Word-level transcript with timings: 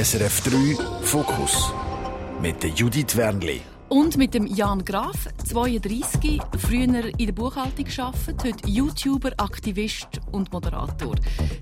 SRF 0.00 0.42
3 0.42 0.76
Fokus 1.02 1.72
mit 2.40 2.62
Judith 2.78 3.16
Wernli. 3.16 3.77
Und 3.88 4.18
mit 4.18 4.34
dem 4.34 4.46
Jan 4.46 4.84
Graf, 4.84 5.28
32, 5.46 6.42
früher 6.58 6.82
in 6.82 7.26
der 7.26 7.32
Buchhaltung 7.32 7.86
gearbeitet, 7.86 8.44
heute 8.44 8.68
YouTuber, 8.68 9.32
Aktivist 9.38 10.20
und 10.30 10.52
Moderator. 10.52 11.14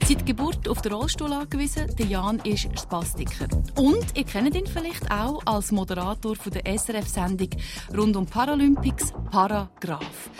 Seit 0.09 0.27
Geburt 0.27 0.69
auf 0.69 0.83
den 0.83 0.93
Rollstuhl 0.93 1.33
angewiesen, 1.33 1.87
der 1.97 2.07
Jan 2.07 2.41
ist 2.41 2.69
Spastiker. 2.81 3.47
Und 3.77 4.04
ihr 4.17 4.25
kennt 4.25 4.57
ihn 4.57 4.67
vielleicht 4.67 5.09
auch 5.09 5.41
als 5.45 5.71
Moderator 5.71 6.35
von 6.35 6.53
der 6.53 6.67
SRF-Sendung 6.67 7.50
rund 7.96 8.17
um 8.17 8.27
Paralympics 8.27 9.13
Paragraph. 9.31 10.31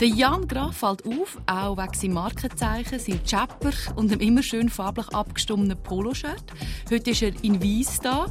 Der 0.00 0.08
Jan 0.08 0.48
Graf 0.48 0.78
fällt 0.78 1.04
auf, 1.06 1.38
auch 1.46 1.76
wegen 1.76 1.94
seinem 1.94 2.14
Markenzeichen, 2.14 2.98
seinem 2.98 3.24
Chapper 3.24 3.72
und 3.94 4.10
einem 4.10 4.20
immer 4.20 4.42
schön 4.42 4.70
farblich 4.70 5.08
abgestimmten 5.08 5.76
Poloshirt. 5.82 6.44
Heute 6.90 7.10
ist 7.10 7.22
er 7.22 7.32
in 7.42 7.62
Weiss 7.62 8.00
da. 8.00 8.26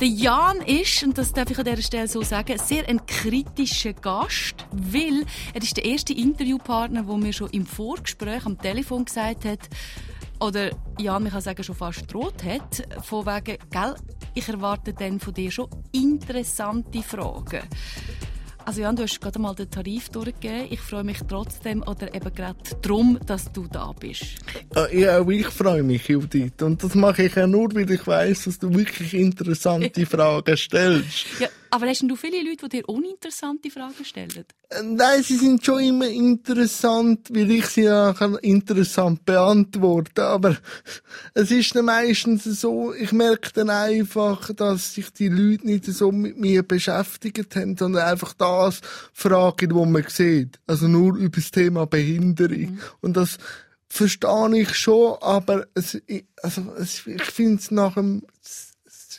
Der 0.00 0.08
Jan 0.08 0.58
ist, 0.58 1.02
und 1.04 1.16
das 1.16 1.32
darf 1.32 1.50
ich 1.50 1.58
an 1.58 1.64
dieser 1.64 1.80
Stelle 1.80 2.06
so 2.06 2.20
sagen, 2.20 2.35
sehr 2.56 2.88
ein 2.88 3.04
kritischer 3.06 3.92
Gast, 3.92 4.66
weil 4.72 5.24
er 5.54 5.62
ist 5.62 5.76
der 5.76 5.84
erste 5.84 6.12
Interviewpartner, 6.12 7.02
der 7.02 7.16
mir 7.16 7.32
schon 7.32 7.50
im 7.50 7.66
Vorgespräch 7.66 8.44
am 8.46 8.58
Telefon 8.58 9.04
gesagt 9.04 9.44
hat, 9.44 9.60
oder 10.40 10.70
Jan, 10.98 11.24
ich 11.24 11.32
kann 11.32 11.40
sagen, 11.40 11.62
schon 11.62 11.74
fast 11.74 12.12
droht 12.12 12.44
hat, 12.44 12.86
von 13.02 13.24
wegen, 13.24 13.58
gell, 13.70 13.94
ich 14.34 14.48
erwarte 14.48 14.92
dann 14.92 15.18
von 15.18 15.32
dir 15.32 15.50
schon 15.50 15.68
interessante 15.92 17.02
Fragen. 17.02 17.62
Also 18.66 18.80
Jan, 18.80 18.96
du 18.96 19.04
hast 19.04 19.20
gerade 19.20 19.38
mal 19.38 19.54
den 19.54 19.70
Tarif 19.70 20.08
durchgegeben. 20.08 20.66
Ich 20.70 20.80
freue 20.80 21.04
mich 21.04 21.18
trotzdem 21.28 21.82
oder 21.82 22.12
eben 22.12 22.34
gerade 22.34 22.58
darum, 22.82 23.16
dass 23.24 23.52
du 23.52 23.68
da 23.68 23.92
bist. 23.92 24.24
Äh, 24.74 25.02
ja, 25.02 25.20
auch 25.20 25.28
ich 25.28 25.46
freue 25.46 25.84
mich, 25.84 26.08
Judith. 26.08 26.60
Und 26.60 26.82
das 26.82 26.96
mache 26.96 27.22
ich 27.22 27.36
ja 27.36 27.46
nur, 27.46 27.72
weil 27.76 27.88
ich 27.88 28.04
weiß, 28.04 28.44
dass 28.44 28.58
du 28.58 28.74
wirklich 28.74 29.14
interessante 29.14 30.04
Fragen 30.06 30.56
stellst. 30.56 31.26
Ja, 31.38 31.48
aber 31.70 31.86
hast 31.86 32.02
du 32.02 32.16
viele 32.16 32.42
Leute, 32.42 32.68
die 32.68 32.78
dir 32.78 32.88
uninteressante 32.88 33.70
Fragen 33.70 34.04
stellen? 34.04 34.44
Äh, 34.68 34.82
nein, 34.82 35.22
sie 35.22 35.36
sind 35.36 35.64
schon 35.64 35.80
immer 35.80 36.08
interessant, 36.08 37.28
weil 37.30 37.50
ich 37.50 37.66
sie 37.66 37.82
ja 37.82 38.10
interessant 38.42 39.24
beantworten 39.24 40.20
Aber 40.20 40.56
es 41.34 41.50
ist 41.50 41.74
dann 41.74 41.86
meistens 41.86 42.44
so, 42.44 42.92
ich 42.92 43.12
merke 43.12 43.50
dann 43.54 43.70
einfach, 43.70 44.52
dass 44.54 44.94
sich 44.94 45.10
die 45.12 45.28
Leute 45.28 45.66
nicht 45.66 45.84
so 45.84 46.10
mit 46.12 46.38
mir 46.38 46.62
beschäftigt 46.62 47.54
haben, 47.56 47.76
sondern 47.76 48.06
einfach 48.06 48.34
das 48.34 48.80
fragen, 49.12 49.74
was 49.74 49.88
man 49.88 50.04
sieht. 50.08 50.58
Also 50.66 50.88
nur 50.88 51.16
über 51.16 51.36
das 51.36 51.50
Thema 51.50 51.86
Behinderung. 51.86 52.72
Mhm. 52.72 52.80
Und 53.00 53.16
das 53.16 53.38
verstehe 53.88 54.60
ich 54.60 54.74
schon, 54.74 55.16
aber 55.20 55.66
es, 55.74 56.00
also, 56.42 56.74
es, 56.78 57.06
ich 57.06 57.22
finde 57.22 57.60
es 57.60 57.70
nach 57.70 57.94
dem 57.94 58.22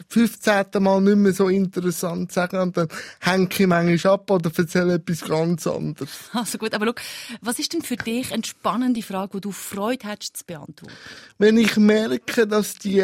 15. 0.10 0.66
Mal 0.80 1.02
nicht 1.02 1.18
mehr 1.18 1.34
so 1.34 1.50
interessant 1.50 2.32
sagen 2.32 2.60
und 2.60 2.78
dann 2.78 2.88
hänge 3.20 3.50
ich 3.52 3.68
manchmal 3.68 4.14
ab 4.14 4.30
oder 4.32 4.52
erzähle 4.56 4.96
etwas 4.96 5.22
ganz 5.22 5.68
anderes. 5.68 6.10
Also 6.34 6.58
gut, 6.58 6.74
aber 6.74 6.88
schau, 6.88 6.94
was 7.42 7.60
ist 7.60 7.74
denn 7.74 7.82
für 7.82 7.96
dich 7.96 8.34
eine 8.34 8.44
spannende 8.44 9.02
Frage, 9.02 9.38
die 9.38 9.42
du 9.42 9.52
Freude 9.52 10.08
hättest 10.08 10.38
zu 10.38 10.46
beantworten? 10.46 10.94
Wenn 11.38 11.58
ich 11.58 11.78
merke, 11.78 12.48
dass 12.48 12.76
die 12.76 13.04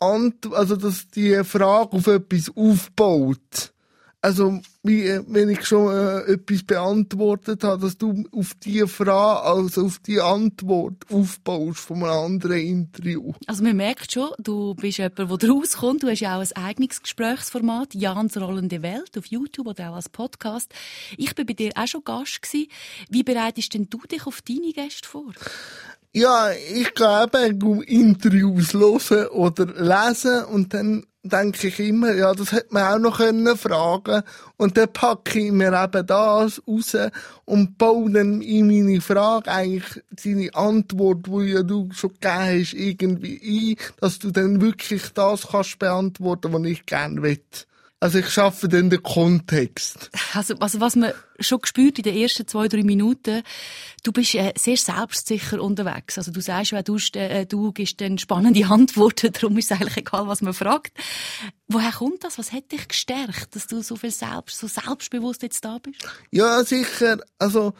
Ant 0.00 0.52
also 0.54 0.76
dass 0.76 1.08
die 1.08 1.44
Frage 1.44 1.92
auf 1.92 2.06
etwas 2.06 2.50
aufbaut, 2.56 3.72
also, 4.22 4.60
äh, 4.84 5.20
wenn 5.26 5.48
ich 5.48 5.64
schon 5.64 5.94
äh, 5.94 6.32
etwas 6.32 6.62
beantwortet 6.62 7.64
habe, 7.64 7.82
dass 7.82 7.96
du 7.96 8.24
auf 8.32 8.52
die 8.54 8.86
Frage, 8.86 9.42
also 9.42 9.86
auf 9.86 9.98
die 10.00 10.20
Antwort 10.20 11.06
aufbaust 11.10 11.80
von 11.80 12.04
einem 12.04 12.12
anderen 12.12 12.60
Interview. 12.60 13.32
Also, 13.46 13.62
man 13.62 13.76
merkt 13.76 14.12
schon, 14.12 14.28
du 14.38 14.74
bist 14.74 14.98
jemand, 14.98 15.18
der 15.18 15.50
rauskommt. 15.50 16.02
Du 16.02 16.08
hast 16.08 16.20
ja 16.20 16.36
auch 16.36 16.42
ein 16.42 16.64
eigenes 16.64 17.02
Gesprächsformat, 17.02 17.94
Jans 17.94 18.36
rollende 18.36 18.82
Welt, 18.82 19.16
auf 19.16 19.26
YouTube 19.26 19.68
oder 19.68 19.90
auch 19.90 19.96
als 19.96 20.10
Podcast. 20.10 20.70
Ich 21.16 21.34
bin 21.34 21.46
bei 21.46 21.54
dir 21.54 21.72
auch 21.74 21.86
schon 21.86 22.04
Gast 22.04 22.42
gewesen. 22.42 22.68
Wie 23.08 23.22
bereitest 23.22 23.72
denn 23.72 23.88
du 23.88 24.00
dich 24.00 24.26
auf 24.26 24.42
deine 24.42 24.72
Gäste 24.72 25.08
vor? 25.08 25.32
Ja, 26.12 26.50
ich 26.50 26.92
glaube, 26.94 27.38
Interviews 27.86 28.74
hören 28.74 29.28
oder 29.28 29.66
lesen 29.66 30.44
und 30.44 30.74
dann 30.74 31.06
denke 31.22 31.68
ich 31.68 31.78
immer, 31.80 32.14
ja, 32.14 32.32
das 32.32 32.52
hätte 32.52 32.72
man 32.72 32.94
auch 32.94 32.98
noch 32.98 33.18
können 33.18 33.56
fragen 33.56 34.22
und 34.56 34.76
dann 34.76 34.92
packe 34.92 35.38
ich 35.38 35.52
mir 35.52 35.72
eben 35.72 36.06
das 36.06 36.62
raus 36.66 36.96
und 37.44 37.76
baue 37.76 38.10
dann 38.10 38.40
in 38.40 38.66
meine 38.66 39.00
Frage 39.00 39.50
eigentlich 39.50 40.02
seine 40.18 40.54
Antwort, 40.54 41.26
die 41.26 41.52
ja 41.52 41.62
du 41.62 41.88
schon 41.92 42.14
gegeben 42.14 42.60
hast, 42.60 42.72
irgendwie 42.72 43.76
ein, 43.78 43.86
dass 44.00 44.18
du 44.18 44.30
dann 44.30 44.60
wirklich 44.60 45.12
das 45.12 45.48
kannst 45.48 45.78
beantworten, 45.78 46.52
was 46.52 46.64
ich 46.64 46.86
gerne 46.86 47.22
will. 47.22 47.40
Also 48.02 48.18
ich 48.18 48.30
schaffe 48.30 48.66
dann 48.66 48.88
den 48.88 49.02
Kontext. 49.02 50.10
Also, 50.32 50.54
also 50.54 50.80
was 50.80 50.96
man 50.96 51.12
schon 51.38 51.60
gespürt 51.60 51.98
in 51.98 52.04
den 52.04 52.16
ersten 52.16 52.46
zwei, 52.48 52.66
drei 52.66 52.82
Minuten, 52.82 53.42
du 54.02 54.12
bist 54.12 54.34
äh, 54.34 54.54
sehr 54.56 54.78
selbstsicher 54.78 55.60
unterwegs. 55.60 56.16
Also 56.16 56.32
du 56.32 56.40
sagst, 56.40 56.72
wenn 56.72 56.82
du, 56.82 56.96
äh, 57.12 57.44
du 57.44 57.72
gibst 57.72 58.00
dann 58.00 58.16
spannende 58.16 58.64
Antworten, 58.70 59.32
darum 59.32 59.58
ist 59.58 59.70
es 59.70 59.78
eigentlich 59.78 59.98
egal, 59.98 60.26
was 60.26 60.40
man 60.40 60.54
fragt. 60.54 60.96
Woher 61.68 61.92
kommt 61.92 62.24
das? 62.24 62.38
Was 62.38 62.52
hat 62.52 62.72
dich 62.72 62.88
gestärkt, 62.88 63.54
dass 63.54 63.66
du 63.66 63.82
so 63.82 63.96
viel 63.96 64.10
selbst, 64.10 64.58
so 64.58 64.66
selbstbewusst 64.66 65.42
jetzt 65.42 65.62
da 65.62 65.76
bist? 65.76 66.08
Ja, 66.30 66.64
sicher. 66.64 67.18
Also 67.38 67.74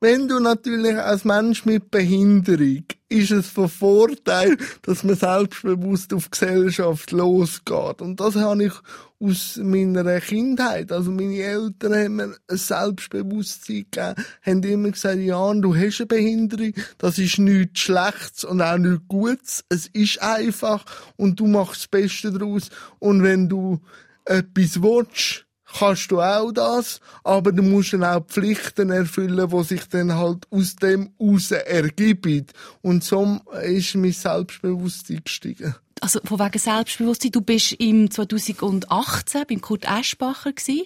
wenn 0.00 0.28
du 0.28 0.38
natürlich 0.38 0.96
als 0.96 1.24
Mensch 1.24 1.64
mit 1.64 1.90
Behinderung 1.90 2.84
ist 3.08 3.30
es 3.30 3.48
von 3.48 3.68
Vorteil, 3.68 4.56
dass 4.82 5.02
man 5.02 5.16
selbstbewusst 5.16 6.12
auf 6.12 6.30
Gesellschaft 6.30 7.10
losgeht. 7.10 8.02
Und 8.02 8.20
das 8.20 8.36
habe 8.36 8.66
ich 8.66 8.72
aus 9.18 9.56
meiner 9.56 10.20
Kindheit. 10.20 10.92
Also 10.92 11.10
meine 11.10 11.38
Eltern 11.38 11.94
haben 11.94 12.16
mir 12.16 12.36
ein 12.48 12.56
Selbstbewusstsein 12.56 13.86
gegeben, 13.90 14.14
haben 14.42 14.62
immer 14.62 14.90
gesagt, 14.90 15.18
Jan, 15.18 15.62
du 15.62 15.74
hast 15.74 16.00
eine 16.00 16.06
Behinderung, 16.06 16.74
das 16.98 17.18
ist 17.18 17.38
nichts 17.38 17.80
Schlechtes 17.80 18.44
und 18.44 18.60
auch 18.60 18.78
nichts 18.78 19.08
Gutes. 19.08 19.64
Es 19.68 19.86
ist 19.86 20.22
einfach 20.22 20.84
und 21.16 21.40
du 21.40 21.46
machst 21.46 21.80
das 21.80 21.88
Beste 21.88 22.30
daraus. 22.30 22.68
Und 22.98 23.22
wenn 23.22 23.48
du 23.48 23.80
etwas 24.26 24.82
willst, 24.82 25.47
kannst 25.76 26.10
du 26.10 26.20
auch 26.20 26.52
das, 26.52 27.00
aber 27.24 27.52
du 27.52 27.62
musst 27.62 27.92
dann 27.92 28.04
auch 28.04 28.24
Pflichten 28.26 28.90
erfüllen, 28.90 29.48
die 29.50 29.64
sich 29.64 29.88
dann 29.88 30.14
halt 30.14 30.46
aus 30.50 30.76
dem 30.76 31.10
raus 31.20 31.50
ergeben. 31.50 32.46
Und 32.82 33.04
so 33.04 33.40
ist 33.62 33.94
mein 33.94 34.12
Selbstbewusstsein 34.12 35.20
gestiegen 35.24 35.74
also 36.00 36.20
von 36.24 36.38
wegen 36.38 36.58
Selbstbewusstsein, 36.58 37.32
du 37.32 37.40
bist 37.40 37.72
im 37.78 38.10
2018 38.10 39.44
beim 39.48 39.60
Kurt 39.60 39.84
Eschbacher 39.84 40.52
gewesen 40.52 40.84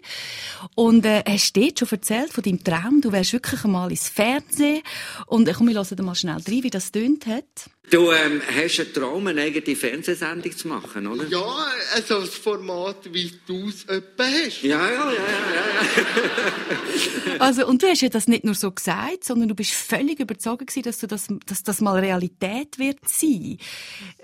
und 0.75 1.05
äh, 1.05 1.23
hast 1.27 1.57
dort 1.57 1.79
schon 1.79 1.89
erzählt 1.91 2.33
von 2.33 2.43
deinem 2.43 2.63
Traum, 2.63 3.01
du 3.01 3.13
wärst 3.13 3.33
wirklich 3.33 3.65
einmal 3.65 3.91
ins 3.91 4.09
Fernsehen 4.09 4.83
und 5.27 5.49
äh, 5.49 5.53
komm, 5.53 5.69
wir 5.69 5.75
hören 5.75 6.05
mal 6.05 6.15
schnell 6.15 6.35
rein, 6.35 6.63
wie 6.63 6.71
das 6.71 6.93
tönt 6.93 7.27
hat. 7.27 7.45
Du 7.91 8.13
ähm, 8.13 8.41
hast 8.57 8.79
einen 8.79 8.95
Traum, 8.95 9.27
eine 9.27 9.43
eigene 9.43 9.77
Fernsehsendung 9.77 10.57
zu 10.57 10.69
machen, 10.69 11.07
oder? 11.07 11.27
Ja, 11.27 11.67
also 11.95 12.21
das 12.21 12.37
Format, 12.37 13.13
wie 13.13 13.31
du 13.47 13.69
es 13.69 13.85
etwa 13.85 14.25
hast. 14.25 14.63
Ja, 14.63 14.89
ja, 14.89 14.93
ja, 14.93 15.13
ja, 15.13 15.13
ja. 15.13 17.37
also, 17.41 17.67
und 17.67 17.83
du 17.83 17.89
hast 17.89 18.01
ja 18.01 18.09
das 18.09 18.29
nicht 18.29 18.45
nur 18.45 18.55
so 18.55 18.71
gesagt, 18.71 19.25
sondern 19.25 19.49
du 19.49 19.55
bist 19.55 19.73
völlig 19.73 20.21
überzeugt 20.21 20.69
gewesen, 20.69 20.85
dass, 20.85 20.99
du 20.99 21.07
das, 21.07 21.27
dass 21.47 21.63
das 21.65 21.81
mal 21.81 21.99
Realität 21.99 22.79
wird 22.79 22.99
sein. 23.07 23.59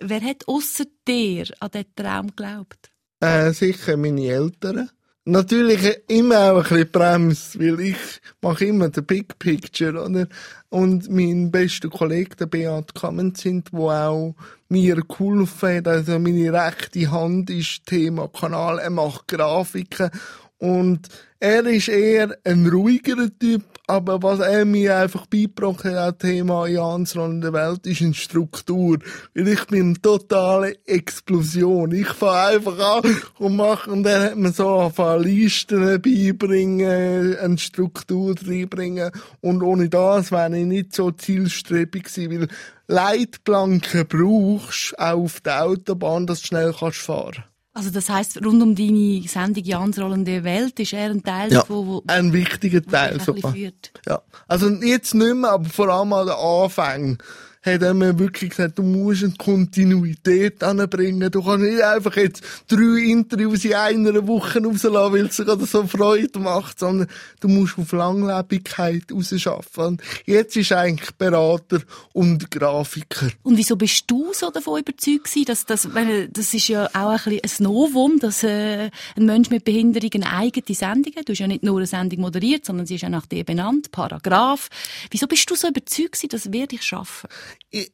Wer 0.01 0.23
hat 0.23 0.47
außer 0.79 0.91
dir 1.07 1.47
an 1.61 1.71
diesen 1.73 1.95
Traum 1.95 2.27
geglaubt? 2.29 2.91
Äh, 3.21 3.53
sicher 3.53 3.97
meine 3.97 4.27
Eltern. 4.27 4.91
Natürlich 5.25 5.81
immer 6.09 6.53
auch 6.53 6.57
ein 6.57 6.63
bisschen 6.63 6.91
Brems, 6.91 7.59
weil 7.59 7.81
ich 7.81 7.97
mache 8.41 8.65
immer 8.65 8.89
den 8.89 9.05
Big 9.05 9.39
Picture, 9.39 10.03
oder? 10.03 10.27
Und 10.71 11.11
mein 11.11 11.51
bester 11.51 11.91
Kollege, 11.91 12.35
der 12.37 12.47
Beat 12.47 12.95
Kammen 12.95 13.35
sind, 13.35 13.71
wo 13.73 13.91
auch 13.91 14.35
mir 14.71 14.97
geholfen 14.97 15.77
hat, 15.77 15.89
also 15.89 16.19
meine 16.19 16.51
rechte 16.51 17.11
Hand 17.11 17.51
ist 17.51 17.85
Thema 17.85 18.29
Kanal, 18.29 18.79
er 18.79 18.91
macht 18.91 19.29
Grafiken 19.29 20.11
und 20.59 21.09
er 21.41 21.67
ist 21.67 21.89
eher 21.89 22.37
ein 22.45 22.67
ruhigerer 22.67 23.29
Typ, 23.39 23.65
aber 23.89 24.23
was 24.23 24.41
er 24.41 24.67
mir 24.67 24.99
einfach 24.99 25.27
beigebracht 25.27 25.85
hat, 25.85 26.19
Thema 26.21 26.67
Jans 26.67 27.15
in 27.15 27.41
der 27.41 27.55
Welt, 27.55 27.87
ist 27.87 28.03
eine 28.03 28.13
Struktur. 28.13 28.99
Weil 29.35 29.49
ich 29.49 29.65
bin 29.67 29.87
eine 29.87 30.03
totale 30.03 30.77
Explosion. 30.85 31.93
Ich 31.93 32.09
fange 32.09 32.59
einfach 32.59 32.79
an 32.79 33.17
und 33.39 33.57
mache, 33.57 33.91
und 33.91 34.07
er 34.07 34.25
hat 34.25 34.37
mir 34.37 34.53
so 34.53 34.69
angefangen, 34.69 35.23
Listen 35.23 36.03
beibringen, 36.03 37.37
eine 37.39 37.59
Struktur 37.59 38.35
reinbringen. 38.47 39.11
Und 39.41 39.63
ohne 39.63 39.89
das 39.89 40.31
wäre 40.33 40.57
ich 40.59 40.67
nicht 40.67 40.95
so 40.95 41.11
zielstrebig 41.11 42.05
gewesen, 42.05 42.41
weil 42.43 42.49
Leitplanken 42.89 44.07
brauchst, 44.07 44.99
auch 44.99 45.25
auf 45.25 45.41
der 45.41 45.65
Autobahn, 45.65 46.27
dass 46.27 46.43
du 46.43 46.49
schnell 46.49 46.75
kannst 46.79 46.99
fahren 46.99 47.45
also 47.79 47.91
das 47.91 48.11
heißt, 48.11 48.45
rund 48.45 48.61
um 48.61 48.75
deine 48.75 49.23
Sendung 49.29 49.63
Jans 49.63 50.01
rollende 50.01 50.43
Welt 50.43 50.81
ist 50.81 50.93
er 50.93 51.11
ein 51.11 51.23
Teil, 51.23 51.53
ja, 51.53 51.63
wo, 51.69 51.87
wo 51.87 52.03
ein 52.09 52.33
wichtiger 52.33 52.83
Teil 52.83 53.21
sogar. 53.21 53.55
Ja, 53.55 54.21
also 54.49 54.69
jetzt 54.69 55.15
nicht 55.15 55.35
mehr, 55.37 55.51
aber 55.51 55.69
vor 55.69 55.89
allem 55.89 56.13
an 56.13 56.27
den 56.27 56.35
Anfängen 56.35 57.19
hat 57.63 57.95
mir 57.95 58.19
wirklich 58.19 58.51
gesagt, 58.51 58.79
du 58.79 58.83
musst 58.83 59.25
eine 59.25 59.35
Kontinuität 59.35 60.63
anbringen. 60.63 61.31
Du 61.31 61.43
kannst 61.43 61.65
nicht 61.65 61.83
einfach 61.83 62.17
jetzt 62.17 62.43
drei 62.69 63.11
Interviews 63.11 63.65
in 63.65 63.75
einer 63.75 64.27
Woche 64.27 64.63
rauslassen, 64.63 65.13
weil 65.13 65.27
es 65.27 65.37
gerade 65.37 65.67
so 65.67 65.87
Freude 65.87 66.39
macht, 66.39 66.79
sondern 66.79 67.09
du 67.41 67.49
musst 67.49 67.79
auf 67.79 67.93
Langlebigkeit 67.93 69.05
rausschaffen. 69.13 69.85
Und 69.85 70.03
jetzt 70.27 70.57
ist 70.57 70.73
eigentlich 70.73 71.11
Berater 71.13 71.81
und 72.13 72.51
Grafiker. 72.51 73.29
Und 73.43 73.57
wieso 73.57 73.77
bist 73.77 74.05
du 74.07 74.33
so 74.33 74.51
davon 74.51 74.81
überzeugt 74.81 75.29
dass 75.49 75.67
das, 75.67 75.95
weil 75.95 76.29
das 76.29 76.55
ist 76.55 76.69
ja 76.69 76.87
auch 76.95 77.27
ein 77.27 77.39
bisschen 77.41 77.67
ein 77.67 77.73
Novum, 77.73 78.19
dass 78.19 78.43
äh, 78.43 78.91
ein 79.17 79.27
Mensch 79.27 79.51
mit 79.51 79.65
Behinderung 79.65 80.11
eine 80.15 80.33
eigene 80.33 80.75
Sendung 80.75 81.15
hat. 81.17 81.29
Du 81.29 81.33
hast 81.33 81.39
ja 81.39 81.47
nicht 81.47 81.63
nur 81.63 81.77
eine 81.77 81.87
Sendung 81.87 82.21
moderiert, 82.21 82.65
sondern 82.65 82.87
sie 82.87 82.97
ist 82.97 83.03
ja 83.03 83.09
nach 83.09 83.27
dir 83.27 83.45
benannt, 83.45 83.91
Paragraph. 83.91 84.69
Wieso 85.11 85.27
bist 85.27 85.49
du 85.51 85.55
so 85.55 85.69
überzeugt 85.69 86.13
gewesen, 86.13 86.29
das 86.31 86.53
werde 86.53 86.77
ich 86.77 86.83
schaffen? 86.83 87.29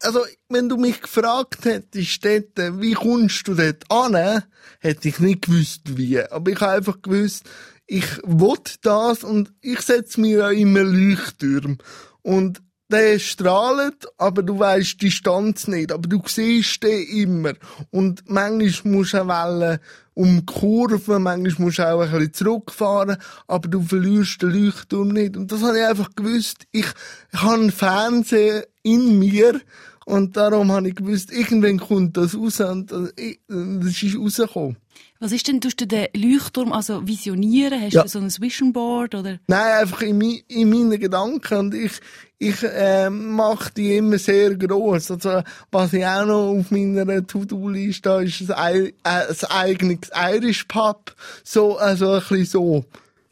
Also, 0.03 0.21
wenn 0.49 0.69
du 0.69 0.77
mich 0.77 1.01
gefragt 1.03 1.65
hättest, 1.65 2.25
dort, 2.25 2.81
wie 2.81 2.95
kommst 2.95 3.47
du 3.49 3.55
dort 3.55 3.91
an, 3.91 4.43
hätte 4.81 5.09
ich 5.09 5.19
nicht 5.19 5.43
gewusst, 5.43 5.97
wie. 5.97 6.21
Aber 6.21 6.51
ich 6.51 6.61
habe 6.61 6.73
einfach 6.73 7.03
gewusst, 7.03 7.45
ich 7.87 8.06
will 8.25 8.59
das 8.83 9.25
und 9.25 9.53
ich 9.61 9.81
setze 9.81 10.21
mir 10.21 10.39
ja 10.39 10.51
immer 10.51 10.83
Leuchttürme. 10.83 11.77
Und 12.23 12.62
der 12.91 13.19
strahlt, 13.19 14.06
aber 14.19 14.43
du 14.43 14.59
weißt 14.59 15.01
die 15.01 15.06
Distanz 15.06 15.67
nicht, 15.69 15.91
aber 15.91 16.09
du 16.09 16.23
siehst 16.27 16.83
den 16.83 17.07
immer. 17.09 17.55
Und 17.91 18.23
manchmal 18.29 18.93
musst 18.93 19.15
du 19.15 19.23
auch 19.23 19.27
wollen, 19.27 19.79
um 20.15 20.47
Kurven, 20.47 21.23
manchmal 21.23 21.67
musst 21.67 21.79
du 21.79 21.89
auch 21.93 22.00
ein 22.00 22.11
bisschen 22.11 22.35
zurückfahren, 22.35 23.17
aber 23.49 23.69
du 23.69 23.83
verlierst 23.83 24.43
den 24.43 24.50
Leuchtturm 24.50 25.09
nicht. 25.09 25.37
Und 25.37 25.50
das 25.50 25.62
habe 25.62 25.79
ich 25.79 25.85
einfach 25.85 26.11
gewusst. 26.15 26.67
Ich, 26.73 26.87
ich 27.33 27.43
habe 27.43 27.55
einen 27.55 27.73
Fernseher 27.73 28.67
in 28.85 29.19
mir 29.19 29.61
und 30.07 30.37
darum 30.37 30.71
habe 30.71 30.89
ich 30.91 30.95
gewusst, 30.95 31.33
irgendwann 31.33 31.79
kommt 31.81 32.17
das 32.17 32.37
raus 32.37 32.61
und 32.61 32.93
das 32.93 34.03
ist 34.03 34.17
rausgekommen. 34.17 34.77
Was 35.21 35.33
ist 35.33 35.49
denn, 35.49 35.61
tust 35.61 35.81
du 35.81 35.87
den 35.87 36.09
Leuchtturm 36.15 36.73
also 36.73 37.07
visionieren? 37.07 37.81
Hast 37.81 37.95
Ja. 37.95 38.03
du 38.03 38.09
so 38.09 38.19
ein 38.19 38.31
Vision 38.31 38.73
Board 38.75 39.15
oder? 39.15 39.39
Nein, 39.47 39.81
einfach 39.81 40.03
in, 40.03 40.19
mi 40.19 40.45
in 40.49 40.69
meinen 40.69 41.01
Gedanken. 41.01 41.55
Und 41.59 41.75
ich, 41.75 41.93
ich 42.39 42.63
äh, 42.63 43.09
mache 43.09 43.73
die 43.75 43.97
immer 43.97 44.19
sehr 44.19 44.55
groß. 44.55 45.13
Also, 45.13 45.43
was 45.71 45.93
ich 45.95 46.05
auch 46.05 46.27
noch 46.27 46.59
auf 46.59 46.71
meiner 46.71 47.27
To-Do-Liste 47.27 48.11
habe, 48.11 48.25
ist 48.25 48.51
ein, 48.51 48.59
ei- 48.59 48.93
äh, 49.05 49.27
ein 49.29 49.51
eigenes 49.51 50.11
Irish 50.15 50.65
Pub. 50.65 51.15
So, 51.43 51.79
also 51.79 52.11
ein 52.13 52.21
bisschen 52.21 52.45
so. 52.45 52.85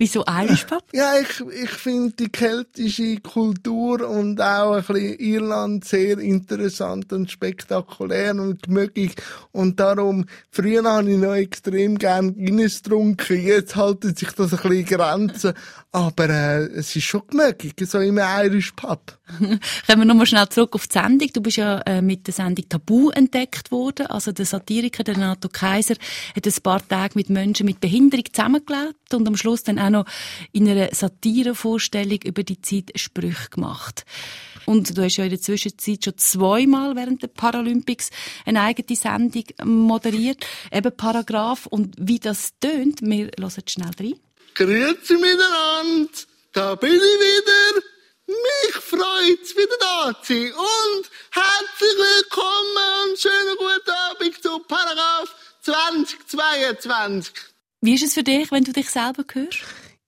Wieso 0.03 0.25
Irish 0.27 0.65
Pub? 0.65 0.83
Ja, 0.93 1.13
ich, 1.17 1.41
ich 1.63 1.71
finde 1.71 2.13
die 2.19 2.29
keltische 2.29 3.21
Kultur 3.21 4.09
und 4.09 4.41
auch 4.41 4.73
ein 4.73 4.83
bisschen 4.83 5.17
Irland 5.21 5.85
sehr 5.85 6.19
interessant 6.19 7.13
und 7.13 7.31
spektakulär 7.31 8.33
und 8.33 8.65
gemögig. 8.65 9.15
Und 9.53 9.79
darum, 9.79 10.25
früher 10.51 10.83
habe 10.83 11.09
ich 11.09 11.19
noch 11.19 11.35
extrem 11.35 11.99
gern 11.99 12.35
Guinness 12.35 12.83
getrunken. 12.83 13.47
Jetzt 13.47 13.77
haltet 13.77 14.19
sich 14.19 14.33
das 14.33 14.53
ein 14.53 14.69
bisschen 14.69 14.87
Grenzen. 14.87 15.55
Aber 15.95 16.31
äh, 16.31 16.65
es 16.69 16.97
ist 16.97 17.05
schon 17.05 17.21
gemögig, 17.29 17.75
so 17.87 17.99
im 17.99 18.19
Irish 18.19 18.73
Pub. 18.73 19.19
Kommen 19.39 19.61
wir 19.87 20.05
nochmal 20.07 20.25
schnell 20.25 20.49
zurück 20.49 20.75
auf 20.75 20.87
die 20.87 20.95
Sendung. 20.95 21.29
Du 21.35 21.43
bist 21.43 21.59
ja 21.59 21.81
äh, 21.81 22.01
mit 22.01 22.27
der 22.27 22.33
Sendung 22.33 22.67
Tabu 22.67 23.11
entdeckt 23.11 23.71
worden. 23.71 24.07
Also 24.07 24.33
der 24.33 24.47
Satiriker, 24.47 25.05
der 25.05 25.17
Renato 25.17 25.51
Kaiser, 25.51 25.97
hat 26.35 26.47
ein 26.47 26.63
paar 26.63 26.89
Tage 26.89 27.13
mit 27.15 27.29
Menschen 27.29 27.67
mit 27.67 27.81
Behinderung 27.81 28.25
zusammengelebt 28.33 29.13
und 29.13 29.29
am 29.29 29.37
Schluss 29.37 29.65
dann 29.65 29.79
auch 29.79 29.91
noch 29.91 30.07
in 30.53 30.67
einer 30.67 30.89
Satirevorstellung 30.95 32.21
über 32.25 32.43
die 32.43 32.63
Zeit 32.63 32.93
Sprüche 32.99 33.51
gemacht. 33.51 34.07
Und 34.65 34.97
du 34.97 35.03
hast 35.03 35.19
ja 35.19 35.25
in 35.25 35.31
der 35.31 35.41
Zwischenzeit 35.43 36.05
schon 36.05 36.17
zweimal 36.17 36.97
während 36.97 37.23
der 37.23 37.29
Paralympics 37.29 38.09
eine 38.47 38.63
eigene 38.63 38.97
Sendung 38.97 39.45
moderiert, 39.63 40.47
eben 40.73 40.97
Paragraph. 40.97 41.67
Und 41.67 41.97
wie 41.99 42.19
das 42.19 42.59
tönt, 42.61 43.03
wir 43.03 43.31
hören 43.39 43.63
schnell 43.67 43.91
rein. 44.01 44.15
Grüezi 44.55 45.15
miteinander, 45.15 46.11
da 46.53 46.75
bin 46.75 46.93
ich 46.93 47.01
wieder. 47.01 47.83
Mich 48.27 48.75
freut's, 48.75 49.57
wieder 49.57 49.77
da 49.81 50.23
zu 50.23 50.35
sein. 50.35 50.53
Und 50.53 51.11
herzlich 51.31 51.97
willkommen 51.97 53.11
und 53.11 53.19
schönen 53.19 53.57
guten 53.57 53.91
Abend 54.11 54.43
zu 54.43 54.59
Paragraph 54.69 55.35
2022. 55.63 57.33
Wie 57.81 57.95
ist 57.95 58.05
es 58.05 58.15
für 58.15 58.23
dich, 58.23 58.53
wenn 58.53 58.65
du 58.65 58.73
dich 58.73 58.91
selber 58.91 59.25
hörst? 59.33 59.61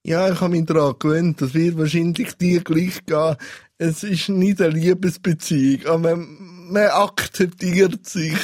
Ja, 0.02 0.30
ich 0.30 0.40
habe 0.40 0.50
mich 0.50 0.66
daran 0.66 0.94
gewöhnt. 0.98 1.40
Das 1.40 1.54
wird 1.54 1.78
wahrscheinlich 1.78 2.34
dir 2.34 2.62
gleich 2.62 3.04
gehen. 3.06 3.36
Es 3.78 4.02
ist 4.02 4.28
nicht 4.28 4.60
eine 4.60 4.74
Liebesbeziehung, 4.74 5.86
aber 5.86 6.16
man, 6.16 6.70
man 6.70 6.88
akzeptiert 6.88 8.06
sich 8.06 8.36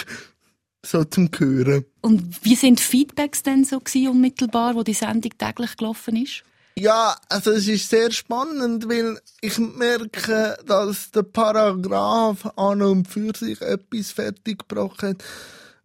so 0.84 1.04
zum 1.04 1.30
Hören. 1.36 1.84
Und 2.00 2.44
wie 2.44 2.54
sind 2.54 2.78
die 2.78 2.82
Feedbacks 2.84 3.42
denn 3.42 3.64
so 3.64 3.80
gewesen, 3.80 4.08
unmittelbar, 4.08 4.74
wo 4.74 4.82
die 4.82 4.94
Sendung 4.94 5.32
täglich 5.36 5.76
gelaufen 5.76 6.16
ist? 6.16 6.42
Ja, 6.76 7.16
also 7.28 7.50
es 7.50 7.68
ist 7.68 7.90
sehr 7.90 8.10
spannend, 8.10 8.88
weil 8.88 9.18
ich 9.42 9.58
merke, 9.58 10.56
dass 10.66 11.10
der 11.10 11.24
Paragraph 11.24 12.46
an 12.56 12.80
und 12.80 13.06
für 13.06 13.36
sich 13.36 13.60
etwas 13.60 14.12
fertiggebracht 14.12 15.02
hat, 15.02 15.22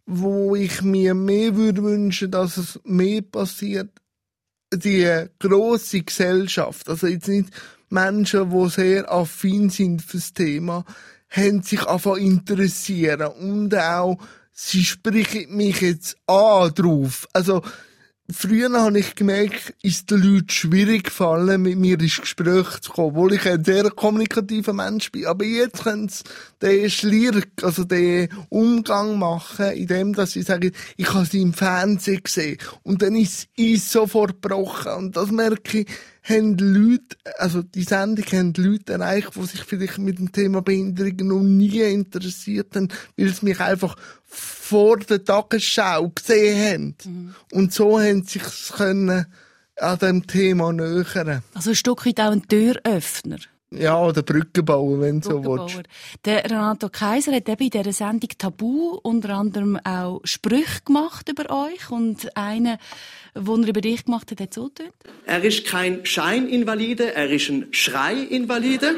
wo 0.06 0.54
ich 0.54 0.82
mir 0.82 1.14
mehr 1.14 1.56
würde 1.56 1.82
wünschen, 1.82 2.30
dass 2.30 2.56
es 2.56 2.80
mehr 2.84 3.20
passiert. 3.20 3.90
Die 4.72 5.26
grosse 5.38 6.02
Gesellschaft, 6.02 6.88
also 6.88 7.06
jetzt 7.06 7.28
nicht 7.28 7.50
Menschen, 7.90 8.50
die 8.50 8.70
sehr 8.70 9.12
affin 9.12 9.70
sind 9.70 10.02
fürs 10.02 10.32
Thema, 10.32 10.84
haben 11.28 11.62
sich 11.62 11.84
einfach 11.86 12.16
interessieren 12.16 13.32
und 13.32 13.74
auch 13.74 14.18
sie 14.56 14.84
sprechen 14.84 15.54
mich 15.54 15.82
jetzt 15.82 16.16
an 16.26 16.72
drauf. 16.74 17.28
Also 17.32 17.62
Früher 18.28 18.72
habe 18.72 18.98
ich 18.98 19.14
gemerkt, 19.14 19.74
ist 19.82 20.10
den 20.10 20.20
Leuten 20.20 20.48
schwierig 20.48 21.04
gefallen, 21.04 21.62
mit 21.62 21.78
mir 21.78 22.00
ins 22.00 22.20
Gespräch 22.20 22.80
zu 22.80 22.90
kommen, 22.90 23.10
obwohl 23.10 23.34
ich 23.34 23.46
ein 23.46 23.62
sehr 23.62 23.88
kommunikativer 23.88 24.72
Mensch 24.72 25.12
bin. 25.12 25.26
Aber 25.26 25.44
jetzt 25.44 25.84
können 25.84 26.08
sie 26.08 26.24
den 26.60 26.90
Schlirk, 26.90 27.46
also 27.62 27.84
den 27.84 28.28
Umgang 28.48 29.16
machen, 29.20 29.70
indem 29.70 30.12
dass 30.12 30.32
sie 30.32 30.42
sagen, 30.42 30.72
ich 30.96 31.14
habe 31.14 31.24
sie 31.24 31.40
im 31.40 31.52
Fernsehen 31.52 32.24
gesehen. 32.24 32.58
Und 32.82 33.02
dann 33.02 33.14
ist 33.14 33.48
es 33.56 33.92
sofort 33.92 34.42
gebrochen. 34.42 34.92
Und 34.92 35.16
das 35.16 35.30
merke 35.30 35.82
ich, 35.82 35.86
haben 36.28 36.56
die 36.56 36.64
Leute, 36.64 37.16
also 37.38 37.62
die 37.62 37.84
Sendung 37.84 38.24
haben 38.26 38.52
Leute 38.56 38.94
erreicht, 38.94 39.36
die 39.36 39.46
sich 39.46 39.62
vielleicht 39.62 39.98
mit 39.98 40.18
dem 40.18 40.32
Thema 40.32 40.60
Behinderung 40.60 41.16
noch 41.28 41.42
nie 41.42 41.80
interessiert 41.80 42.74
haben, 42.74 42.88
weil 43.16 43.28
sie 43.28 43.44
mich 43.44 43.60
einfach 43.60 43.96
vor 44.24 44.98
der 44.98 45.24
Tagesschau 45.24 46.10
gesehen 46.10 46.96
haben. 47.04 47.34
Und 47.52 47.72
so 47.72 48.00
haben 48.00 48.24
sie 48.24 48.40
sich 48.40 48.72
können 48.72 49.26
an 49.76 49.98
dem 49.98 50.26
Thema 50.26 50.72
nähern. 50.72 51.42
Also 51.54 51.70
ein 51.70 51.76
Stück 51.76 52.06
weit 52.06 52.20
auch 52.20 52.32
ein 52.32 52.46
Türöffner. 52.48 53.38
Ja, 53.70 54.00
oder 54.00 54.22
Brücken 54.22 54.64
bauen, 54.64 55.00
wenn 55.00 55.20
du 55.20 55.28
so 55.28 55.40
Brückenbauer. 55.40 55.68
willst. 55.74 56.24
Der 56.24 56.44
Renato 56.44 56.88
Kaiser 56.88 57.32
hat 57.32 57.48
eben 57.48 57.64
in 57.64 57.70
dieser 57.70 57.92
Sendung 57.92 58.30
Tabu 58.38 58.98
unter 59.02 59.30
anderem 59.30 59.76
auch 59.82 60.20
Sprüche 60.22 60.82
gemacht 60.84 61.28
über 61.28 61.50
euch 61.50 61.90
und 61.90 62.36
einen, 62.36 62.78
den 63.34 63.62
er 63.64 63.68
über 63.68 63.80
dich 63.80 64.04
gemacht 64.04 64.30
hat, 64.30 64.40
hat 64.40 64.54
so 64.54 64.66
getönt. 64.66 64.94
Er 65.26 65.42
ist 65.42 65.66
kein 65.66 66.06
Scheininvalide, 66.06 67.14
er 67.14 67.28
ist 67.28 67.48
ein 67.48 67.66
Schreiinvalide. 67.72 68.94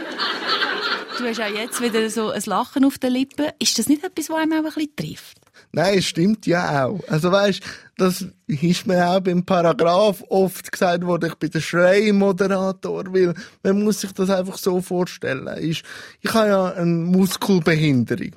Du 1.16 1.24
hast 1.24 1.40
auch 1.40 1.48
jetzt 1.48 1.80
wieder 1.80 2.08
so 2.10 2.28
ein 2.28 2.42
Lachen 2.44 2.84
auf 2.84 2.98
den 2.98 3.12
Lippen. 3.12 3.46
Ist 3.58 3.78
das 3.78 3.88
nicht 3.88 4.04
etwas, 4.04 4.28
was 4.28 4.36
einem 4.36 4.52
auch 4.52 4.76
ein 4.76 4.86
bisschen 4.86 4.96
trifft? 4.96 5.38
Nein, 5.72 5.98
es 5.98 6.06
stimmt 6.06 6.46
ja 6.46 6.86
auch. 6.86 7.00
Also 7.08 7.30
weißt, 7.30 7.62
das 7.96 8.24
ist 8.46 8.86
mir 8.86 9.06
auch 9.06 9.20
beim 9.20 9.44
Paragraph 9.44 10.24
oft 10.28 10.72
gesagt 10.72 11.04
worden, 11.04 11.30
ich 11.30 11.34
bin 11.34 11.50
der 11.50 11.60
Schreimoderator, 11.60 13.04
weil 13.12 13.34
man 13.62 13.82
muss 13.82 14.00
sich 14.00 14.12
das 14.12 14.30
einfach 14.30 14.56
so 14.56 14.80
vorstellen. 14.80 15.48
Ich, 15.60 15.82
ich 16.20 16.32
habe 16.32 16.48
ja 16.48 16.64
eine 16.72 16.86
Muskelbehinderung. 16.86 18.32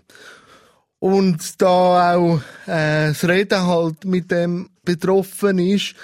Und 0.99 1.61
da 1.61 2.15
auch 2.15 2.41
äh, 2.67 3.07
das 3.07 3.27
Reden 3.27 3.65
halt 3.65 4.05
mit 4.05 4.29
dem 4.29 4.69
betroffen 4.83 5.57
ist, 5.57 5.95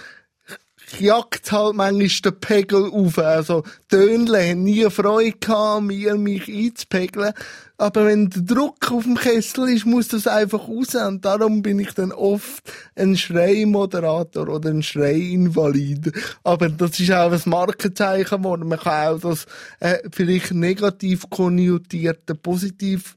jagt 0.99 1.51
halt 1.51 1.75
manchmal 1.75 2.31
den 2.31 2.39
Pegel 2.39 2.91
auf. 2.91 3.17
Also, 3.17 3.63
Tönle 3.89 4.49
haben 4.49 4.63
nie 4.63 4.89
Freude 4.89 5.37
gehabt, 5.39 5.83
mir 5.83 6.15
mich 6.15 6.47
einzupegeln. 6.47 7.33
Aber 7.79 8.05
wenn 8.07 8.29
der 8.29 8.41
Druck 8.41 8.91
auf 8.91 9.03
dem 9.03 9.15
Kessel 9.15 9.69
ist, 9.69 9.85
muss 9.85 10.07
das 10.07 10.25
einfach 10.25 10.67
raus. 10.67 10.95
Und 10.95 11.23
darum 11.23 11.61
bin 11.61 11.77
ich 11.79 11.93
dann 11.93 12.11
oft 12.11 12.63
ein 12.95 13.15
Schreimoderator 13.15 14.49
oder 14.49 14.69
ein 14.69 14.81
Schreiinvalid. 14.81 16.11
Aber 16.43 16.69
das 16.69 16.99
ist 16.99 17.11
auch 17.11 17.31
ein 17.31 17.41
Markenzeichen 17.45 18.41
geworden. 18.41 18.67
Man 18.67 18.79
kann 18.79 19.15
auch 19.15 19.19
das 19.19 19.45
äh, 19.79 19.97
vielleicht 20.11 20.53
negativ 20.53 21.29
konnotierte 21.29 22.33
positiv 22.33 23.16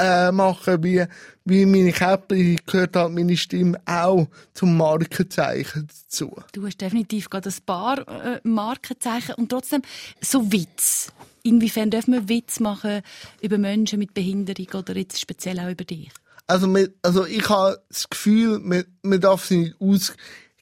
äh, 0.00 0.32
machen, 0.32 0.82
wie, 0.82 1.04
wie 1.44 1.66
meine 1.66 1.92
Käppli 1.92 2.56
gehört 2.64 2.96
halt 2.96 3.12
meine 3.12 3.36
Stimme 3.36 3.80
auch 3.86 4.26
zum 4.54 4.76
Markenzeichen 4.76 5.88
dazu. 5.88 6.34
Du 6.52 6.66
hast 6.66 6.80
definitiv 6.80 7.28
gerade 7.28 7.50
ein 7.50 7.64
paar 7.66 7.98
äh, 8.08 8.40
Markenzeichen 8.42 9.34
und 9.34 9.50
trotzdem 9.50 9.82
so 10.20 10.50
Witz. 10.52 11.12
inwiefern 11.42 11.90
dürfen 11.90 12.14
wir 12.14 12.28
Witz 12.28 12.60
machen 12.60 13.02
über 13.40 13.58
Menschen 13.58 13.98
mit 13.98 14.14
Behinderung 14.14 14.68
oder 14.74 14.96
jetzt 14.96 15.20
speziell 15.20 15.58
auch 15.60 15.70
über 15.70 15.84
dich? 15.84 16.10
Also, 16.46 16.66
man, 16.66 16.88
also 17.02 17.26
ich 17.26 17.48
habe 17.48 17.80
das 17.88 18.10
Gefühl, 18.10 18.58
man, 18.58 18.84
man 19.02 19.20
darf 19.20 19.44
sie 19.44 19.74
nicht 19.78 20.14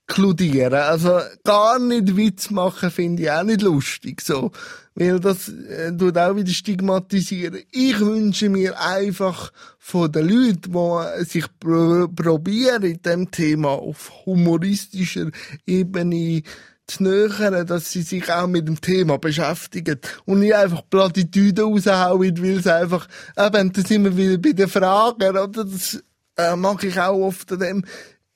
auskludieren. 0.08 0.74
Also 0.74 1.20
gar 1.44 1.78
nicht 1.78 2.16
Witz 2.16 2.50
machen 2.50 2.90
finde 2.90 3.22
ich 3.22 3.30
auch 3.30 3.42
nicht 3.42 3.62
lustig. 3.62 4.20
So. 4.20 4.50
Weil 4.94 5.20
das 5.20 5.48
äh, 5.48 5.96
tut 5.96 6.18
auch 6.18 6.34
wieder 6.34 6.50
stigmatisieren. 6.50 7.60
Ich 7.70 8.00
wünsche 8.00 8.48
mir 8.48 8.80
einfach 8.80 9.52
von 9.78 10.10
den 10.10 10.28
Leuten, 10.28 10.72
die 10.72 11.24
sich 11.24 11.46
pro 11.60 12.08
probieren, 12.08 12.82
in 12.82 13.00
diesem 13.02 13.30
Thema 13.30 13.70
auf 13.70 14.10
humoristischer 14.26 15.30
Ebene 15.66 16.42
zu 16.86 17.02
nähern, 17.02 17.66
dass 17.66 17.92
sie 17.92 18.02
sich 18.02 18.32
auch 18.32 18.46
mit 18.46 18.66
dem 18.66 18.80
Thema 18.80 19.18
beschäftigen 19.18 20.00
und 20.24 20.40
nicht 20.40 20.54
einfach 20.54 20.82
Plattitüden 20.88 21.66
raushauen, 21.66 22.42
weil 22.42 22.58
es 22.58 22.66
einfach, 22.66 23.06
eben, 23.38 23.72
da 23.72 23.82
sind 23.82 24.04
wir 24.04 24.16
wieder 24.16 24.38
bei 24.38 24.52
den 24.52 24.68
Fragen, 24.68 25.28
oder? 25.28 25.48
Das 25.48 26.02
äh, 26.38 26.56
mag 26.56 26.82
ich 26.84 26.98
auch 26.98 27.18
oft 27.18 27.52
an 27.52 27.58
dem, 27.58 27.84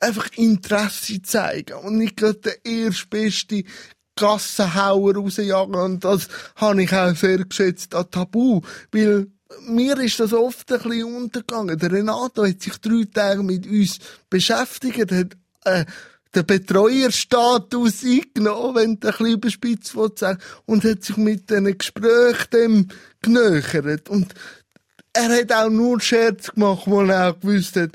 einfach 0.03 0.29
Interesse 0.37 1.23
zeigen 1.23 1.75
und 1.75 1.99
nicht 1.99 2.17
gerade 2.17 2.41
der 2.41 2.65
erstbeste 2.65 3.65
Gassenhauer 4.17 5.15
rausjagen 5.15 5.75
und 5.75 6.05
das 6.05 6.29
habe 6.57 6.83
ich 6.83 6.93
auch 6.93 7.17
sehr 7.17 7.45
geschätzt 7.45 7.95
an 7.95 8.11
Tabu, 8.11 8.61
weil 8.91 9.29
mir 9.67 9.99
ist 9.99 10.21
das 10.21 10.33
oft 10.33 10.71
ein 10.73 10.81
bisschen 10.81 11.05
untergegangen. 11.05 11.79
Der 11.79 11.93
Renato 11.93 12.47
hat 12.47 12.61
sich 12.61 12.77
drei 12.79 13.05
Tage 13.13 13.43
mit 13.43 13.67
uns 13.67 13.99
beschäftigt, 14.31 15.13
hat 15.13 15.37
äh, 15.65 15.85
den 16.35 16.47
Betreuerstatus 16.47 18.05
eingenommen, 18.05 18.75
wenn 18.75 19.01
du 19.01 19.09
ein 19.09 19.13
bisschen 19.13 19.35
überspitzt 19.35 20.19
sagen 20.19 20.41
und 20.65 20.85
hat 20.85 21.05
sich 21.05 21.17
mit 21.17 21.51
diesen 21.51 21.77
Gesprächen 21.77 22.51
dem 22.53 22.89
genöchert. 23.21 24.09
Und 24.09 24.35
er 25.13 25.29
hat 25.29 25.53
auch 25.53 25.69
nur 25.69 26.01
Scherz 26.01 26.53
gemacht, 26.53 26.85
wo 26.87 27.03
er 27.03 27.31
auch 27.31 27.41
gewusst 27.41 27.77
hat, 27.77 27.91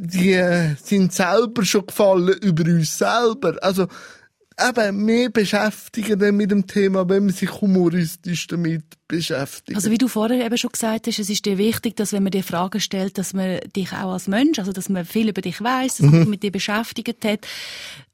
die 0.00 0.74
sind 0.82 1.12
selber 1.12 1.64
schon 1.64 1.86
gefallen 1.86 2.38
über 2.40 2.64
uns 2.64 2.96
selber. 2.96 3.56
Also, 3.60 3.86
eben 4.58 5.04
mehr 5.04 5.30
beschäftigen 5.30 6.36
mit 6.36 6.50
dem 6.50 6.66
Thema, 6.66 7.08
wenn 7.08 7.26
man 7.26 7.34
sich 7.34 7.60
humoristisch 7.60 8.46
damit 8.46 8.84
beschäftigt. 9.10 9.76
Also 9.76 9.90
wie 9.90 9.98
du 9.98 10.08
vorher 10.08 10.44
eben 10.44 10.56
schon 10.56 10.70
gesagt 10.72 11.06
hast, 11.06 11.18
es 11.18 11.28
ist 11.30 11.44
dir 11.44 11.58
wichtig, 11.58 11.96
dass 11.96 12.12
wenn 12.12 12.22
man 12.22 12.30
dir 12.30 12.44
Fragen 12.44 12.80
stellt, 12.80 13.18
dass 13.18 13.34
man 13.34 13.60
dich 13.76 13.92
auch 13.92 14.12
als 14.12 14.28
Mensch, 14.28 14.58
also 14.58 14.72
dass 14.72 14.88
man 14.88 15.04
viel 15.04 15.28
über 15.28 15.42
dich 15.42 15.60
weiß, 15.60 15.98
dass 15.98 16.06
man 16.06 16.20
sich 16.20 16.28
mit 16.28 16.42
dir 16.42 16.52
beschäftigt 16.52 17.24
hat. 17.24 17.46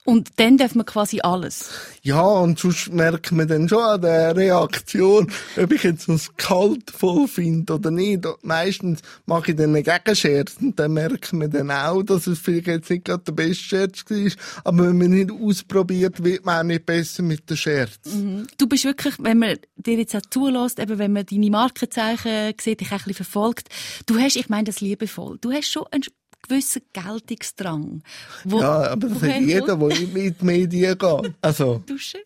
Und 0.07 0.31
dann 0.37 0.57
darf 0.57 0.77
man 0.77 0.87
quasi 0.87 1.21
alles. 1.21 1.69
Ja, 2.03 2.23
und 2.23 2.61
sonst 2.61 2.93
merkt 2.93 3.33
man 3.33 3.49
dann 3.49 3.69
schon 3.69 3.83
an 3.83 4.01
der 4.01 4.37
Reaktion, 4.37 5.33
ob 5.57 5.73
ich 5.73 5.83
jetzt 5.83 6.09
das 6.09 6.31
kalt 6.37 6.93
voll 6.93 7.27
finde 7.27 7.75
oder 7.75 7.91
nicht. 7.91 8.25
Meistens 8.43 9.01
mache 9.27 9.51
ich 9.51 9.57
dann 9.57 9.75
einen 9.75 9.83
Gegenscherz 9.83 10.59
und 10.61 10.79
dann 10.79 10.93
merkt 10.93 11.33
man 11.33 11.51
dann 11.51 11.73
auch, 11.73 12.05
dass 12.05 12.29
es 12.29 12.39
vielleicht 12.39 12.69
jetzt 12.69 12.89
nicht 12.89 13.05
gerade 13.05 13.25
der 13.25 13.33
beste 13.33 13.65
Scherz 13.65 14.05
war. 14.09 14.31
Aber 14.63 14.87
wenn 14.87 14.97
man 14.97 15.11
nicht 15.11 15.33
ausprobiert, 15.33 16.23
wird 16.23 16.47
man 16.47 16.61
auch 16.61 16.63
nicht 16.63 16.87
besser 16.87 17.25
mit 17.25 17.51
dem 17.51 17.57
Scherz. 17.57 17.99
Mhm. 18.05 18.47
Du 18.59 18.69
bist 18.69 18.85
wirklich, 18.85 19.15
wenn 19.19 19.41
man 19.41 19.57
dir 19.77 19.99
jetzt 19.99 20.15
auch 20.15 20.23
zulässt, 20.31 20.79
eben 20.87 20.99
wenn 20.99 21.13
man 21.13 21.27
deine 21.27 21.51
Markenzeichen 21.51 22.55
sieht, 22.61 22.81
dich 22.81 22.89
auch 22.89 22.93
ein 22.93 22.99
bisschen 22.99 23.15
verfolgt, 23.15 23.69
du 24.07 24.19
hast, 24.19 24.37
ich 24.37 24.49
meine 24.49 24.65
das 24.65 24.81
liebevoll, 24.81 25.39
du 25.41 25.53
hast 25.53 25.71
schon 25.71 25.85
einen 25.91 26.05
gewissen 26.47 26.83
Geltungsdrang. 26.93 28.03
Wo, 28.45 28.61
ja, 28.61 28.93
aber 28.93 29.09
das 29.09 29.23
hat 29.23 29.41
jeder, 29.41 29.77
der 29.77 29.91
in 29.91 30.13
die 30.13 30.35
Medien 30.41 30.99
geht. 30.99 31.35
Also. 31.43 31.83
Dusche. 31.87 32.19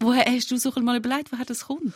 Woher 0.00 0.24
hast 0.26 0.50
du 0.50 0.56
so 0.56 0.72
mal 0.80 0.96
überlegt, 0.96 1.32
woher 1.32 1.44
das 1.44 1.66
kommt? 1.66 1.92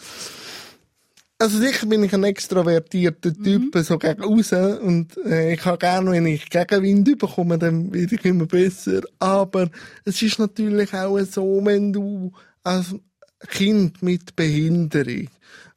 Also 1.39 1.59
sicher 1.59 1.87
bin 1.87 2.05
ich 2.05 2.13
ein 2.13 2.25
extrovertierter 2.25 3.33
Typ, 3.33 3.75
mhm. 3.75 3.83
so 3.83 3.99
gegen 3.99 4.23
raus. 4.23 4.53
Und 4.53 5.17
äh, 5.25 5.55
ich 5.55 5.65
habe 5.65 5.79
gerne, 5.79 6.11
wenn 6.11 6.27
ich 6.27 6.51
Gegenwind 6.51 7.19
bekomme, 7.19 7.59
dann 7.59 7.93
werde 7.95 8.15
ich 8.15 8.25
immer 8.27 8.45
besser. 8.45 9.01
Aber 9.19 9.71
es 10.05 10.21
ist 10.21 10.39
natürlich 10.39 10.93
auch 10.93 11.19
so, 11.21 11.61
wenn 11.65 11.95
du 11.95 12.31
als 12.63 12.95
Kind 13.49 14.03
mit 14.03 14.37
Behinderung 14.37 15.29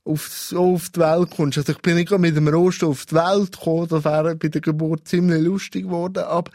auf, 0.05 0.27
so 0.27 0.73
auf 0.73 0.89
die 0.89 0.99
Welt 0.99 1.31
kommst. 1.35 1.57
Also 1.57 1.71
ich 1.71 1.79
bin 1.79 1.95
nicht 1.95 2.17
mit 2.17 2.35
dem 2.35 2.47
Rost 2.47 2.83
auf 2.83 3.05
die 3.05 3.15
Welt 3.15 3.53
gekommen, 3.53 3.87
das 3.89 4.03
wäre 4.03 4.35
bei 4.35 4.49
der 4.49 4.61
Geburt 4.61 5.07
ziemlich 5.07 5.41
lustig 5.41 5.83
geworden, 5.83 6.23
aber 6.23 6.51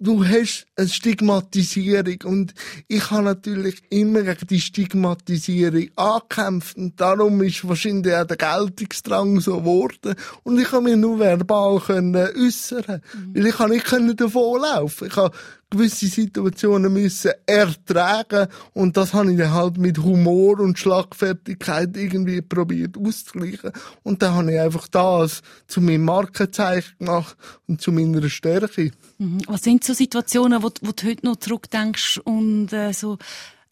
du 0.00 0.24
hast 0.24 0.66
eine 0.76 0.88
Stigmatisierung 0.88 2.18
und 2.24 2.54
ich 2.88 3.10
habe 3.10 3.22
natürlich 3.22 3.82
immer 3.90 4.22
gegen 4.22 4.46
die 4.48 4.60
Stigmatisierung 4.60 5.88
angekämpft 5.96 6.76
und 6.76 7.00
darum 7.00 7.42
ist 7.42 7.66
wahrscheinlich 7.66 8.14
auch 8.14 8.26
der 8.26 8.36
Geltungsdrang 8.36 9.40
so 9.40 9.58
geworden 9.58 10.14
und 10.42 10.58
ich 10.58 10.70
habe 10.72 10.84
mich 10.84 10.96
nur 10.96 11.18
verbal 11.18 11.80
können 11.80 12.16
äußern, 12.16 13.02
mhm. 13.14 13.34
weil 13.34 13.46
ich 13.46 13.54
kann 13.54 13.70
nicht 13.70 13.86
können 13.86 14.16
davonlaufen. 14.16 15.08
Ich 15.08 15.16
habe 15.16 15.34
gewisse 15.76 16.06
Situationen 16.06 16.92
müssen 16.92 17.32
ertragen 17.46 18.48
und 18.72 18.96
das 18.96 19.12
habe 19.12 19.32
ich 19.32 19.38
dann 19.38 19.52
halt 19.52 19.78
mit 19.78 19.98
Humor 19.98 20.60
und 20.60 20.78
Schlagfertigkeit 20.78 21.96
irgendwie 21.96 22.40
probiert 22.42 22.96
auszugleichen 22.96 23.72
und 24.02 24.22
dann 24.22 24.34
habe 24.34 24.52
ich 24.52 24.60
einfach 24.60 24.88
das 24.88 25.42
zu 25.66 25.80
meinem 25.80 26.04
Markenzeichen 26.04 26.98
gemacht 26.98 27.36
und 27.66 27.80
zu 27.80 27.92
meiner 27.92 28.28
Stärke. 28.28 28.92
Mhm. 29.18 29.38
Was 29.46 29.62
sind 29.62 29.84
so 29.84 29.92
Situationen, 29.92 30.62
wo, 30.62 30.70
wo 30.80 30.92
du 30.92 31.06
heute 31.06 31.26
noch 31.26 31.36
zurückdenkst 31.36 32.20
und 32.24 32.72
äh, 32.72 32.92
so 32.92 33.18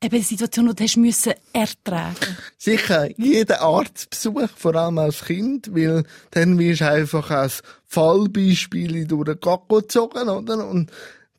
eben 0.03 0.23
Situationen, 0.23 0.75
die 0.75 0.77
du 0.77 0.85
hast 0.85 0.97
müssen 0.97 1.33
ertragen 1.53 2.37
Sicher, 2.59 3.09
jeder 3.17 3.63
Arztbesuch, 3.63 4.49
vor 4.57 4.75
allem 4.75 4.99
als 4.99 5.25
Kind, 5.25 5.75
weil 5.75 6.05
dann 6.33 6.59
wirst 6.59 6.81
du 6.81 6.91
einfach 6.91 7.31
als 7.31 7.63
Fallbeispiel 7.87 9.07
durch 9.07 9.25
den 9.25 9.41
Gacko 9.41 9.81
gezogen, 9.81 10.29
oder? 10.29 10.67
Und 10.67 10.91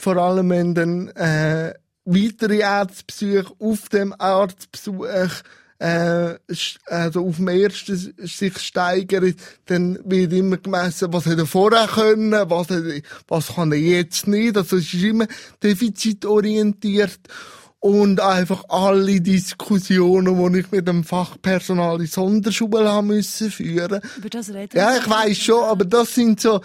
vor 0.04 0.18
allem 0.18 0.50
wenn 0.50 0.76
dann 0.76 1.08
äh, 1.10 1.74
weitere 2.06 2.64
Arztbesuche 2.64 3.54
auf 3.60 3.90
dem 3.90 4.14
Arztbesuch 4.18 5.06
äh, 5.80 6.36
also 6.86 7.26
auf 7.28 7.38
dem 7.38 7.48
ersten 7.50 8.14
sich 8.18 8.58
steigern, 8.60 9.36
dann 9.66 10.00
wird 10.06 10.32
immer 10.32 10.58
gemessen, 10.58 11.12
was 11.12 11.26
hat 11.26 11.38
er 11.38 11.46
vorher 11.46 11.88
können, 11.88 12.50
was, 12.50 12.70
hat, 12.70 12.84
was 13.28 13.56
kann 13.56 13.72
er 13.72 13.80
jetzt 13.80 14.28
nicht. 14.28 14.56
Also 14.56 14.78
es 14.78 14.94
ist 14.94 15.04
immer 15.04 15.28
defizitorientiert. 15.62 17.20
Und 17.80 18.22
einfach 18.22 18.64
alle 18.70 19.20
Diskussionen, 19.20 20.54
die 20.54 20.60
ich 20.60 20.72
mit 20.72 20.88
dem 20.88 21.04
Fachpersonal 21.04 22.00
in 22.00 22.08
Sonderschule 22.08 22.90
haben 22.90 23.08
müssen 23.08 23.52
führen. 23.52 24.00
Über 24.16 24.30
das 24.30 24.54
reden 24.54 24.78
Ja, 24.78 24.96
ich 24.96 25.10
weiß 25.10 25.38
schon, 25.38 25.66
aber 25.66 25.84
das 25.84 26.16
sind 26.16 26.40
so, 26.40 26.62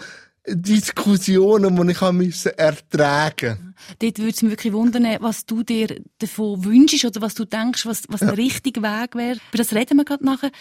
Diskussionen, 0.47 1.75
die 1.75 1.91
ich 1.91 2.11
müssen 2.11 2.51
ertragen 2.57 3.69
Dort 3.99 4.17
würde 4.19 4.31
es 4.31 4.41
mich 4.41 4.51
wirklich 4.51 4.73
wundern, 4.73 5.17
was 5.21 5.45
du 5.45 5.63
dir 5.63 6.01
davon 6.19 6.63
wünschst 6.63 7.05
oder 7.05 7.21
was 7.21 7.35
du 7.35 7.45
denkst, 7.45 7.85
was, 7.85 8.03
was 8.09 8.21
ja. 8.21 8.27
der 8.27 8.37
richtige 8.37 8.81
Weg 8.81 9.15
wäre. 9.15 9.37
Über 9.49 9.57
das 9.57 9.73
reden 9.73 9.97
wir 9.97 10.05
gerade 10.05 10.25
nachher. 10.25 10.51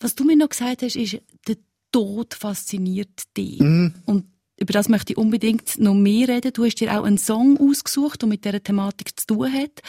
Was 0.00 0.14
du 0.14 0.24
mir 0.24 0.36
noch 0.36 0.48
gesagt 0.48 0.82
hast, 0.82 0.96
ist, 0.96 1.20
der 1.46 1.56
Tod 1.92 2.34
fasziniert 2.34 3.22
dich. 3.36 3.60
Mhm. 3.60 3.94
Und 4.04 4.26
über 4.60 4.72
das 4.72 4.88
möchte 4.88 5.12
ich 5.12 5.16
unbedingt 5.16 5.78
noch 5.78 5.94
mehr 5.94 6.28
reden. 6.28 6.52
Du 6.52 6.64
hast 6.64 6.76
dir 6.76 6.98
auch 6.98 7.04
einen 7.04 7.18
Song 7.18 7.58
ausgesucht, 7.58 8.22
der 8.22 8.28
mit 8.28 8.44
dieser 8.44 8.62
Thematik 8.62 9.18
zu 9.18 9.26
tun 9.26 9.52
hat. 9.52 9.82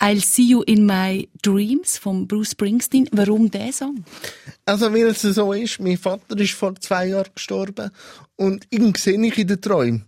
I'll 0.00 0.24
See 0.24 0.42
You 0.42 0.62
in 0.62 0.86
My 0.86 1.28
Dreams 1.42 1.98
von 1.98 2.26
Bruce 2.26 2.52
Springsteen. 2.52 3.08
Warum 3.12 3.50
der 3.50 3.72
Song? 3.72 4.04
Also, 4.64 4.92
weil 4.92 5.06
es 5.06 5.22
so 5.22 5.52
ist, 5.52 5.80
mein 5.80 5.98
Vater 5.98 6.38
ist 6.38 6.52
vor 6.52 6.74
zwei 6.76 7.08
Jahren 7.08 7.30
gestorben 7.34 7.90
und 8.36 8.66
ihn 8.70 8.94
sehe 8.94 9.20
ich 9.26 9.38
in 9.38 9.46
den 9.46 9.60
Träumen. 9.60 10.04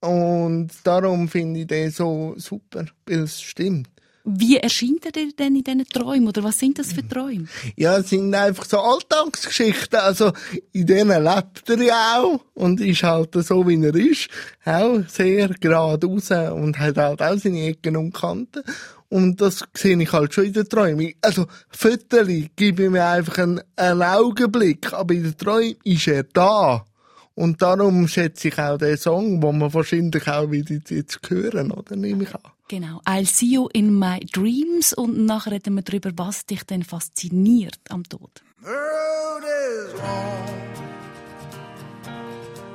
Und 0.00 0.70
darum 0.84 1.28
finde 1.28 1.60
ich 1.60 1.66
den 1.66 1.90
so 1.90 2.34
super, 2.36 2.84
weil 3.06 3.20
es 3.20 3.40
stimmt. 3.40 3.88
Wie 4.26 4.56
erscheint 4.56 5.04
er 5.04 5.12
dir 5.12 5.30
denn 5.38 5.54
in 5.54 5.64
diesen 5.64 5.86
Träumen? 5.86 6.28
Oder 6.28 6.42
was 6.42 6.58
sind 6.58 6.78
das 6.78 6.94
für 6.94 7.06
Träume? 7.06 7.46
Ja, 7.76 7.98
es 7.98 8.08
sind 8.08 8.34
einfach 8.34 8.64
so 8.64 8.78
Alltagsgeschichten. 8.78 9.98
Also, 10.00 10.32
in 10.72 10.86
denen 10.86 11.22
lebt 11.22 11.68
er 11.68 11.82
ja 11.82 12.18
auch. 12.18 12.40
Und 12.54 12.80
ist 12.80 13.02
halt 13.02 13.34
so, 13.34 13.68
wie 13.68 13.84
er 13.84 13.94
ist. 13.94 14.28
Auch 14.64 15.06
sehr 15.08 15.48
geradeaus 15.60 16.30
und 16.30 16.78
hat 16.78 16.96
halt 16.96 17.20
auch 17.20 17.38
seine 17.38 17.66
Ecken 17.66 17.98
und 17.98 18.14
Kanten. 18.14 18.62
Und 19.10 19.42
das 19.42 19.62
sehe 19.74 20.00
ich 20.00 20.12
halt 20.12 20.32
schon 20.32 20.46
in 20.46 20.54
den 20.54 20.68
Träumen. 20.70 21.12
Also, 21.20 21.44
Fötterli 21.68 22.50
gebe 22.56 22.84
ich 22.84 22.90
mir 22.90 23.04
einfach 23.04 23.36
einen, 23.36 23.60
einen 23.76 24.02
Augenblick. 24.02 24.90
Aber 24.94 25.12
in 25.12 25.24
den 25.24 25.36
Träumen 25.36 25.76
ist 25.84 26.08
er 26.08 26.24
da. 26.24 26.86
Und 27.34 27.60
darum 27.60 28.08
schätze 28.08 28.48
ich 28.48 28.58
auch 28.58 28.78
den 28.78 28.96
Song, 28.96 29.42
wo 29.42 29.52
wir 29.52 29.74
wahrscheinlich 29.74 30.26
auch 30.28 30.50
wieder 30.50 30.76
jetzt 30.88 31.20
hören, 31.28 31.72
oder? 31.72 31.94
Nehme 31.94 32.22
ich 32.22 32.34
an. 32.34 32.53
Genau. 32.68 33.00
I'll 33.04 33.26
see 33.26 33.52
you 33.52 33.68
in 33.72 33.98
my 33.98 34.20
dreams. 34.32 34.92
Und 34.94 35.26
nachher 35.26 35.52
reden 35.52 35.74
wir 35.74 35.82
darüber, 35.82 36.10
was 36.16 36.46
dich 36.46 36.64
denn 36.64 36.82
fasziniert 36.82 37.78
am 37.90 38.04
Tod. 38.04 38.42
The 38.62 38.70
road 38.70 39.44
is 39.44 39.92
long 40.00 40.64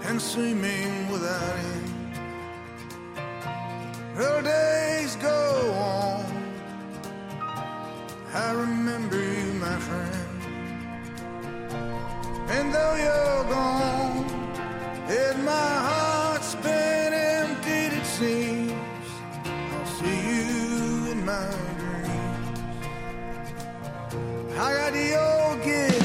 and 0.08 0.22
swimming 0.22 1.12
without 1.12 1.56
end. 1.56 1.90
The 4.16 4.42
days 4.44 5.16
go 5.16 5.74
on. 5.74 6.26
I 8.34 8.52
remember 8.52 9.18
you, 9.18 9.54
my 9.60 9.80
friend. 9.80 10.30
And 12.52 12.74
though 12.74 12.96
you're 12.96 13.44
gone, 13.50 14.26
in 15.10 15.46
my 15.46 15.52
heart. 15.52 16.09
I 24.62 24.74
got 24.74 24.92
the 24.92 25.16
old 25.16 25.64
guitar 25.64 25.99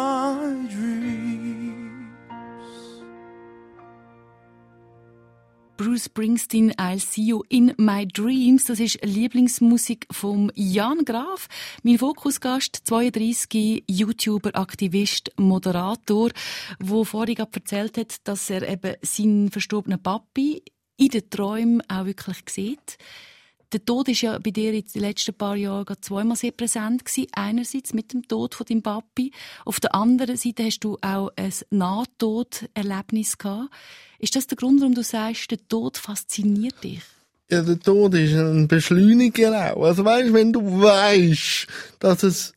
my 0.00 0.66
dreams. 0.68 1.60
Bruce 5.76 6.04
Springsteen, 6.04 6.74
I'll 6.78 6.98
see 6.98 7.24
you 7.24 7.42
in 7.48 7.74
my 7.78 8.06
dreams. 8.06 8.64
Das 8.64 8.80
ist 8.80 8.98
Lieblingsmusik 9.02 10.06
vom 10.10 10.50
Jan 10.54 11.04
Graf. 11.04 11.48
Mein 11.82 11.98
Fokusgast, 11.98 12.82
32, 12.84 13.84
YouTuber, 13.88 14.50
Aktivist, 14.54 15.30
Moderator, 15.38 16.30
wo 16.78 17.04
vorhin 17.04 17.38
erzählt 17.38 17.96
hat, 17.96 18.28
dass 18.28 18.50
er 18.50 18.68
eben 18.68 18.96
seinen 19.02 19.50
verstorbenen 19.50 20.02
Papi 20.02 20.62
in 20.98 21.08
den 21.08 21.30
Träumen 21.30 21.82
auch 21.88 22.04
wirklich 22.04 22.42
sieht. 22.50 22.98
Der 23.72 23.84
Tod 23.84 24.08
ist 24.08 24.22
ja 24.22 24.36
bei 24.38 24.50
dir 24.50 24.72
in 24.72 24.84
den 24.84 25.00
letzten 25.00 25.32
paar 25.32 25.54
Jahren 25.54 25.96
zweimal 26.00 26.36
sehr 26.36 26.50
präsent 26.50 27.04
gewesen. 27.04 27.28
Einerseits 27.32 27.92
mit 27.92 28.12
dem 28.12 28.26
Tod 28.26 28.56
von 28.56 28.66
deinem 28.66 28.82
Papi. 28.82 29.30
Auf 29.64 29.78
der 29.78 29.94
anderen 29.94 30.36
Seite 30.36 30.64
hast 30.64 30.80
du 30.80 30.98
auch 31.02 31.30
ein 31.36 31.52
Nahtoderlebnis 31.70 33.38
gehabt. 33.38 33.70
Ist 34.18 34.34
das 34.34 34.48
der 34.48 34.56
Grund, 34.56 34.80
warum 34.80 34.94
du 34.94 35.04
sagst, 35.04 35.52
der 35.52 35.58
Tod 35.68 35.98
fasziniert 35.98 36.82
dich? 36.82 37.00
Ja, 37.48 37.62
der 37.62 37.78
Tod 37.78 38.14
ist 38.14 38.34
ein 38.34 38.66
Beschleuniger 38.66 39.72
auch. 39.74 39.84
Also 39.84 40.04
weißt, 40.04 40.32
wenn 40.32 40.52
du 40.52 40.82
weißt, 40.82 41.66
dass 42.00 42.22
es 42.24 42.54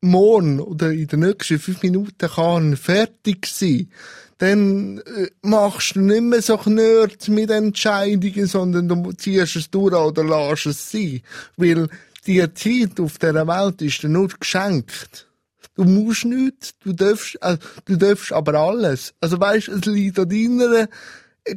morgen 0.00 0.60
oder 0.60 0.90
in 0.92 1.06
den 1.06 1.20
nächsten 1.20 1.58
fünf 1.58 1.82
Minuten 1.82 2.28
kann 2.28 2.76
fertig 2.76 3.46
sein, 3.46 3.90
dann 4.38 4.98
äh, 4.98 5.30
machst 5.42 5.96
du 5.96 6.00
nicht 6.00 6.22
mehr 6.22 6.42
so 6.42 6.58
knurrt 6.58 7.28
mit 7.28 7.50
Entscheidungen, 7.50 8.46
sondern 8.46 8.88
du 8.88 9.12
ziehst 9.12 9.56
es 9.56 9.70
durch 9.70 9.94
oder 9.94 10.24
lässt 10.24 10.66
es 10.66 10.90
sein. 10.90 11.22
Weil 11.56 11.88
die 12.26 12.40
Zeit 12.54 13.00
auf 13.00 13.18
dieser 13.18 13.46
Welt 13.46 13.80
ist 13.82 14.02
dir 14.02 14.08
nur 14.08 14.28
geschenkt. 14.28 15.26
Du 15.74 15.84
musst 15.84 16.24
nichts, 16.24 16.74
du 16.80 16.92
darfst, 16.92 17.42
also, 17.42 17.58
du 17.84 17.96
darfst 17.96 18.32
aber 18.32 18.54
alles. 18.54 19.14
Also 19.20 19.38
weißt, 19.38 19.68
es 19.68 19.84
liegt 19.84 20.18
an 20.18 20.28
deiner 20.28 20.88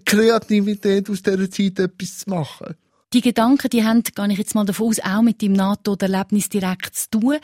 Kreativität 0.05 1.09
aus 1.09 1.23
dieser 1.23 1.49
Zeit 1.49 1.79
etwas 1.79 2.19
zu 2.19 2.29
machen. 2.29 2.75
Die 3.13 3.21
Gedanken, 3.21 3.69
die 3.69 3.83
haben, 3.83 4.03
gehe 4.03 4.31
ich 4.31 4.37
jetzt 4.37 4.53
mal 4.53 4.65
davon 4.65 4.89
aus, 4.89 4.99
auch 4.99 5.21
mit 5.21 5.41
dem 5.41 5.53
NATO-Erlebnis 5.53 6.49
direkt 6.49 6.95
zu 6.95 7.09
tun. 7.09 7.37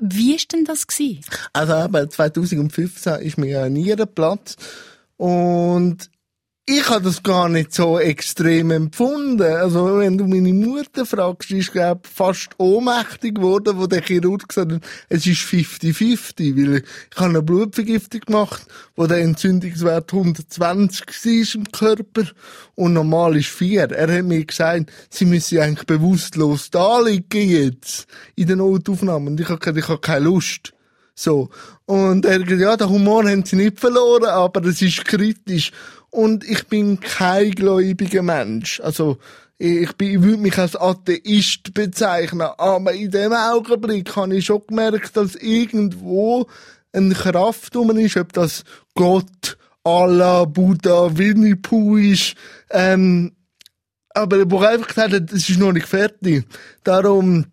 Wie 0.00 0.34
ist 0.34 0.52
denn 0.52 0.64
das 0.64 0.86
gewesen? 0.86 1.20
Also 1.52 1.74
eben 1.74 2.10
2015 2.10 3.20
ist 3.20 3.36
mir 3.36 3.62
ein 3.62 3.74
Nierenplatz 3.74 4.56
und 5.16 6.10
ich 6.72 6.88
habe 6.88 7.02
das 7.02 7.24
gar 7.24 7.48
nicht 7.48 7.74
so 7.74 7.98
extrem 7.98 8.70
empfunden. 8.70 9.42
Also 9.42 9.98
wenn 9.98 10.16
du 10.16 10.26
meine 10.28 10.52
Mutter 10.52 11.04
fragst, 11.04 11.50
ist 11.50 11.72
glaube 11.72 12.02
fast 12.08 12.50
ohnmächtig 12.58 13.34
geworden, 13.34 13.76
wo 13.76 13.88
der 13.88 14.02
Chirurg 14.02 14.48
gesagt 14.48 14.72
hat, 14.72 14.82
es 15.08 15.26
ist 15.26 15.40
50-50, 15.40 16.56
weil 16.56 16.76
ich 16.76 17.16
habe 17.16 17.30
eine 17.30 17.42
Blutvergiftung 17.42 18.20
gemacht, 18.20 18.66
wo 18.94 19.08
der 19.08 19.18
Entzündungswert 19.18 20.12
120 20.12 21.06
war 21.08 21.60
im 21.60 21.72
Körper 21.72 22.30
und 22.76 22.92
normal 22.92 23.36
ist 23.36 23.48
4. 23.48 23.90
Er 23.90 24.18
hat 24.18 24.24
mir 24.24 24.44
gesagt, 24.44 24.92
sie 25.10 25.24
müssen 25.24 25.58
eigentlich 25.58 25.86
bewusstlos 25.86 26.70
da 26.70 27.00
liegen 27.00 27.50
jetzt 27.50 28.06
in 28.36 28.46
der 28.46 28.56
Notaufnahme 28.56 29.30
und 29.30 29.40
ich 29.40 29.48
habe 29.48 29.58
gesagt, 29.58 29.76
ich 29.76 29.88
habe 29.88 30.00
keine 30.00 30.26
Lust. 30.26 30.72
So. 31.16 31.50
Und 31.84 32.24
er 32.24 32.36
hat 32.36 32.46
gesagt, 32.46 32.62
ja, 32.62 32.76
den 32.76 32.88
Humor 32.88 33.28
haben 33.28 33.44
sie 33.44 33.56
nicht 33.56 33.80
verloren, 33.80 34.26
aber 34.26 34.64
es 34.64 34.80
ist 34.80 35.04
kritisch. 35.04 35.72
Und 36.10 36.48
ich 36.48 36.66
bin 36.66 37.00
kein 37.00 37.52
gläubiger 37.52 38.22
Mensch. 38.22 38.80
Also, 38.80 39.18
ich, 39.58 39.92
bin, 39.96 40.10
ich 40.10 40.22
würde 40.22 40.38
mich 40.38 40.58
als 40.58 40.74
Atheist 40.74 41.74
bezeichnen. 41.74 42.48
Aber 42.58 42.92
in 42.92 43.10
dem 43.10 43.32
Augenblick 43.32 44.16
habe 44.16 44.36
ich 44.36 44.46
schon 44.46 44.62
gemerkt, 44.66 45.16
dass 45.16 45.34
irgendwo 45.36 46.46
eine 46.92 47.14
Kraft 47.14 47.76
um 47.76 47.96
ist, 47.96 48.16
ob 48.16 48.32
das 48.32 48.64
Gott, 48.94 49.56
la 49.84 50.44
Buddha, 50.44 51.16
Winnie 51.16 51.54
Pooh 51.54 51.96
ist, 51.96 52.34
ähm, 52.70 53.32
aber 54.12 54.50
wo 54.50 54.60
er 54.60 54.70
einfach 54.70 54.88
gesagt 54.88 55.14
hat, 55.14 55.32
es 55.32 55.48
ist 55.48 55.58
noch 55.58 55.72
nicht 55.72 55.86
fertig. 55.86 56.44
Darum, 56.84 57.46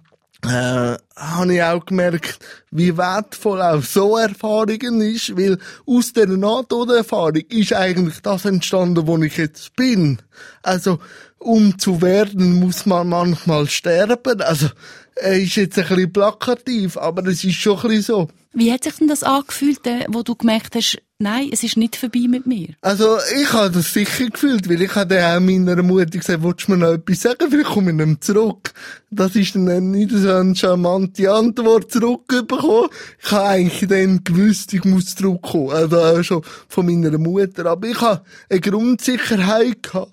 äh, 0.48 0.98
habe 1.16 1.54
ich 1.54 1.64
auch 1.64 1.86
gemerkt, 1.86 2.40
wie 2.72 2.98
wertvoll 2.98 3.62
auch 3.62 3.84
so 3.84 4.18
Erfahrungen 4.18 5.02
ist, 5.02 5.36
weil 5.38 5.58
aus 5.86 6.14
dieser 6.14 6.38
Nahtoderfahrung 6.38 7.44
ist 7.50 7.74
eigentlich 7.74 8.20
das 8.22 8.46
entstanden, 8.46 9.08
wo 9.08 9.18
ich 9.18 9.38
jetzt 9.38 9.76
bin. 9.76 10.20
Also, 10.64 11.00
um 11.38 11.78
zu 11.78 12.02
werden, 12.02 12.60
muss 12.60 12.86
man 12.86 13.10
manchmal 13.10 13.68
sterben. 13.68 14.42
Also, 14.42 14.68
er 15.16 15.40
ist 15.40 15.56
jetzt 15.56 15.78
ein 15.78 15.88
bisschen 15.88 16.14
plakativ, 16.14 16.98
aber 16.98 17.26
es 17.28 17.44
ist 17.44 17.56
schon 17.56 17.78
ein 17.78 17.88
bisschen 17.90 18.04
so. 18.04 18.28
Wie 18.54 18.72
hat 18.72 18.84
sich 18.84 18.96
denn 18.96 19.08
das 19.08 19.24
angefühlt, 19.24 19.86
äh, 19.86 20.06
wo 20.10 20.24
du 20.24 20.36
gemerkt 20.36 20.76
hast, 20.76 20.98
nein, 21.20 21.50
es 21.52 21.64
ist 21.64 21.78
nicht 21.78 21.96
vorbei 21.96 22.26
mit 22.28 22.46
mir? 22.46 22.70
Also, 22.82 23.18
ich 23.40 23.52
habe 23.54 23.72
das 23.72 23.94
sicher 23.94 24.28
gefühlt, 24.28 24.70
weil 24.70 24.82
ich 24.82 24.96
habe 24.96 25.16
dann 25.16 25.38
auch 25.38 25.46
meiner 25.46 25.82
Mutter 25.84 26.06
gesagt, 26.06 26.44
willst 26.44 26.68
du 26.68 26.72
mir 26.72 26.78
noch 26.78 26.94
etwas 26.94 27.22
sagen? 27.22 27.50
Vielleicht 27.50 27.70
komme 27.70 27.92
ich 27.92 27.98
nicht 27.98 28.24
zurück. 28.24 28.72
Das 29.10 29.36
ist 29.36 29.56
dann 29.56 29.92
nicht 29.92 30.12
so 30.12 30.32
eine 30.32 30.56
charmante 30.56 31.32
Antwort 31.32 31.92
zurückbekommen. 31.92 32.90
Ich 33.24 33.32
habe 33.32 33.48
eigentlich 33.48 33.90
dann 33.90 34.24
gewusst, 34.24 34.74
ich 34.74 34.84
muss 34.86 35.16
zurückkommen. 35.16 35.72
Also 35.72 36.00
auch 36.00 36.24
schon 36.24 36.44
von 36.68 36.86
meiner 36.86 37.18
Mutter. 37.18 37.66
Aber 37.66 37.88
ich 37.88 38.02
habe 38.02 38.24
eine 38.50 38.62
Grundsicherheit 38.62 39.84
gehabt. 39.84 40.12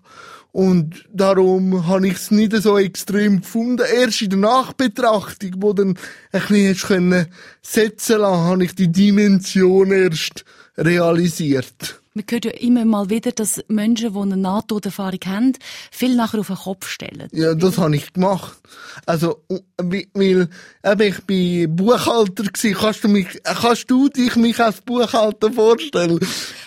Und 0.53 1.05
darum 1.13 1.89
habe 1.89 2.07
ich 2.07 2.15
es 2.15 2.31
nicht 2.31 2.55
so 2.63 2.79
extrem 2.79 3.41
gefunden. 3.41 3.85
Erst 3.93 4.23
in 4.23 4.31
der 4.31 4.39
Nachbetrachtung, 4.39 5.51
wo 5.57 5.73
dann 5.73 5.99
ein 6.31 6.43
bisschen 6.49 7.27
setzen 7.61 8.21
lassen, 8.21 8.45
habe 8.45 8.65
ich 8.65 8.77
die 8.77 8.93
Dimension 8.93 9.91
erst 9.91 10.45
realisiert. 10.77 12.01
Man 12.17 12.25
hört 12.31 12.45
ja 12.45 12.53
immer 12.53 12.85
mal 12.85 13.11
wieder, 13.11 13.33
dass 13.33 13.61
Menschen, 13.67 14.13
die 14.15 14.19
eine 14.21 14.37
Nahtoderfahrung 14.37 15.19
haben, 15.27 15.53
viel 15.91 16.15
nachher 16.15 16.39
auf 16.39 16.47
den 16.47 16.55
Kopf 16.55 16.87
stellen. 16.87 17.29
Ja, 17.33 17.55
das 17.57 17.77
habe 17.77 17.97
ich 17.97 18.13
gemacht. 18.13 18.57
Also, 19.05 19.43
weil, 19.79 20.07
eben, 20.15 21.01
ich 21.01 21.21
bin 21.25 21.75
Buchhalter 21.75 22.45
gewesen. 22.45 22.75
Kannst 22.79 23.03
du 23.03 23.09
mich, 23.09 23.27
kannst 23.43 23.91
du 23.91 24.09
dich 24.09 24.37
mich 24.37 24.61
als 24.61 24.81
Buchhalter 24.81 25.53
vorstellen? 25.53 26.21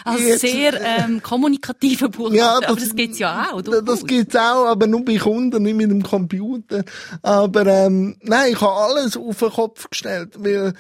Als 0.04 0.22
Jetzt- 0.22 0.42
sehr 0.42 0.82
ähm, 0.84 1.24
kommunikativer 1.24 2.10
Buchhalter, 2.10 2.36
Ja, 2.36 2.58
aber 2.58 2.76
das- 2.76 2.84
das 2.90 2.96
gibt's 2.98 3.20
ja 3.20 3.48
auch. 3.50 3.62
Das, 3.62 3.74
durchaus. 3.80 3.86
das 3.86 4.06
gibt's 4.06 4.36
auch, 4.36 4.66
aber 4.66 4.86
nur 4.86 5.06
bei 5.06 5.16
Kunden, 5.16 5.64
nicht 5.64 5.76
mit 5.78 5.90
dem 5.90 6.04
Computer. 6.04 6.84
Aber 7.22 7.66
ähm, 7.68 8.18
nein, 8.22 8.52
ich 8.52 8.60
habe 8.60 8.74
alles 8.74 9.16
auf 9.16 9.38
den 9.40 9.50
Kopf 9.50 9.90
gestellt, 9.90 10.34
weil 10.38 10.74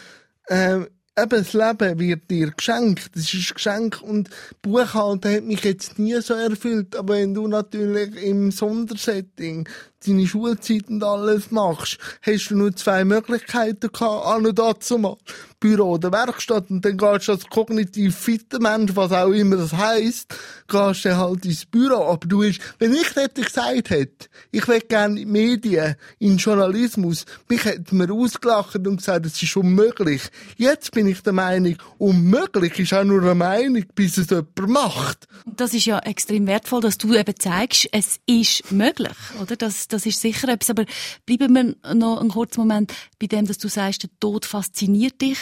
ähm, 0.50 0.88
eben 1.17 1.30
das 1.30 1.53
Leben 1.53 1.99
wird 1.99 2.30
dir 2.30 2.51
geschenkt. 2.51 3.10
Das 3.15 3.34
ist 3.34 3.56
Geschenk 3.56 4.01
und 4.01 4.30
Buchhalten 4.62 5.34
hat 5.34 5.43
mich 5.43 5.63
jetzt 5.63 5.97
nie 5.97 6.19
so 6.21 6.34
erfüllt. 6.34 6.95
Aber 6.95 7.15
wenn 7.15 7.34
du 7.34 7.47
natürlich 7.47 8.15
im 8.23 8.51
Sondersetting 8.51 9.67
deine 10.06 10.27
Schulzeit 10.27 10.88
und 10.89 11.03
alles 11.03 11.51
machst, 11.51 11.97
hast 12.21 12.49
du 12.49 12.56
nur 12.56 12.75
zwei 12.75 13.03
Möglichkeiten 13.03 13.91
gehabt, 13.91 14.25
an 14.25 14.45
und 14.45 14.60
dazu 14.60 14.97
mal. 14.97 15.17
Büro 15.60 15.93
oder 15.93 16.12
Werkstatt 16.12 16.69
und 16.69 16.86
dann 16.86 16.97
gehst 16.97 17.27
du 17.27 17.32
als 17.32 17.47
kognitiv 17.47 18.15
fitter 18.15 18.60
Mensch, 18.60 18.95
was 18.95 19.12
auch 19.12 19.32
immer 19.32 19.58
das 19.58 19.73
heisst, 19.73 20.36
gehst 20.67 21.06
du 21.06 21.17
halt 21.17 21.45
ins 21.45 21.65
Büro. 21.65 22.03
Aber 22.03 22.27
du 22.27 22.43
hast, 22.43 22.60
wenn 22.77 22.93
ich 22.93 23.12
dort 23.15 23.34
gesagt 23.34 23.89
hätte, 23.89 24.27
ich 24.51 24.67
will 24.67 24.82
gerne 24.82 25.19
in 25.19 25.25
die 25.25 25.32
Medien, 25.32 25.95
in 26.19 26.38
Journalismus, 26.38 27.25
mich 27.49 27.65
hätte 27.65 27.95
mir 27.95 28.12
ausgelacht 28.13 28.75
und 28.75 28.97
gesagt, 28.97 29.25
es 29.25 29.41
ist 29.41 29.58
unmöglich. 29.58 30.30
Jetzt 30.58 30.91
bin 30.91 31.07
ich 31.08 31.22
der 31.22 31.34
Meinung, 31.34 31.76
unmöglich 31.98 32.80
ist 32.80 32.93
auch 32.93 33.04
nur 33.04 33.22
eine 33.22 33.36
Meinung, 33.36 33.84
bis 33.96 34.17
es 34.17 34.30
jemand 34.30 34.67
macht. 34.67 35.28
Das 35.46 35.74
ist 35.74 35.86
ja 35.86 36.00
extrem 36.00 36.48
wertvoll, 36.48 36.82
dass 36.82 36.98
du 36.98 37.13
eben 37.13 37.34
zeigst, 37.38 37.89
es 37.91 38.20
ist 38.26 38.72
möglich, 38.72 39.15
oder? 39.41 39.56
Das, 39.56 39.88
das 39.88 40.06
ist 40.06 40.22
sicher 40.22 40.50
etwas. 40.50 40.70
Aber 40.70 40.86
bleiben 41.26 41.54
wir 41.54 41.96
noch 41.96 42.20
einen 42.20 42.30
kurzen 42.30 42.62
Moment 42.62 42.93
bei 43.20 43.28
dem, 43.28 43.46
dass 43.46 43.58
du 43.58 43.67
sagst, 43.67 44.04
der 44.04 44.10
Tod 44.20 44.46
fasziniert 44.46 45.22
dich. 45.22 45.39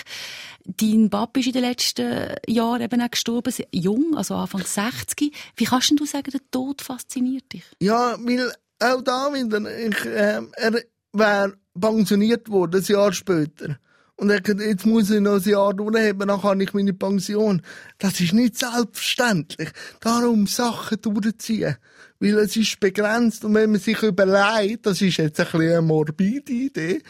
Dein 0.64 1.10
Papa 1.10 1.40
ist 1.40 1.48
in 1.48 1.54
den 1.54 1.64
letzten 1.64 2.36
Jahren 2.48 2.82
eben 2.82 3.02
auch 3.02 3.12
gestorben, 3.12 3.54
jung, 3.72 4.16
also 4.18 4.36
Anfang 4.36 4.64
60. 4.64 5.34
Wie 5.56 5.66
kannst 5.66 5.90
denn 5.90 5.98
du 5.98 6.06
sagen, 6.06 6.32
der 6.32 6.42
Tod 6.52 6.82
fasziniert 6.82 7.54
dich? 7.54 7.64
Ja, 7.82 8.18
weil 8.20 8.52
auch 8.80 9.02
da 9.02 9.34
wieder, 9.34 9.60
ich, 9.78 10.06
ähm, 10.06 10.52
er 10.56 10.82
wäre 11.14 11.54
pensioniert 11.80 12.50
worden, 12.50 12.82
ein 12.82 12.92
Jahr 12.92 13.14
später. 13.14 13.78
Und 14.18 14.30
gesagt, 14.30 14.62
jetzt 14.62 14.86
muss 14.86 15.10
ich 15.10 15.20
noch 15.20 15.44
ein 15.44 15.50
Jahr 15.50 15.74
durchheben, 15.74 16.28
dann 16.28 16.42
habe 16.42 16.64
ich 16.64 16.74
meine 16.74 16.94
Pension. 16.94 17.62
Das 17.98 18.20
ist 18.22 18.32
nicht 18.34 18.58
selbstverständlich. 18.58 19.70
Darum 20.00 20.48
Sachen 20.48 21.02
durchziehen. 21.02 21.76
Weil 22.20 22.38
es 22.40 22.56
ist 22.56 22.80
begrenzt. 22.80 23.44
Und 23.44 23.56
wenn 23.56 23.72
man 23.72 23.82
sich 23.82 24.02
überlegt, 24.02 24.86
das 24.86 25.02
ist 25.02 25.18
jetzt 25.18 25.40
ein 25.40 25.46
bisschen 25.46 25.72
eine 25.72 25.82
morbide 25.82 26.52
Idee, 26.52 27.02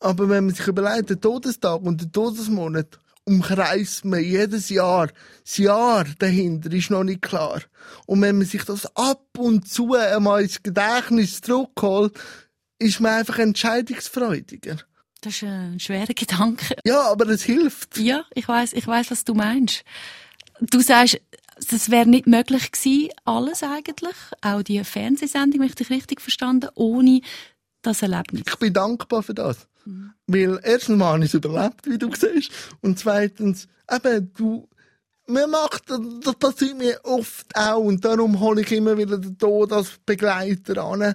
aber 0.00 0.28
wenn 0.28 0.46
man 0.46 0.54
sich 0.54 0.66
überlegt, 0.66 1.10
der 1.10 1.20
Todestag 1.20 1.82
und 1.82 2.00
der 2.00 2.10
Todesmonat 2.10 2.98
umkreist 3.24 4.04
man 4.04 4.24
jedes 4.24 4.70
Jahr. 4.70 5.08
Das 5.44 5.56
Jahr 5.58 6.04
dahinter 6.18 6.72
ist 6.72 6.90
noch 6.90 7.04
nicht 7.04 7.22
klar. 7.22 7.62
Und 8.06 8.22
wenn 8.22 8.38
man 8.38 8.46
sich 8.46 8.64
das 8.64 8.86
ab 8.96 9.24
und 9.38 9.68
zu 9.68 9.94
einmal 9.94 10.42
ins 10.42 10.62
Gedächtnis 10.62 11.40
zurückholt, 11.40 12.18
ist 12.78 13.00
man 13.00 13.18
einfach 13.18 13.38
entscheidungsfreudiger. 13.38 14.78
Das 15.20 15.34
ist 15.34 15.42
ein 15.42 15.80
schwerer 15.80 16.06
Gedanke. 16.14 16.76
Ja, 16.84 17.02
aber 17.10 17.28
es 17.28 17.42
hilft. 17.42 17.98
Ja, 17.98 18.24
ich 18.34 18.48
weiß, 18.48 18.72
ich 18.72 18.86
weiß, 18.86 19.10
was 19.10 19.24
du 19.24 19.34
meinst. 19.34 19.84
Du 20.60 20.80
sagst, 20.80 21.20
das 21.70 21.90
wäre 21.90 22.08
nicht 22.08 22.26
möglich 22.26 22.72
gewesen, 22.72 23.10
alles 23.24 23.62
eigentlich, 23.62 24.16
auch 24.40 24.62
die 24.62 24.82
Fernsehsendung, 24.82 25.60
wenn 25.60 25.68
ich 25.68 25.74
dich 25.74 25.90
richtig 25.90 26.20
verstanden, 26.20 26.70
ohne 26.74 27.20
das 27.82 28.02
Erlebnis. 28.02 28.42
Ich 28.46 28.56
bin 28.56 28.72
dankbar 28.72 29.22
für 29.22 29.34
das. 29.34 29.66
Weil 30.26 30.60
erstens 30.62 30.98
mal 30.98 31.14
habe 31.14 31.24
ich 31.24 31.30
es 31.30 31.34
überlebt, 31.34 31.86
wie 31.86 31.98
du 31.98 32.10
siehst. 32.14 32.50
Und 32.80 32.98
zweitens, 32.98 33.66
eben, 33.90 34.32
du, 34.34 34.68
man 35.26 35.50
macht, 35.50 35.84
das 35.88 36.34
passiert 36.36 36.76
mir 36.78 37.00
oft 37.04 37.54
auch. 37.56 37.80
Und 37.80 38.04
darum 38.04 38.38
hole 38.40 38.60
ich 38.62 38.72
immer 38.72 38.96
wieder 38.96 39.18
den 39.18 39.38
Tod 39.38 39.72
als 39.72 39.98
Begleiter 40.04 40.82
an. 40.84 41.14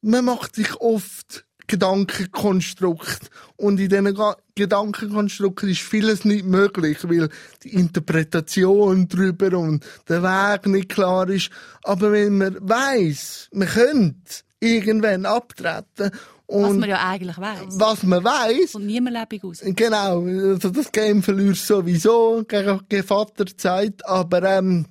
Man 0.00 0.24
macht 0.24 0.56
sich 0.56 0.74
oft 0.80 1.44
Gedankenkonstrukt. 1.66 3.30
Und 3.56 3.80
in 3.80 3.88
diesen 3.88 4.18
Gedankenkonstrukten 4.54 5.68
ist 5.68 5.80
vieles 5.80 6.24
nicht 6.24 6.44
möglich, 6.44 6.98
weil 7.02 7.28
die 7.62 7.74
Interpretation 7.74 9.08
drüber 9.08 9.56
und 9.58 9.84
der 10.08 10.22
Weg 10.22 10.66
nicht 10.66 10.88
klar 10.88 11.28
ist. 11.28 11.50
Aber 11.84 12.12
wenn 12.12 12.38
man 12.38 12.56
weiß, 12.60 13.48
man 13.52 13.68
könnte 13.68 14.42
irgendwann 14.60 15.26
abtreten 15.26 16.10
Was 16.46 16.70
und 16.70 16.80
man 16.80 16.88
ja 16.88 17.08
eigentlich 17.08 17.38
weiß. 17.38 17.60
was 17.70 18.02
man 18.02 18.22
weiß, 18.22 18.74
Und 18.74 18.86
niemand 18.86 19.16
lebendig 19.16 19.44
aus. 19.44 19.60
Genau, 19.64 20.24
also 20.24 20.70
das 20.70 20.92
Game 20.92 21.22
verlierst 21.22 21.66
sowieso 21.66 22.44
gegen 22.46 23.04
Vaterzeit, 23.04 24.06
aber 24.06 24.42
ähm, 24.42 24.86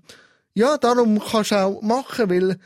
ja, 0.53 0.77
darum 0.77 1.19
kannst 1.19 1.51
du 1.51 1.55
auch 1.55 1.81
machen, 1.81 2.29
weil 2.29 2.57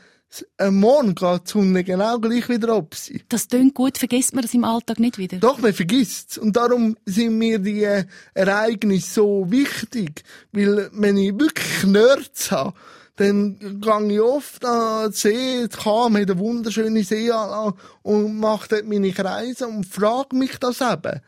am 0.58 0.76
Morgen 0.76 1.14
geht 1.14 1.46
die 1.46 1.50
Sonne 1.50 1.84
genau 1.84 2.18
gleich 2.18 2.48
wieder 2.48 2.74
ab 2.74 2.94
sein. 2.94 3.22
Das 3.28 3.48
klingt 3.48 3.74
gut, 3.74 3.98
vergisst 3.98 4.34
man 4.34 4.42
das 4.42 4.54
im 4.54 4.64
Alltag 4.64 4.98
nicht 4.98 5.18
wieder. 5.18 5.38
Doch, 5.38 5.58
man 5.58 5.72
vergisst 5.72 6.38
Und 6.38 6.56
darum 6.56 6.96
sind 7.04 7.38
mir 7.38 7.58
die 7.58 7.84
äh, 7.84 8.04
Ereignisse 8.34 9.14
so 9.14 9.46
wichtig. 9.48 10.24
Weil, 10.52 10.90
wenn 10.92 11.16
ich 11.16 11.38
wirklich 11.38 11.84
Nerds 11.84 12.50
habe, 12.50 12.74
dann 13.16 13.58
gehe 13.58 14.12
ich 14.12 14.20
oft 14.20 14.64
an 14.64 15.04
den 15.04 15.12
See, 15.12 15.68
kam 15.68 16.16
hat 16.16 16.30
eine 16.30 16.38
wunderschöne 16.38 17.02
Seeanlage 17.02 17.76
und 18.02 18.38
mache 18.38 18.68
dort 18.68 18.86
meine 18.86 19.12
Kreise 19.12 19.66
und 19.66 19.86
frage 19.86 20.36
mich 20.36 20.58
das 20.58 20.80
eben. 20.80 21.20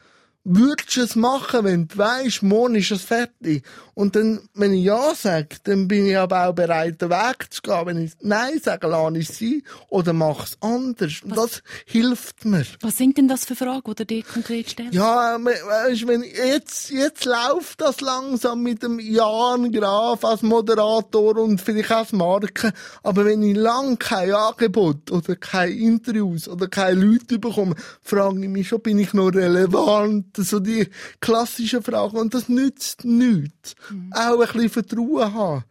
Würdest 0.44 0.96
du 0.96 1.02
es 1.02 1.16
machen, 1.16 1.64
wenn 1.64 1.88
du 1.88 1.98
weisst, 1.98 2.42
morgen 2.42 2.76
ist 2.76 2.90
es 2.90 3.02
fertig? 3.02 3.64
Und 3.98 4.14
dann, 4.14 4.48
wenn 4.54 4.74
ich 4.74 4.84
Ja 4.84 5.12
sage, 5.12 5.56
dann 5.64 5.88
bin 5.88 6.06
ich 6.06 6.16
aber 6.16 6.46
auch 6.46 6.52
bereit, 6.52 7.02
den 7.02 7.10
Weg 7.10 7.52
zu 7.52 7.60
gehen. 7.62 7.84
Wenn 7.84 8.04
ich 8.04 8.12
Nein 8.20 8.60
sage, 8.62 8.86
lasse 8.86 9.18
ich 9.18 9.28
es 9.28 9.38
sein 9.40 9.62
oder 9.88 10.12
mache 10.12 10.44
es 10.44 10.56
anders. 10.60 11.14
Und 11.24 11.36
das 11.36 11.64
hilft 11.84 12.44
mir. 12.44 12.64
Was 12.80 12.96
sind 12.96 13.18
denn 13.18 13.26
das 13.26 13.44
für 13.44 13.56
Fragen, 13.56 13.82
die 13.88 13.94
du 13.96 14.06
dir 14.06 14.22
konkret 14.22 14.68
stellst? 14.68 14.94
Ja, 14.94 15.36
weisst, 15.42 16.06
wenn 16.06 16.22
jetzt, 16.22 16.90
jetzt 16.90 17.24
läuft 17.24 17.80
das 17.80 18.00
langsam 18.00 18.62
mit 18.62 18.84
dem 18.84 19.00
Jan 19.00 19.72
Graf 19.72 20.24
als 20.24 20.42
Moderator 20.42 21.36
und 21.36 21.60
vielleicht 21.60 21.90
als 21.90 22.12
Marke. 22.12 22.72
Aber 23.02 23.24
wenn 23.24 23.42
ich 23.42 23.56
lang 23.56 23.98
kein 23.98 24.32
Angebot 24.32 25.10
oder 25.10 25.34
kein 25.34 25.72
Interviews 25.72 26.46
oder 26.46 26.68
keine 26.68 27.00
Leute 27.04 27.40
bekomme, 27.40 27.74
frage 28.00 28.40
ich 28.40 28.48
mich 28.48 28.68
schon, 28.68 28.80
bin 28.80 29.00
ich 29.00 29.12
noch 29.12 29.30
relevant? 29.30 30.36
So 30.36 30.60
die 30.60 30.88
klassischen 31.18 31.82
Fragen. 31.82 32.16
Und 32.16 32.32
das 32.32 32.48
nützt 32.48 33.04
nichts. 33.04 33.74
Auch 34.12 34.40
ein 34.40 34.46
bisschen 34.52 34.70
Vertrauen 34.70 35.34
haben. 35.34 35.64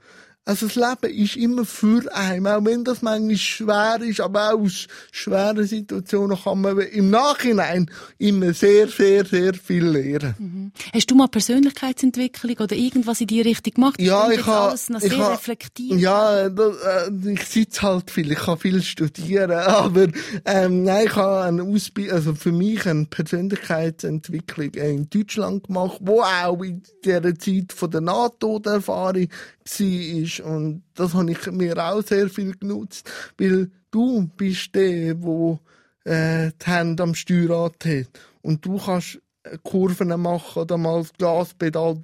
Also 0.47 0.67
das 0.67 0.75
Leben 0.75 1.13
ist 1.13 1.35
immer 1.35 1.65
für 1.65 2.09
einen, 2.15 2.47
auch 2.47 2.63
wenn 2.63 2.85
das 2.85 3.01
manchmal 3.01 3.35
schwer 3.35 3.99
ist, 3.99 4.21
aber 4.21 4.53
auch 4.53 4.61
aus 4.61 4.87
schweren 5.11 5.67
Situationen 5.67 6.37
kann 6.41 6.61
man 6.61 6.79
im 6.79 7.09
Nachhinein 7.09 7.91
immer 8.17 8.53
sehr, 8.53 8.87
sehr, 8.87 9.25
sehr 9.25 9.53
viel 9.55 9.83
lernen. 9.83 10.71
Hast 10.93 11.11
du 11.11 11.15
mal 11.15 11.27
Persönlichkeitsentwicklung 11.27 12.55
oder 12.59 12.77
irgendwas 12.77 13.19
in 13.19 13.27
die 13.27 13.41
Richtung 13.41 13.73
gemacht? 13.73 13.99
Ja, 13.99 14.31
ich 14.31 14.45
habe, 14.45 14.69
alles 14.69 14.89
noch 14.89 15.01
ich 15.01 15.11
sehr 15.11 15.31
reflektiert. 15.31 15.99
ja, 15.99 16.47
das, 16.47 16.75
äh, 16.77 17.33
ich 17.33 17.43
sitze 17.43 17.81
halt 17.81 18.09
viel, 18.09 18.31
ich 18.31 18.39
kann 18.39 18.57
viel 18.57 18.81
studieren, 18.81 19.51
aber 19.51 20.07
ähm, 20.45 20.83
nein, 20.83 21.07
ich 21.07 21.15
habe 21.17 21.41
eine 21.41 21.63
Ausbildung, 21.63 22.15
also 22.15 22.35
für 22.35 22.53
mich 22.53 22.87
eine 22.87 23.03
Persönlichkeitsentwicklung 23.03 24.75
in 24.75 25.09
Deutschland 25.09 25.65
gemacht, 25.65 25.97
wo 25.99 26.21
auch 26.21 26.63
in 26.63 26.83
dieser 27.03 27.37
Zeit 27.37 27.73
von 27.73 27.91
der 27.91 27.99
NATO-Erfahrung 27.99 29.27
war 29.67 30.45
und 30.53 30.83
das 30.93 31.13
habe 31.13 31.31
ich 31.31 31.51
mir 31.51 31.77
auch 31.77 32.01
sehr 32.01 32.29
viel 32.29 32.55
genutzt, 32.57 33.09
weil 33.37 33.69
du 33.91 34.27
bist 34.35 34.73
der, 34.75 35.21
wo 35.21 35.59
äh, 36.03 36.51
die 36.51 36.65
Hände 36.65 37.03
am 37.03 37.15
Steuerrad 37.15 37.85
hat 37.85 38.07
und 38.41 38.65
du 38.65 38.77
kannst 38.77 39.19
äh, 39.43 39.57
Kurven 39.63 40.09
machen 40.21 40.61
oder 40.61 40.77
mal 40.77 41.01
das 41.01 41.13
Gaspedal 41.17 42.03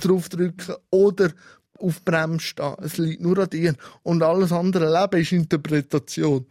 draufdrücken 0.00 0.74
oder 0.90 1.30
auf 1.78 2.04
Bremse 2.04 2.40
stehen. 2.40 2.74
Es 2.82 2.98
liegt 2.98 3.20
nur 3.20 3.38
an 3.38 3.50
dir. 3.50 3.74
Und 4.02 4.22
alles 4.22 4.52
andere 4.52 4.92
Leben 4.92 5.20
ist 5.20 5.32
Interpretation. 5.32 6.46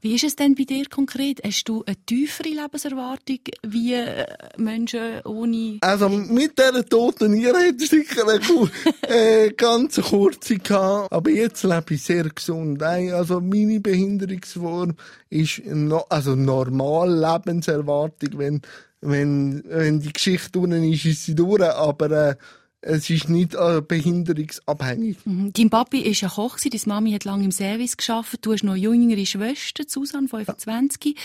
Wie 0.00 0.14
ist 0.14 0.24
es 0.24 0.36
denn 0.36 0.54
bei 0.54 0.64
dir 0.64 0.86
konkret? 0.88 1.40
Hast 1.44 1.64
du 1.68 1.84
eine 1.86 1.96
tiefere 2.06 2.48
Lebenserwartung 2.48 3.38
wie 3.66 3.94
äh, 3.94 4.26
Menschen 4.56 5.20
ohne... 5.24 5.78
Also 5.80 6.08
mit 6.08 6.58
dieser 6.58 6.84
toten 6.84 7.32
Niere 7.32 7.58
hätte 7.58 7.84
ich 7.84 7.90
sicher 7.90 8.24
eine 8.28 8.40
äh, 9.46 9.50
ganz 9.52 10.00
kurze 10.00 10.58
gehabt. 10.58 11.12
Aber 11.12 11.30
jetzt 11.30 11.62
lebe 11.62 11.94
ich 11.94 12.02
sehr 12.02 12.28
gesund. 12.28 12.82
Also 12.82 13.40
meine 13.40 13.80
Behinderungsform 13.80 14.94
ist 15.30 15.64
no, 15.66 16.04
also 16.08 16.34
normal 16.34 17.12
Lebenserwartung. 17.12 18.38
Wenn, 18.38 18.62
wenn, 19.00 19.62
wenn 19.66 20.00
die 20.00 20.12
Geschichte 20.12 20.58
unten 20.58 20.84
ist, 20.84 21.04
ist 21.04 21.24
sie 21.24 21.34
durch. 21.34 21.62
Aber 21.62 22.10
äh, 22.10 22.36
es 22.82 23.10
ist 23.10 23.28
nicht 23.28 23.54
äh, 23.54 23.80
behinderungsabhängig. 23.80 25.18
Mhm. 25.24 25.52
Dein 25.52 25.70
Papi 25.70 26.04
war 26.04 26.12
ja 26.12 26.28
Koch, 26.28 26.58
deine 26.60 26.80
Mami 26.86 27.12
hat 27.12 27.24
lange 27.24 27.44
im 27.44 27.52
Service 27.52 27.96
geschafft, 27.96 28.38
du 28.42 28.52
hast 28.52 28.62
noch 28.64 28.76
jüngere 28.76 29.24
Schwester, 29.26 29.84
Susanne, 29.86 30.28
25. 30.28 31.16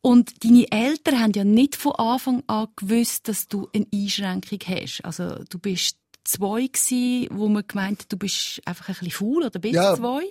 Und 0.00 0.44
deine 0.44 0.70
Eltern 0.70 1.18
haben 1.20 1.32
ja 1.34 1.44
nicht 1.44 1.76
von 1.76 1.92
Anfang 1.92 2.42
an 2.46 2.68
gewusst, 2.76 3.26
dass 3.28 3.48
du 3.48 3.68
eine 3.74 3.86
Einschränkung 3.92 4.58
hast. 4.66 5.00
Also 5.02 5.42
du 5.48 5.58
bist 5.58 5.96
zwei 6.24 6.66
gsi, 6.66 7.28
wo 7.32 7.48
man 7.48 7.64
gemeint 7.66 8.00
hat, 8.02 8.12
du 8.12 8.16
bist 8.18 8.60
einfach 8.66 8.88
ein 8.88 8.94
bisschen 8.94 9.10
faul 9.12 9.44
oder 9.44 9.58
bist 9.58 9.74
Ja. 9.74 9.96
zwei. 9.96 10.24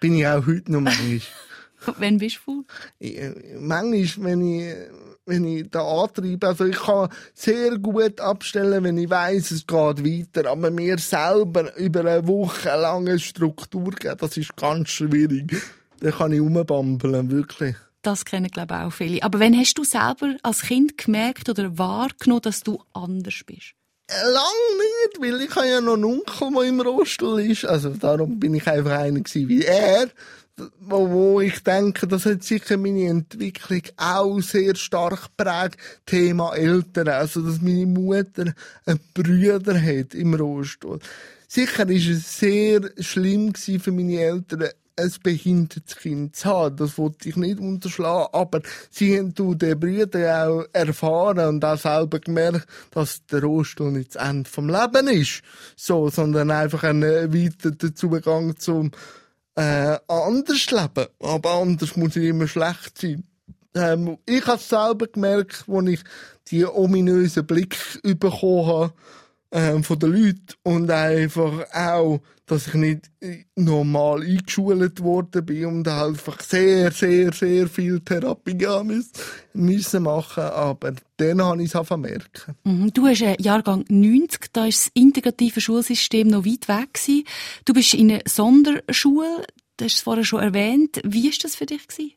Bin 0.00 0.16
ich 0.16 0.26
auch 0.26 0.44
heute 0.46 0.70
noch 0.72 0.80
manchmal. 0.80 1.20
Wenn 1.98 2.18
bist 2.18 2.36
du 2.36 2.40
faul? 2.40 2.64
Ich- 2.98 3.16
äh, 3.16 3.56
manchmal, 3.60 4.26
wenn 4.30 4.40
ich, 4.42 4.74
wenn 5.26 5.44
ich 5.44 5.70
da 5.70 5.82
antreibe, 5.82 6.46
also 6.46 6.64
ich 6.64 6.78
kann 6.78 7.08
sehr 7.34 7.78
gut 7.78 8.20
abstellen, 8.20 8.84
wenn 8.84 8.96
ich 8.96 9.10
weiss, 9.10 9.50
es 9.50 9.66
geht 9.66 10.04
weiter, 10.04 10.48
aber 10.48 10.70
mir 10.70 10.98
selber 10.98 11.76
über 11.76 12.00
eine 12.00 12.26
Woche 12.26 12.68
lange 12.68 13.18
Struktur 13.18 13.90
geben, 13.90 14.16
das 14.18 14.36
ist 14.36 14.56
ganz 14.56 14.88
schwierig. 14.88 15.54
Da 16.00 16.12
kann 16.12 16.32
ich 16.32 16.40
rumbambeln, 16.40 17.30
wirklich. 17.30 17.74
Das 18.02 18.24
kennen, 18.24 18.48
glaube 18.48 18.74
ich, 18.74 18.80
auch 18.80 18.92
viele. 18.92 19.22
Aber 19.22 19.40
wann 19.40 19.58
hast 19.58 19.76
du 19.76 19.82
selber 19.82 20.36
als 20.42 20.62
Kind 20.62 20.96
gemerkt 20.96 21.48
oder 21.48 21.76
wahrgenommen, 21.76 22.42
dass 22.42 22.62
du 22.62 22.80
anders 22.92 23.40
bist? 23.44 23.72
Lang 24.08 24.44
nicht, 24.78 25.20
weil 25.20 25.40
ich 25.40 25.56
habe 25.56 25.66
ja 25.66 25.80
noch 25.80 25.94
einen 25.94 26.04
Onkel, 26.04 26.52
der 26.54 26.62
im 26.62 26.80
Rollstuhl 26.80 27.40
ist. 27.40 27.64
Also 27.64 27.90
darum 27.90 28.38
bin 28.38 28.54
ich 28.54 28.66
einfach 28.68 29.00
einer 29.00 29.20
wie 29.24 29.64
er. 29.64 30.08
Wo, 30.80 31.10
wo 31.10 31.40
ich 31.40 31.62
denke, 31.62 32.06
das 32.06 32.24
hat 32.24 32.42
sicher 32.42 32.78
meine 32.78 33.08
Entwicklung 33.08 33.82
auch 33.98 34.40
sehr 34.40 34.74
stark 34.74 35.36
geprägt. 35.36 35.76
Thema 36.06 36.54
Eltern. 36.54 37.08
Also, 37.08 37.42
dass 37.42 37.60
meine 37.60 37.84
Mutter 37.84 38.54
einen 38.86 39.00
Brüder 39.12 39.78
hat 39.80 40.14
im 40.14 40.32
Rollstuhl. 40.32 40.98
Sicher 41.46 41.88
ist 41.90 42.08
es 42.08 42.38
sehr 42.38 42.90
schlimm 42.98 43.54
für 43.54 43.92
meine 43.92 44.18
Eltern, 44.18 44.70
ein 44.98 45.12
behindertes 45.22 45.96
Kind 45.96 46.36
zu 46.36 46.48
haben. 46.48 46.76
Das 46.76 46.96
wollte 46.96 47.28
ich 47.28 47.36
nicht 47.36 47.60
unterschlagen. 47.60 48.28
Aber 48.32 48.62
sie 48.90 49.18
haben 49.18 49.34
durch 49.34 49.58
den 49.58 49.78
Brüder 49.78 50.48
auch 50.48 50.64
erfahren 50.72 51.48
und 51.48 51.64
auch 51.64 51.78
selber 51.78 52.18
gemerkt, 52.18 52.66
dass 52.92 53.24
der 53.26 53.42
Rollstuhl 53.42 53.92
nicht 53.92 54.14
das 54.14 54.26
Ende 54.26 54.48
vom 54.48 54.68
Leben 54.68 55.08
ist. 55.08 55.42
So, 55.76 56.08
sondern 56.08 56.50
einfach 56.50 56.82
ein 56.84 57.02
erweiterter 57.02 57.94
Zugang 57.94 58.56
zum, 58.56 58.90
äh, 59.56 59.98
anders 60.06 60.70
leben. 60.70 61.08
Aber 61.20 61.50
anders 61.54 61.96
muss 61.96 62.16
ich 62.16 62.28
immer 62.28 62.46
schlecht 62.46 62.98
sein. 62.98 63.24
Ähm, 63.74 64.18
ich 64.24 64.46
habe 64.46 64.62
selber 64.62 65.06
gemerkt, 65.06 65.64
als 65.68 65.88
ich 65.88 66.00
die 66.50 66.64
ominösen 66.64 67.46
Blick 67.46 67.76
bekommen 68.02 68.66
habe, 68.66 68.92
ähm, 69.52 69.84
von 69.84 69.98
den 69.98 70.12
Leuten 70.12 70.54
und 70.62 70.90
einfach 70.90 71.66
auch, 71.72 72.20
dass 72.46 72.68
ich 72.68 72.74
nicht 72.74 73.10
äh, 73.20 73.44
normal 73.56 74.22
eingeschult 74.22 75.02
worden 75.02 75.44
bin 75.44 75.66
und 75.66 75.88
einfach 75.88 76.40
sehr, 76.40 76.92
sehr, 76.92 77.32
sehr 77.32 77.68
viel 77.68 78.00
Therapie 78.00 78.54
müssen, 79.54 80.02
machen. 80.02 80.44
Aber 80.44 80.94
dann 81.16 81.42
habe 81.42 81.62
ich 81.62 81.74
es 81.74 81.86
vermerkt. 81.86 82.46
Mhm. 82.64 82.92
Du 82.92 83.06
hast 83.06 83.22
einen 83.22 83.42
Jahrgang 83.42 83.84
90, 83.88 84.52
da 84.52 84.66
ist 84.66 84.86
das 84.86 84.92
integrative 84.94 85.60
Schulsystem 85.60 86.28
noch 86.28 86.46
weit 86.46 86.68
weg 86.68 86.94
gewesen. 86.94 87.24
Du 87.64 87.74
bist 87.74 87.94
in 87.94 88.12
einer 88.12 88.22
Sonderschule, 88.26 89.44
du 89.76 89.84
hast 89.84 89.94
es 89.94 90.00
vorher 90.00 90.24
schon 90.24 90.42
erwähnt. 90.42 91.00
Wie 91.04 91.28
ist 91.28 91.42
das 91.42 91.56
für 91.56 91.66
dich 91.66 91.88
gewesen? 91.88 92.12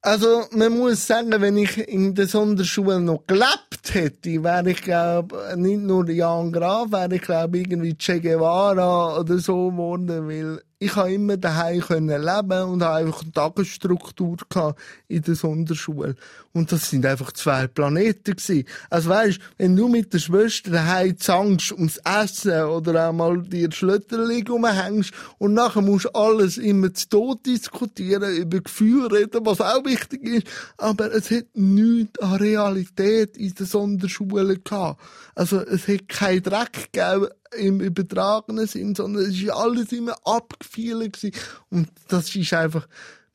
Also, 0.00 0.44
man 0.52 0.78
muss 0.78 1.06
sagen, 1.06 1.32
wenn 1.40 1.56
ich 1.56 1.76
in 1.88 2.14
der 2.14 2.28
Sonderschule 2.28 3.00
noch 3.00 3.26
gelebt 3.26 3.92
hätte, 3.92 4.42
wäre 4.44 4.70
ich, 4.70 4.80
glaube 4.82 5.36
nicht 5.56 5.80
nur 5.80 6.08
Jan 6.08 6.52
Graf, 6.52 6.92
wäre 6.92 7.16
ich, 7.16 7.22
glaube 7.22 7.58
irgendwie 7.58 7.94
Che 7.96 8.20
Guevara 8.20 9.18
oder 9.18 9.38
so 9.38 9.70
geworden, 9.70 10.28
weil 10.28 10.62
ich 10.80 10.94
habe 10.94 11.12
immer 11.12 11.36
daheim 11.36 11.80
können 11.80 12.22
leben 12.22 12.62
und 12.62 12.82
habe 12.82 13.06
einfach 13.06 13.22
eine 13.22 13.32
Tagesstruktur 13.32 14.36
gehabt 14.48 14.80
in 15.08 15.22
der 15.22 15.34
Sonderschule. 15.34 16.14
Und 16.52 16.70
das 16.70 16.90
sind 16.90 17.04
einfach 17.04 17.32
zwei 17.32 17.66
Planeten 17.66 18.36
gewesen. 18.36 18.64
Also 18.88 19.10
weißt, 19.10 19.40
wenn 19.58 19.74
du 19.74 19.88
mit 19.88 20.12
der 20.12 20.18
Schwester 20.18 20.70
daheim 20.70 21.18
zangst 21.18 21.72
ums 21.72 21.98
Essen 22.04 22.62
oder 22.62 23.08
auch 23.08 23.12
mal 23.12 23.42
dir 23.42 23.72
Schlötterling 23.72 24.46
rumhängst 24.46 25.12
und 25.38 25.54
nachher 25.54 25.82
musst 25.82 26.06
du 26.06 26.10
alles 26.10 26.58
immer 26.58 26.94
zu 26.94 27.08
Tod 27.08 27.46
diskutieren, 27.46 28.36
über 28.36 28.60
Gefühle 28.60 29.10
reden, 29.10 29.44
was 29.44 29.60
auch 29.60 29.84
wichtig 29.84 30.22
ist, 30.24 30.46
aber 30.76 31.12
es 31.12 31.30
hat 31.30 31.46
nichts 31.54 32.20
an 32.20 32.34
Realität 32.34 33.36
in 33.36 33.54
der 33.54 33.66
Sonderschule 33.66 34.58
gehabt. 34.58 35.00
Also 35.34 35.60
es 35.60 35.88
hat 35.88 36.08
keinen 36.08 36.42
Dreck 36.42 36.92
gegeben 36.92 37.28
im 37.56 37.80
übertragenen 37.80 38.66
Sinn, 38.66 38.94
sondern 38.94 39.24
es 39.24 39.40
ist 39.40 39.50
alles 39.50 39.92
immer 39.92 40.16
abgefielen 40.24 41.12
gewesen. 41.12 41.32
Und 41.70 41.88
das 42.08 42.34
ist 42.34 42.52
einfach 42.52 42.86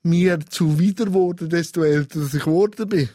mir 0.03 0.39
zuwider 0.49 1.05
geworden, 1.05 1.49
desto 1.49 1.83
älter 1.83 2.21
ich 2.21 2.43
geworden 2.43 2.89
bin. 2.89 3.09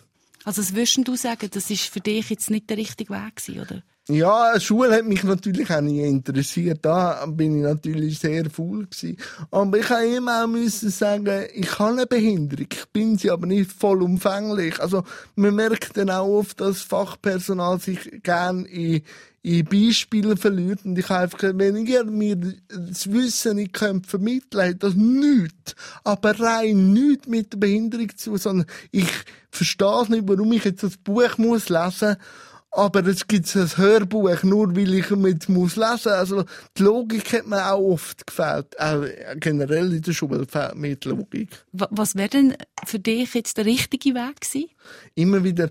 Also, 0.45 0.63
was 0.63 0.75
würdest 0.75 1.07
du 1.07 1.17
sagen, 1.17 1.51
das 1.53 1.71
ist 1.71 1.85
für 1.85 2.01
dich 2.01 2.31
jetzt 2.31 2.51
nicht 2.51 2.71
der 2.71 2.79
richtige 2.79 3.13
Weg 3.13 3.37
gewesen, 3.37 3.61
oder? 3.61 3.83
Ja, 4.11 4.59
Schule 4.59 4.97
hat 4.97 5.05
mich 5.05 5.23
natürlich 5.23 5.71
auch 5.71 5.83
nicht 5.83 6.03
interessiert. 6.03 6.79
Da 6.81 7.27
bin 7.27 7.59
ich 7.59 7.63
natürlich 7.63 8.19
sehr 8.19 8.49
faul 8.49 8.87
gewesen. 8.87 9.19
Aber 9.51 9.77
ich 9.77 9.91
habe 9.91 10.07
immer 10.07 10.45
auch 10.45 10.47
müssen 10.47 10.89
sagen, 10.89 11.45
ich 11.53 11.79
habe 11.79 11.93
eine 11.93 12.07
Behinderung. 12.07 12.69
Ich 12.73 12.87
bin 12.87 13.19
sie 13.19 13.31
aber 13.31 13.47
nicht 13.47 13.71
vollumfänglich. 13.71 14.81
Also, 14.81 15.05
man 15.35 15.55
merkt 15.55 15.99
dann 15.99 16.09
auch 16.09 16.27
oft, 16.27 16.59
dass 16.59 16.81
Fachpersonal 16.81 17.79
sich 17.81 18.23
gern 18.23 18.65
in, 18.65 19.03
in 19.43 19.65
Beispiele 19.65 20.37
verliert. 20.37 20.85
Und 20.85 20.99
ich 20.99 21.09
habe 21.09 21.21
einfach, 21.23 21.39
wenn 21.55 21.77
ich 21.77 22.05
mir 22.05 22.37
das 22.69 23.11
Wissen 23.11 23.57
nicht 23.57 23.73
könnte 23.73 24.09
vermitteln, 24.09 24.69
hat 24.71 24.83
das 24.83 24.95
nichts. 24.95 25.75
Aber 26.05 26.39
rein 26.39 26.93
nichts 26.93 27.27
mit 27.27 27.53
der 27.53 27.59
Behinderung 27.59 28.09
zu, 28.17 28.37
sondern 28.37 28.67
ich 28.91 29.09
verstehe 29.51 30.03
es 30.03 30.09
nicht, 30.09 30.27
warum 30.27 30.53
ich 30.53 30.65
jetzt 30.65 30.83
das 30.83 30.97
Buch 30.97 31.39
muss 31.39 31.69
lesen 31.69 32.17
aber 32.71 33.07
es 33.07 33.27
gibt 33.27 33.57
ein 33.57 33.77
Hörbuch, 33.79 34.43
nur 34.43 34.77
weil 34.77 34.93
ich 34.93 35.09
mit 35.11 35.49
muss 35.49 35.77
lesen. 35.77 36.13
Also, 36.13 36.45
die 36.77 36.83
Logik 36.83 37.33
hat 37.33 37.47
mir 37.47 37.73
auch 37.73 37.81
oft 37.93 38.27
gefällt. 38.27 38.79
Auch 38.79 39.05
generell 39.37 39.95
in 39.95 40.03
der 40.03 40.13
Schule 40.13 40.47
fehlt 40.47 40.75
mir 40.75 40.95
die 40.97 41.09
Logik. 41.09 41.49
Wa- 41.73 41.89
Was 41.91 42.15
wäre 42.15 42.29
denn 42.29 42.55
für 42.85 42.99
dich 42.99 43.33
jetzt 43.33 43.57
der 43.57 43.65
richtige 43.65 44.15
Weg 44.15 44.43
gewesen? 44.43 44.69
Immer 45.15 45.43
wieder 45.45 45.71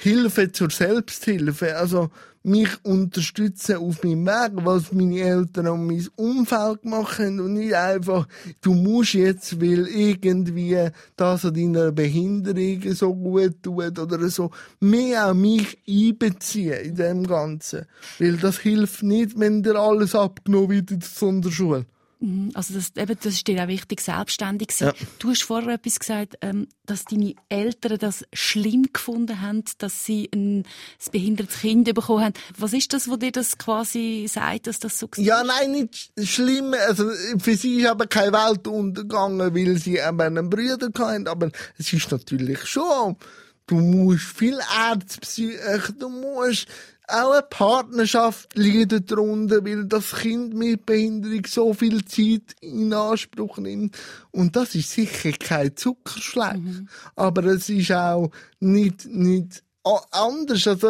Hilfe 0.00 0.52
zur 0.52 0.70
Selbsthilfe, 0.70 1.76
also 1.76 2.10
mich 2.44 2.68
unterstützen 2.84 3.76
auf 3.78 4.04
meinem 4.04 4.26
Weg, 4.26 4.52
was 4.64 4.92
meine 4.92 5.18
Eltern 5.18 5.66
und 5.66 5.88
mein 5.88 6.06
Umfeld 6.14 6.82
gemacht 6.82 7.18
haben 7.18 7.40
und 7.40 7.54
nicht 7.54 7.74
einfach, 7.74 8.28
du 8.60 8.74
musst 8.74 9.14
jetzt, 9.14 9.60
weil 9.60 9.88
irgendwie 9.88 10.88
das 11.16 11.44
an 11.44 11.54
deiner 11.54 11.90
Behinderung 11.90 12.80
so 12.94 13.12
gut 13.12 13.60
tut 13.60 13.98
oder 13.98 14.28
so, 14.28 14.52
mehr 14.78 15.30
auch 15.30 15.34
mich 15.34 15.78
einbeziehen 15.88 16.80
in 16.84 16.94
dem 16.94 17.26
Ganzen. 17.26 17.86
Weil 18.20 18.36
das 18.36 18.60
hilft 18.60 19.02
nicht, 19.02 19.38
wenn 19.38 19.64
dir 19.64 19.74
alles 19.74 20.14
abgenommen 20.14 20.70
wird 20.70 20.92
in 20.92 21.00
der 21.00 21.08
Sonderschule. 21.08 21.86
Mhm, 22.20 22.50
Also 22.54 22.74
das, 22.74 22.92
eben, 22.96 23.16
das 23.22 23.34
ist 23.34 23.46
dir 23.46 23.62
auch 23.62 23.68
wichtig, 23.68 24.00
selbstständig 24.00 24.72
sein. 24.72 24.88
Ja. 24.88 25.06
Du 25.20 25.30
hast 25.30 25.42
vorher 25.44 25.74
etwas 25.74 26.00
gesagt, 26.00 26.36
ähm, 26.40 26.66
dass 26.84 27.04
deine 27.04 27.34
Eltern 27.48 27.98
das 27.98 28.24
schlimm 28.32 28.88
gefunden 28.92 29.40
haben, 29.40 29.62
dass 29.78 30.04
sie 30.04 30.28
ein, 30.34 30.58
ein 30.60 30.64
behindertes 31.12 31.60
Kind 31.60 31.84
bekommen 31.94 32.24
haben. 32.24 32.34
Was 32.56 32.72
ist 32.72 32.92
das, 32.92 33.08
wo 33.08 33.16
dir 33.16 33.30
das 33.30 33.56
quasi 33.56 34.26
sagt, 34.28 34.66
dass 34.66 34.80
das 34.80 34.98
so 34.98 35.08
Ja, 35.16 35.44
nein, 35.44 35.72
nicht 35.72 36.10
schlimm. 36.24 36.74
Also, 36.88 37.08
für 37.38 37.56
sie 37.56 37.80
ist 37.82 37.86
aber 37.86 38.06
keine 38.06 38.32
Welt 38.32 38.66
untergegangen, 38.66 39.54
weil 39.54 39.78
sie 39.78 39.98
eben 39.98 40.20
einen 40.20 40.50
Bruder 40.50 40.88
hatten. 40.98 41.28
Aber 41.28 41.50
es 41.78 41.92
ist 41.92 42.10
natürlich 42.10 42.64
schon, 42.66 43.16
du 43.68 43.76
musst 43.76 44.24
viel 44.24 44.58
Ärztpsych, 44.90 45.92
du 45.98 46.08
musst 46.08 46.66
auch 47.08 47.32
eine 47.32 47.42
Partnerschaft 47.42 48.56
leiden 48.56 49.04
darunter, 49.06 49.64
weil 49.64 49.86
das 49.86 50.14
Kind 50.16 50.54
mit 50.54 50.86
Behinderung 50.86 51.46
so 51.46 51.74
viel 51.74 52.04
Zeit 52.04 52.54
in 52.60 52.92
Anspruch 52.92 53.58
nimmt. 53.58 53.96
Und 54.30 54.56
das 54.56 54.74
ist 54.74 54.90
sicher 54.92 55.32
kein 55.32 55.76
Zuckerschleck. 55.76 56.60
Aber 57.16 57.44
es 57.44 57.68
ist 57.68 57.92
auch 57.92 58.30
nicht, 58.60 59.06
nicht 59.06 59.62
anders. 60.10 60.66
Also, 60.66 60.88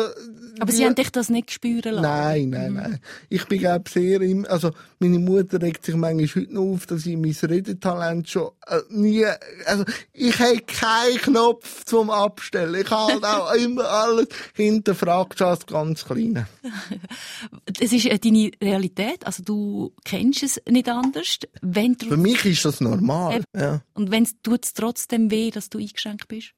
Aber 0.60 0.72
sie 0.72 0.84
haben 0.84 0.94
dich 0.94 1.10
das 1.10 1.28
nicht 1.28 1.50
spüren 1.50 1.94
lassen? 1.94 2.02
Nein, 2.02 2.50
nein, 2.50 2.72
nein. 2.74 3.00
Ich 3.28 3.46
bin 3.46 3.58
glaub 3.60 3.88
sehr 3.88 4.20
im, 4.20 4.46
also 4.46 4.70
meine 4.98 5.18
Mutter 5.18 5.60
regt 5.60 5.84
sich 5.84 5.94
manchmal 5.94 6.26
heute 6.26 6.54
noch 6.54 6.74
auf, 6.74 6.86
dass 6.86 7.06
ich 7.06 7.16
mein 7.16 7.36
Redetalent 7.42 8.28
schon 8.28 8.50
äh, 8.66 8.80
nie, 8.90 9.24
also 9.66 9.84
ich 10.12 10.38
habe 10.38 10.60
keinen 10.66 11.18
Knopf 11.18 11.84
zum 11.84 12.10
Abstellen. 12.10 12.74
Ich 12.74 12.90
habe 12.90 13.12
halt 13.12 13.24
auch 13.24 13.52
immer 13.54 13.84
alles 13.88 14.28
hinterfragt, 14.54 15.38
schon 15.38 15.48
als 15.48 15.66
ganz 15.66 16.04
Kleine. 16.04 16.48
Es 17.80 17.92
ist 17.92 18.06
äh, 18.06 18.18
deine 18.18 18.50
Realität, 18.62 19.24
also 19.24 19.42
du 19.42 19.92
kennst 20.04 20.42
es 20.42 20.60
nicht 20.68 20.88
anders. 20.88 21.38
Wenn 21.62 21.94
du, 21.94 22.06
Für 22.06 22.16
mich 22.16 22.44
ist 22.44 22.64
das 22.64 22.80
normal. 22.80 23.42
Ja. 23.54 23.82
und 23.94 24.10
wenn 24.10 24.24
es 24.24 24.72
trotzdem 24.74 25.30
weh, 25.30 25.50
dass 25.50 25.68
du 25.68 25.78
eingeschränkt 25.78 26.28
bist? 26.28 26.52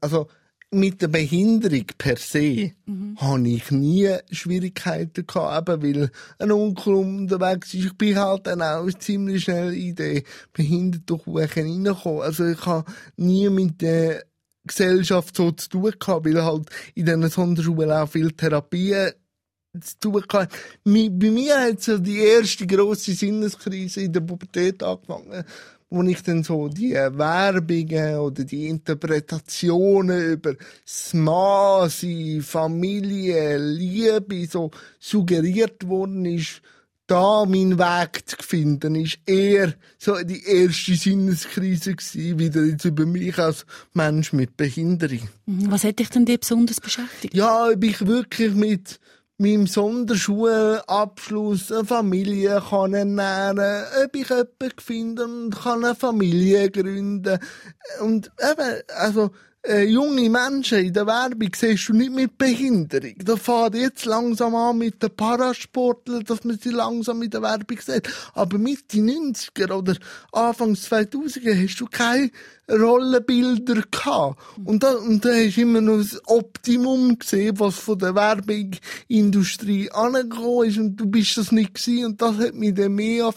Also 0.00 0.28
mit 0.74 1.02
der 1.02 1.08
Behinderung 1.08 1.84
per 1.98 2.16
se 2.16 2.72
habe 3.16 3.48
ich 3.48 3.70
nie 3.70 4.08
Schwierigkeiten 4.30 5.26
gehabt, 5.26 5.68
eben 5.68 5.82
weil 5.82 6.10
ein 6.38 6.50
Onkel 6.50 6.94
unterwegs 6.94 7.74
ist. 7.74 7.84
Ich 7.84 7.92
bin 7.98 8.16
halt 8.16 8.46
dann 8.46 8.62
auch 8.62 8.88
ziemlich 8.98 9.44
schnell 9.44 9.74
in 9.74 9.94
den 9.94 10.22
Behindertenkuchen 10.52 11.48
reingekommen. 11.64 12.22
Also 12.22 12.46
ich 12.46 12.64
habe 12.64 12.90
nie 13.16 13.50
mit 13.50 13.82
der 13.82 14.24
Gesellschaft 14.64 15.36
so 15.36 15.50
zu 15.52 15.68
tun 15.68 15.92
gehabt, 15.98 16.26
weil 16.26 16.42
halt 16.42 16.70
in 16.94 17.04
diesen 17.04 17.28
Sonderschulen 17.28 17.90
auch 17.90 18.08
viel 18.08 18.32
Therapie 18.32 19.10
zu 19.78 19.98
tun 20.00 20.24
gehabt. 20.26 20.54
Bei 20.84 21.30
mir 21.30 21.60
hat 21.60 21.82
so 21.82 21.98
die 21.98 22.18
erste 22.18 22.66
grosse 22.66 23.12
Sinneskrise 23.12 24.02
in 24.02 24.12
der 24.12 24.20
Pubertät 24.20 24.82
angefangen, 24.82 25.44
wo 25.92 26.02
ich 26.02 26.22
dann 26.22 26.42
so 26.42 26.68
die 26.68 26.94
Werbungen 26.94 28.16
oder 28.16 28.44
die 28.44 28.68
Interpretationen 28.68 30.32
über 30.32 30.54
das 30.84 31.12
Mann, 31.12 31.90
Familie, 32.40 33.58
Liebe 33.58 34.46
so 34.46 34.70
suggeriert 34.98 35.86
worden 35.86 36.24
ist, 36.24 36.62
da 37.06 37.44
meinen 37.44 37.78
Weg 37.78 38.22
zu 38.24 38.36
finden, 38.40 38.94
ist 38.94 39.18
eher 39.26 39.74
so 39.98 40.16
die 40.22 40.42
erste 40.44 40.94
Sinneskrise 40.94 41.94
gewesen, 41.94 42.38
wieder 42.38 42.64
jetzt 42.64 42.86
über 42.86 43.04
mich 43.04 43.38
als 43.38 43.66
Mensch 43.92 44.32
mit 44.32 44.56
Behinderung. 44.56 45.28
Mhm. 45.44 45.70
Was 45.70 45.84
hat 45.84 45.98
dich 45.98 46.08
denn 46.08 46.24
dir 46.24 46.38
besonders 46.38 46.80
beschäftigt? 46.80 47.34
Ja, 47.34 47.66
ob 47.66 47.84
ich 47.84 48.06
wirklich 48.06 48.54
mit 48.54 48.98
meinem 49.42 49.66
Sonderschulabschluss 49.66 51.72
eine 51.72 51.84
Familie 51.84 52.62
kann 52.68 52.94
ernähren, 52.94 53.84
ob 54.04 54.16
ich 54.16 54.28
jemanden 54.28 54.70
finde 54.78 55.24
und 55.24 55.50
kann 55.50 55.84
eine 55.84 55.94
Familie 55.94 56.70
gründen. 56.70 57.38
Und 58.00 58.30
eben, 58.40 58.82
also, 58.96 59.30
äh, 59.64 59.84
junge 59.84 60.28
Menschen 60.28 60.78
in 60.78 60.92
der 60.92 61.06
Werbung 61.06 61.50
siehst 61.54 61.88
du 61.88 61.92
nicht 61.92 62.12
mit 62.12 62.36
Behinderung. 62.36 63.14
Da 63.18 63.36
fährt 63.36 63.74
jetzt 63.74 64.04
langsam 64.04 64.54
an 64.54 64.78
mit 64.78 65.02
den 65.02 65.14
Parasportlern, 65.14 66.24
dass 66.24 66.42
man 66.44 66.58
sie 66.58 66.70
langsam 66.70 67.22
in 67.22 67.30
der 67.30 67.42
Werbung 67.42 67.78
sieht. 67.80 68.08
Aber 68.34 68.58
Mitte 68.58 68.98
90er 68.98 69.72
oder 69.72 69.96
Anfangs 70.32 70.90
2000er 70.90 71.62
hast 71.62 71.80
du 71.80 71.86
keine 71.86 72.30
Rollenbilder 72.68 73.82
gehabt. 73.90 74.40
Und 74.64 74.82
da, 74.82 74.94
und 74.94 75.24
da 75.24 75.30
hast 75.30 75.56
du 75.56 75.60
immer 75.60 75.80
noch 75.80 75.98
das 75.98 76.20
Optimum 76.26 77.18
gesehen, 77.18 77.58
was 77.60 77.76
von 77.76 77.98
der 77.98 78.14
Werbungindustrie 78.14 79.90
angekommen 79.90 80.68
ist. 80.68 80.78
Und 80.78 80.96
du 80.96 81.06
bist 81.06 81.36
das 81.36 81.52
nicht 81.52 81.74
gewesen. 81.74 82.06
Und 82.06 82.22
das 82.22 82.38
hat 82.38 82.54
mich 82.54 82.74
dann 82.74 82.94
mehr 82.94 83.32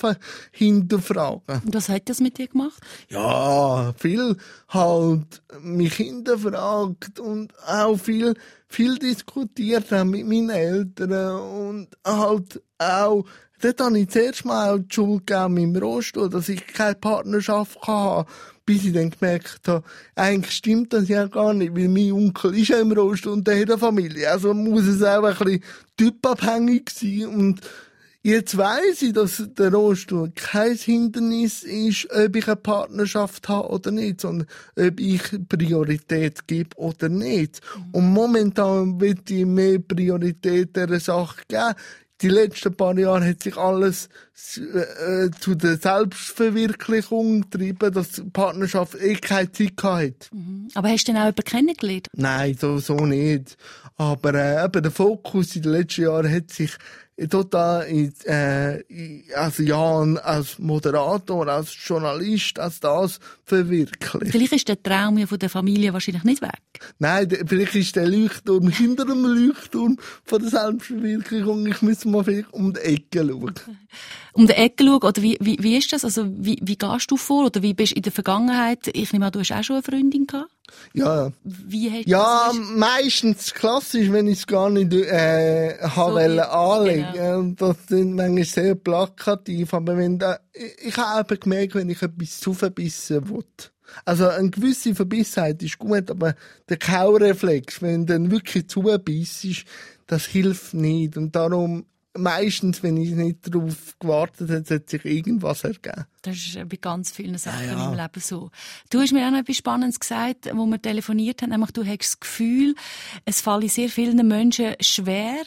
hinterfragen. 0.52 1.62
Und 1.66 1.76
was 1.76 1.90
hat 1.90 2.10
das 2.10 2.20
mit 2.20 2.38
dir 2.38 2.48
gemacht? 2.48 2.82
Ja, 3.10 3.94
viel 3.98 4.38
halt 4.70 5.42
mich 5.62 5.94
hinterfragt 6.16 7.20
und 7.20 7.54
auch 7.66 7.98
viel, 7.98 8.34
viel 8.68 8.98
diskutiert 8.98 9.92
haben 9.92 10.12
mit 10.12 10.28
meinen 10.28 10.50
Eltern 10.50 11.40
und 11.40 11.88
halt 12.06 12.62
auch, 12.78 13.26
dort 13.62 13.82
habe 13.82 14.00
ich 14.00 14.10
zuerst 14.10 14.46
mal 14.46 14.80
die 14.80 14.94
Schuld 14.94 15.28
gegeben 15.28 15.58
im 15.58 15.76
Rollstuhl, 15.76 16.30
dass 16.30 16.50
ich 16.50 16.66
keine 16.68 16.96
Partnerschaft 16.96 17.82
hatte, 17.82 18.30
bis 18.66 18.86
ich 18.86 18.94
dann 18.94 19.12
gemerkt 19.12 19.68
habe, 19.68 19.86
eigentlich 20.16 20.56
stimmt 20.56 20.94
das 20.94 21.08
ja 21.08 21.28
gar 21.28 21.54
nicht, 21.54 21.76
weil 21.76 21.88
mein 21.88 22.12
Onkel 22.12 22.58
ist 22.58 22.70
ja 22.70 22.80
im 22.80 22.92
Rollstuhl 22.92 23.34
und 23.34 23.48
der 23.48 23.62
hat 23.62 23.70
eine 23.70 23.78
Familie, 23.78 24.30
also 24.30 24.54
muss 24.54 24.88
es 24.88 25.04
auch 25.04 25.24
ein 25.24 25.36
bisschen 25.38 25.64
typabhängig 25.98 26.90
sein 26.90 27.28
und 27.28 27.62
Jetzt 28.26 28.58
weiss 28.58 29.04
ich, 29.04 29.14
dass 29.14 29.44
der 29.56 29.72
Rollstuhl 29.72 30.32
kein 30.34 30.76
Hindernis 30.76 31.62
ist, 31.62 32.10
ob 32.10 32.36
ich 32.36 32.48
eine 32.48 32.56
Partnerschaft 32.56 33.48
habe 33.48 33.70
oder 33.70 33.92
nicht, 33.92 34.22
sondern 34.22 34.48
ob 34.76 35.00
ich 35.00 35.22
Priorität 35.48 36.48
gebe 36.48 36.76
oder 36.76 37.08
nicht. 37.08 37.62
Und 37.92 38.12
momentan 38.12 39.00
wird 39.00 39.30
ich 39.30 39.46
mehr 39.46 39.78
Priorität 39.78 40.76
dieser 40.76 41.00
Sache 41.00 41.44
geben. 41.48 41.76
Die 42.22 42.30
letzten 42.30 42.76
paar 42.76 42.98
Jahre 42.98 43.28
hat 43.28 43.44
sich 43.44 43.58
alles 43.58 44.10
äh, 44.58 45.30
zu 45.40 45.54
der 45.54 45.78
Selbstverwirklichung 45.78 47.42
getrieben, 47.42 47.94
dass 47.94 48.14
die 48.14 48.24
Partnerschaft 48.24 48.96
eh 48.96 49.18
keine 49.18 49.52
Zeit 49.52 49.78
gehabt 49.78 50.04
hat. 50.04 50.32
Aber 50.74 50.90
hast 50.90 51.08
du 51.08 51.12
denn 51.12 51.22
auch 51.22 51.26
jemanden 51.26 51.44
kennengelernt? 51.44 52.08
Nein, 52.14 52.58
so, 52.60 52.80
so 52.80 52.96
nicht. 52.96 53.56
Aber 53.98 54.34
äh, 54.34 54.66
eben 54.66 54.82
der 54.82 54.92
Fokus 54.92 55.56
in 55.56 55.62
den 55.62 55.74
letzten 55.74 56.04
Jahren 56.04 56.32
hat 56.32 56.52
sich 56.52 56.72
total 57.30 57.84
äh, 58.26 58.82
in- 58.88 59.24
also 59.36 59.64
ja, 59.64 60.02
als 60.24 60.60
Moderator, 60.60 61.48
als 61.48 61.74
Journalist, 61.88 62.60
als 62.60 62.80
das 62.80 63.20
verwirklicht. 63.46 64.32
Vielleicht 64.32 64.54
ist 64.54 64.68
der 64.68 64.82
Traum 64.82 65.18
ja 65.18 65.26
von 65.26 65.40
der 65.40 65.50
Familie 65.50 65.94
wahrscheinlich 65.94 66.24
nicht 66.26 66.42
weg. 66.42 66.60
Nein, 67.00 67.30
vielleicht 67.48 67.76
ist 67.76 67.96
der 67.96 68.08
Leuchtturm 68.08 68.68
hinter 68.70 69.06
dem 69.06 69.24
Leuchtturm 69.24 69.98
von 70.26 70.42
der 70.42 70.50
Selbstverwirklichung. 70.52 71.66
Ich 71.68 71.82
muss 71.82 72.06
mal 72.06 72.24
vielleicht 72.24 72.52
um 72.54 72.74
die 72.74 72.80
Ecke 72.82 73.28
schauen. 73.28 73.54
Um 74.34 74.48
die 74.48 74.54
Ecke 74.54 74.84
schauen, 74.84 75.02
oder 75.02 75.22
wie, 75.22 75.38
wie, 75.40 75.58
wie 75.62 75.78
ist 75.78 75.94
das? 75.94 76.04
Also, 76.04 76.26
wie, 76.30 76.60
wie 76.62 76.76
gehst 76.78 77.10
du 77.10 77.16
vor? 77.16 77.46
Oder 77.46 77.62
wie 77.62 77.74
bist 77.74 77.94
du 77.94 77.96
in 77.96 78.02
der 78.02 78.12
Vergangenheit? 78.12 78.90
Ich 78.92 79.14
nehme 79.14 79.28
an, 79.28 79.32
du 79.32 79.40
hast 79.40 79.54
auch 79.54 79.64
schon 79.64 79.78
eine 79.78 79.84
Freundin 79.84 80.28
gehabt. 80.28 80.52
Ja, 80.94 81.32
Wie 81.44 81.92
hast 81.92 82.08
Ja, 82.08 82.50
ist- 82.52 82.60
meistens 82.60 83.54
klassisch, 83.54 84.12
wenn 84.12 84.28
ich 84.28 84.40
es 84.40 84.48
gar 84.48 84.70
nicht 84.70 84.94
äh, 84.94 85.78
habe 85.82 86.22
So, 86.24 86.28
genau. 86.30 86.44
anlegen. 86.74 87.36
Und 87.36 87.62
Das 87.62 87.78
sind 87.88 88.14
manchmal 88.16 88.44
sehr 88.46 88.76
plakativ. 88.76 89.74
Aber 89.74 89.98
wenn 89.98 90.18
da, 90.20 90.40
ich, 90.54 90.88
ich 90.88 90.98
habe 90.98 91.38
gemerkt, 91.38 91.76
wenn 91.76 91.90
ich 91.90 92.02
etwas 92.02 92.40
zu 92.40 92.54
verbissen 92.54 93.30
will. 93.30 93.44
Also 94.04 94.28
eine 94.28 94.50
gewisse 94.50 94.96
Verbissenheit 94.96 95.62
ist 95.62 95.78
gut, 95.78 96.10
aber 96.10 96.36
der 96.68 96.78
Kaureflex, 96.78 97.82
wenn 97.82 98.06
dann 98.06 98.32
wirklich 98.32 98.68
ist, 99.46 99.66
das 100.08 100.26
hilft 100.26 100.74
nicht. 100.74 101.18
Und 101.18 101.36
darum, 101.36 101.86
meistens, 102.18 102.84
wenn 102.84 102.98
ich 102.98 103.12
nicht 103.12 103.54
darauf 103.54 103.96
gewartet 104.00 104.50
habe, 104.50 104.76
hat 104.76 104.90
sich 104.90 105.06
irgendwas 105.06 105.64
ergeben. 105.64 106.06
Das 106.22 106.36
ist 106.36 106.56
äh, 106.56 106.66
bei 106.66 106.78
ganz 106.78 107.12
vielen 107.12 107.38
Sachen 107.38 107.66
Ja, 107.66 107.74
ja. 107.74 107.92
im 107.92 107.98
Leben 107.98 108.20
so. 108.20 108.52
Du 108.90 109.00
hast 109.00 109.14
mir 109.14 109.26
auch 109.28 109.32
noch 109.32 109.40
etwas 109.40 109.58
Spannendes 109.58 110.00
gesagt, 110.00 110.50
wo 110.54 110.66
wir 110.66 110.82
telefoniert 110.82 111.42
haben, 111.42 111.52
nämlich 111.52 111.72
du 111.72 111.86
hast 111.86 112.00
das 112.00 112.20
Gefühl, 112.20 112.76
es 113.26 113.42
falle 113.42 113.70
sehr 113.70 113.90
vielen 113.90 114.26
Menschen 114.28 114.76
schwer, 114.80 115.44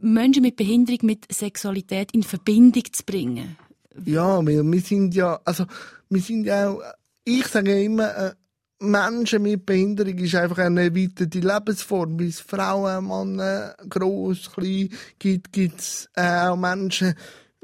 Menschen 0.00 0.42
mit 0.42 0.56
Behinderung 0.56 1.00
mit 1.02 1.32
Sexualität 1.32 2.12
in 2.12 2.22
Verbindung 2.22 2.84
zu 2.92 3.04
bringen. 3.04 3.56
Ja, 4.04 4.38
weil 4.38 4.62
wir 4.62 4.80
sind 4.80 5.14
ja, 5.14 5.40
also, 5.44 5.66
wir 6.08 6.22
sind 6.22 6.44
ja 6.44 6.70
auch, 6.70 6.80
ich 7.24 7.46
sage 7.46 7.82
immer, 7.82 8.16
äh, 8.16 8.32
Menschen 8.80 9.42
mit 9.42 9.66
Behinderung 9.66 10.16
ist 10.18 10.34
einfach 10.34 10.58
eine 10.58 10.84
erweiterte 10.84 11.38
Lebensform. 11.38 12.18
Wie 12.18 12.28
es 12.28 12.40
Frauen, 12.40 13.06
Männer, 13.06 13.74
gross, 13.88 14.50
klein 14.52 14.88
gibt, 15.18 15.52
gibt 15.52 15.80
es 15.80 16.08
äh, 16.16 16.48
auch 16.48 16.56
Menschen, 16.56 17.14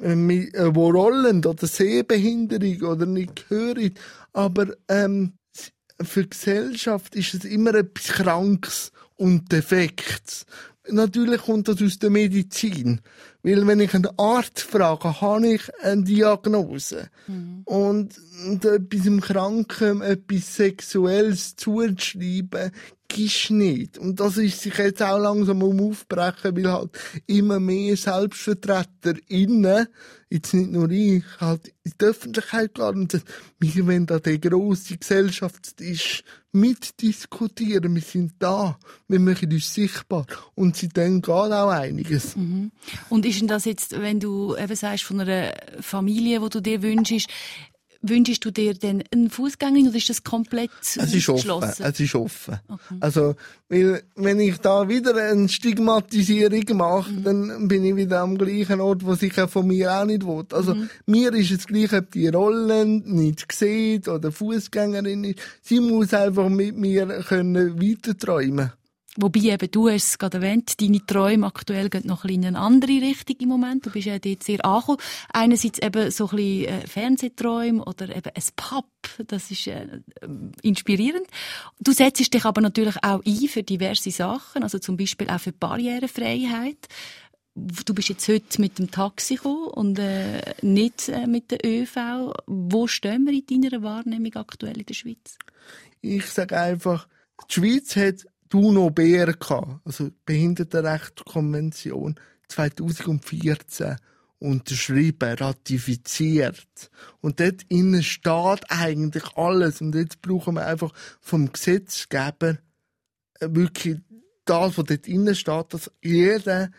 äh, 0.01 0.15
mit, 0.15 0.55
äh, 0.55 0.75
wo 0.75 0.91
rollend 0.91 1.47
oder 1.47 1.67
Sehbehinderung 1.67 2.83
oder 2.83 3.07
nicht 3.07 3.47
hören. 3.49 3.95
Aber 4.35 4.67
ähm, 4.89 5.33
für 6.03 6.25
die 6.25 6.31
Gesellschaft 6.31 7.17
ist 7.17 7.33
es 7.33 7.45
immer 7.45 7.75
etwas 7.75 8.09
Krankes 8.09 8.93
und 9.17 9.51
Defektes. 9.51 10.45
Natürlich 10.89 11.41
kommt 11.41 11.69
das 11.69 11.83
aus 11.83 11.99
der 11.99 12.11
Medizin. 12.11 13.01
Weil 13.47 13.65
wenn 13.65 13.79
ich 13.79 13.95
einen 13.95 14.09
Arzt 14.19 14.61
frage, 14.61 15.21
habe 15.21 15.47
ich 15.55 15.63
eine 15.81 16.03
Diagnose. 16.03 17.11
Und, 17.65 18.21
und 18.45 18.65
etwas 18.65 19.07
im 19.07 19.21
Kranken, 19.21 20.01
etwas 20.01 20.57
Sexuelles 20.57 21.55
zuzuschreiben, 21.55 22.73
gibt's 23.07 23.51
nicht. 23.51 23.99
Und 23.99 24.19
das 24.19 24.37
ist 24.37 24.63
sich 24.63 24.77
jetzt 24.79 25.01
auch 25.01 25.21
langsam 25.21 25.63
um 25.63 25.81
aufbrechen, 25.81 26.57
weil 26.57 26.73
halt 26.73 26.91
immer 27.29 27.61
mehr 27.61 27.97
Selbstvertreter 27.97 29.15
innen, 29.29 29.87
jetzt 30.29 30.53
nicht 30.53 30.73
nur 30.73 30.91
ich, 30.91 31.23
halt 31.39 31.69
in 31.85 31.93
die 32.01 32.05
Öffentlichkeit 32.05 32.75
gehen 32.75 32.85
und 32.85 33.13
sagen, 33.13 33.25
wir 33.61 33.87
wollen 33.87 34.07
da 34.07 34.19
den 34.19 34.41
grossen 34.41 34.99
Gesellschaftstisch 34.99 36.25
mitdiskutieren, 36.57 37.95
wir 37.95 38.03
sind 38.03 38.33
da, 38.39 38.79
wir 39.09 39.21
machen 39.21 39.53
uns 39.53 39.73
sichtbar. 39.73 40.27
Und 40.55 40.77
seitdem 40.77 41.23
geht 41.23 41.31
auch 41.31 41.69
einiges. 41.69 42.35
Und 43.09 43.27
ist 43.27 43.41
denn 43.41 43.49
das 43.49 43.65
jetzt, 43.65 44.01
wenn 44.01 44.21
du 44.21 44.57
eben 44.57 44.75
sagst, 44.75 45.05
von 45.05 45.21
einer 45.21 45.53
Familie, 45.81 46.41
die 46.41 46.49
du 46.49 46.61
dir 46.61 46.83
wünschst, 46.83 47.29
wünschst 48.09 48.45
du 48.45 48.51
dir 48.51 48.75
denn 48.75 49.03
einen 49.13 49.31
Fußgängerin 49.31 49.89
oder 49.89 49.97
ist 49.97 50.09
das 50.09 50.25
komplett 50.25 50.71
Es 50.81 51.15
ist 51.15 51.29
offen. 51.29 51.85
Es 51.85 52.01
ist 52.01 52.15
offen. 52.15 52.59
Also, 53.01 53.35
weil, 53.69 54.03
wenn 54.15 54.41
ich 54.41 54.59
da 54.59 54.89
wieder 54.89 55.17
eine 55.17 55.49
Stigmatisierung 55.49 56.77
mache, 56.77 57.13
dann 57.13 57.69
bin 57.69 57.85
ich 57.85 57.97
wieder 57.97 58.21
am 58.21 58.39
gleichen 58.39 58.81
Ort, 58.81 59.05
wo 59.05 59.15
ich 59.15 59.41
auch 59.41 59.51
von 59.51 59.67
mir 59.67 59.93
auch 59.93 60.05
nicht 60.05 60.27
will. 60.27 60.47
Also, 60.53 60.77
mir 61.07 61.33
ist 61.35 61.51
es 61.51 61.67
gleich, 61.67 61.93
ob 61.93 62.11
die 62.13 62.29
Rollen 62.29 63.03
nicht 63.05 63.51
sieht 63.53 64.09
oder 64.09 64.33
Fußgängerin 64.33 65.25
ist. 65.25 65.41
Sie 65.63 65.81
muss 65.81 66.15
einfach 66.15 66.49
mit 66.49 66.77
mir 66.77 67.07
können 67.29 67.81
weiter 67.81 68.17
träumen. 68.17 68.73
Wobei 69.17 69.41
eben, 69.41 69.71
du 69.71 69.89
hast 69.89 70.05
es 70.05 70.19
gerade 70.19 70.39
erwähnt, 70.39 70.81
deine 70.81 71.05
Träume 71.05 71.47
aktuell 71.47 71.89
gehen 71.89 72.07
noch 72.07 72.25
ein 72.25 72.29
bisschen 72.29 72.43
in 72.43 72.49
eine 72.49 72.59
andere 72.59 73.01
Richtung 73.01 73.37
im 73.39 73.49
Moment. 73.49 73.87
Du 73.87 73.91
bist 73.91 74.07
ja 74.07 74.19
dort 74.19 74.43
sehr 74.43 74.65
angekommen. 74.65 74.99
Einerseits 75.33 75.79
eben 75.79 76.11
so 76.11 76.29
ein 76.29 76.37
bisschen 76.37 76.65
äh, 76.65 76.87
Fernsehträume 76.87 77.85
oder 77.85 78.15
eben 78.15 78.31
ein 78.35 78.43
Pub. 78.57 78.87
Das 79.27 79.51
ist 79.51 79.67
äh, 79.67 79.87
inspirierend. 80.63 81.27
Du 81.81 81.93
setzt 81.93 82.33
dich 82.33 82.45
aber 82.45 82.61
natürlich 82.61 82.97
auch 83.03 83.23
ein 83.25 83.49
für 83.49 83.63
diverse 83.63 84.11
Sachen, 84.11 84.63
also 84.63 84.79
zum 84.79 84.97
Beispiel 84.97 85.29
auch 85.31 85.41
für 85.41 85.53
Barrierefreiheit. 85.53 86.89
Du 87.55 87.95
bist 87.95 88.11
jetzt 88.11 88.29
heute 88.29 88.61
mit 88.61 88.79
dem 88.79 88.91
Taxi 88.91 89.37
gekommen 89.37 89.69
und 89.69 89.99
äh, 89.99 90.43
nicht 90.61 91.09
äh, 91.09 91.27
mit 91.27 91.51
der 91.51 91.65
ÖV. 91.65 92.35
Wo 92.47 92.87
stehen 92.87 93.25
wir 93.25 93.33
in 93.33 93.63
deiner 93.63 93.83
Wahrnehmung 93.83 94.35
aktuell 94.35 94.77
in 94.77 94.85
der 94.85 94.93
Schweiz? 94.93 95.39
Ich 96.03 96.27
sage 96.27 96.61
einfach, 96.61 97.09
die 97.49 97.55
Schweiz 97.55 97.97
hat 97.97 98.27
die 98.53 98.57
UNO-BRK, 98.57 99.81
also 99.85 100.11
Behindertenrechtskonvention, 100.25 102.17
2014 102.49 103.97
unterschrieben, 104.39 105.35
ratifiziert. 105.35 106.91
Und 107.21 107.41
dort 107.41 107.63
innen 107.69 108.03
steht 108.03 108.65
eigentlich 108.69 109.25
alles. 109.37 109.81
Und 109.81 109.95
jetzt 109.95 110.21
brauchen 110.23 110.55
wir 110.55 110.67
einfach 110.67 110.93
vom 111.21 111.53
Gesetzgeber 111.53 112.59
äh, 113.41 113.49
wirklich 113.51 113.99
das, 114.45 114.79
was 114.79 114.85
dort 114.85 115.09
innen 115.09 115.35
steht, 115.35 115.75
dass 115.75 115.91
jeder 116.03 116.71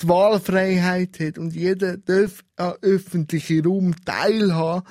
die 0.00 0.08
Wahlfreiheit 0.08 1.20
hat 1.20 1.38
und 1.38 1.54
jeder 1.54 1.96
darf 1.96 2.44
an 2.56 2.74
öffentlichen 2.82 3.64
Raum 3.64 3.94
teilhaben, 4.04 4.86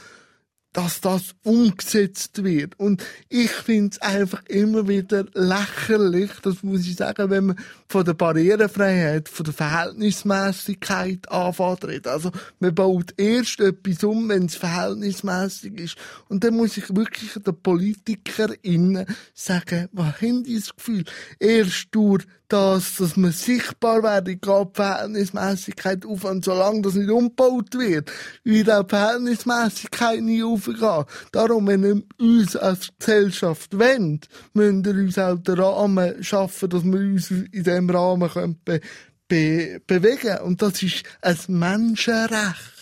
dass 0.75 0.99
das 0.99 1.35
umgesetzt 1.43 2.43
wird. 2.43 2.77
Und 2.77 3.01
ich 3.29 3.49
finde 3.49 3.91
es 3.93 4.01
einfach 4.01 4.43
immer 4.47 4.89
wieder 4.89 5.25
lächerlich, 5.33 6.31
das 6.43 6.63
muss 6.63 6.85
ich 6.85 6.97
sagen, 6.97 7.29
wenn 7.29 7.45
man 7.45 7.59
von 7.87 8.03
der 8.03 8.13
Barrierefreiheit, 8.13 9.29
von 9.29 9.45
der 9.45 9.53
Verhältnismäßigkeit 9.53 11.31
anfängt 11.31 11.85
reden. 11.85 12.09
Also, 12.09 12.31
man 12.59 12.75
baut 12.75 13.13
erst 13.15 13.61
etwas 13.61 14.03
um, 14.03 14.27
wenn 14.27 14.47
es 14.47 14.55
verhältnismäßig 14.55 15.79
ist. 15.79 15.95
Und 16.27 16.43
dann 16.43 16.57
muss 16.57 16.75
ich 16.75 16.93
wirklich 16.93 17.31
den 17.33 17.55
PolitikerInnen 17.55 19.05
sagen, 19.33 19.87
was 19.93 20.21
haben 20.21 20.43
die 20.43 20.55
das 20.55 20.75
Gefühl? 20.75 21.05
Erst 21.39 21.87
durch 21.91 22.25
das, 22.47 22.97
dass 22.97 23.17
man 23.17 23.31
sichtbar 23.31 24.03
werden, 24.03 24.39
die 24.39 24.73
Verhältnismäßigkeit 24.73 26.05
auf. 26.05 26.23
Und 26.25 26.45
solange 26.45 26.81
das 26.81 26.93
nicht 26.93 27.09
umgebaut 27.09 27.73
wird, 27.73 28.11
wird 28.43 28.69
auch 28.69 28.87
Verhältnismäßigkeit 28.87 30.21
nie 30.21 30.43
aufgehen. 30.67 31.05
Darum, 31.31 31.67
wenn 31.67 31.83
wir 31.83 32.01
uns 32.19 32.55
als 32.55 32.89
Gesellschaft 32.99 33.77
wollen, 33.77 34.19
müssen 34.53 34.85
wir 34.85 34.93
uns 34.93 35.17
auch 35.17 35.37
den 35.37 35.59
Rahmen 35.59 36.23
schaffen, 36.23 36.69
dass 36.69 36.83
wir 36.83 36.99
uns 36.99 37.31
in 37.31 37.49
diesem 37.51 37.89
Rahmen 37.89 38.29
können 38.29 38.59
be 38.63 38.79
be 39.27 39.81
bewegen 39.87 40.37
Und 40.43 40.61
das 40.61 40.83
ist 40.83 41.03
ein 41.21 41.37
Menschenrecht. 41.47 42.73